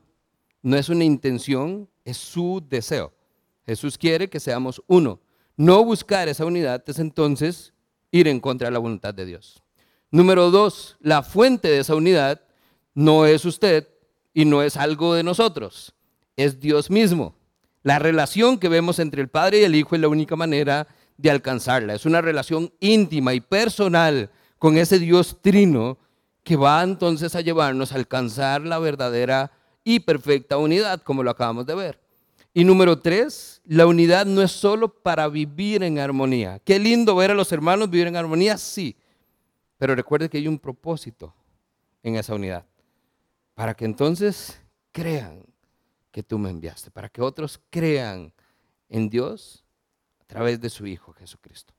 No 0.64 0.78
es 0.78 0.90
una 0.90 1.04
intención, 1.04 1.88
es 2.08 2.18
su 2.18 2.64
deseo. 2.70 3.12
Jesús 3.66 3.98
quiere 3.98 4.30
que 4.30 4.40
seamos 4.40 4.82
uno. 4.88 5.20
No 5.58 5.84
buscar 5.84 6.30
esa 6.30 6.46
unidad 6.46 6.82
es 6.88 7.00
entonces 7.00 7.74
ir 8.12 8.30
en 8.30 8.40
contra 8.40 8.70
de 8.70 8.72
la 8.72 8.80
voluntad 8.80 9.14
de 9.14 9.26
Dios. 9.26 9.62
Número 10.10 10.50
dos, 10.50 10.96
la 11.02 11.22
fuente 11.22 11.68
de 11.68 11.80
esa 11.80 11.96
unidad 11.96 12.42
no 12.94 13.26
es 13.26 13.44
usted 13.44 13.90
y 14.34 14.46
no 14.46 14.64
es 14.64 14.78
algo 14.78 15.16
de 15.16 15.24
nosotros, 15.24 15.94
es 16.38 16.62
Dios 16.62 16.90
mismo. 16.90 17.36
La 17.84 18.00
relación 18.00 18.58
que 18.58 18.70
vemos 18.70 19.00
entre 19.00 19.22
el 19.22 19.28
Padre 19.28 19.60
y 19.60 19.64
el 19.66 19.76
Hijo 19.76 19.96
es 19.96 20.02
la 20.02 20.08
única 20.08 20.38
manera 20.38 20.88
de 21.18 21.30
alcanzarla. 21.30 21.94
Es 21.94 22.06
una 22.06 22.22
relación 22.22 22.72
íntima 22.80 23.34
y 23.34 23.42
personal 23.42 24.30
con 24.60 24.78
ese 24.78 24.98
Dios 24.98 25.40
trino 25.42 25.98
que 26.44 26.56
va 26.56 26.82
entonces 26.84 27.36
a 27.36 27.42
llevarnos 27.42 27.92
a 27.92 27.96
alcanzar 27.96 28.62
la 28.62 28.80
verdadera 28.80 29.52
y 29.88 30.02
perfecta 30.02 30.58
unidad, 30.58 31.02
como 31.02 31.24
lo 31.24 31.32
acabamos 31.32 31.66
de 31.66 31.74
ver. 31.74 32.02
Y 32.54 32.66
número 32.66 33.00
tres, 33.00 33.62
la 33.64 33.88
unidad 33.88 34.26
no 34.26 34.42
es 34.42 34.52
solo 34.52 34.90
para 35.02 35.30
vivir 35.30 35.82
en 35.82 35.98
armonía. 35.98 36.60
Qué 36.60 36.78
lindo 36.78 37.16
ver 37.16 37.32
a 37.32 37.34
los 37.34 37.54
hermanos 37.54 37.90
vivir 37.90 38.08
en 38.08 38.18
armonía, 38.18 38.58
sí. 38.58 38.98
Pero 39.78 39.96
recuerde 39.96 40.28
que 40.28 40.40
hay 40.40 40.48
un 40.50 40.60
propósito 40.60 41.34
en 42.04 42.18
esa 42.18 42.36
unidad. 42.36 42.66
Para 43.54 43.74
que 43.76 43.86
entonces 43.86 44.60
crean 44.92 45.46
que 46.12 46.22
tú 46.22 46.38
me 46.38 46.50
enviaste, 46.50 46.92
para 46.92 47.08
que 47.08 47.22
otros 47.22 47.58
crean 47.70 48.34
en 48.90 49.10
Dios 49.10 49.64
a 50.20 50.26
través 50.26 50.60
de 50.60 50.70
su 50.70 50.86
Hijo 50.86 51.14
Jesucristo. 51.14 51.74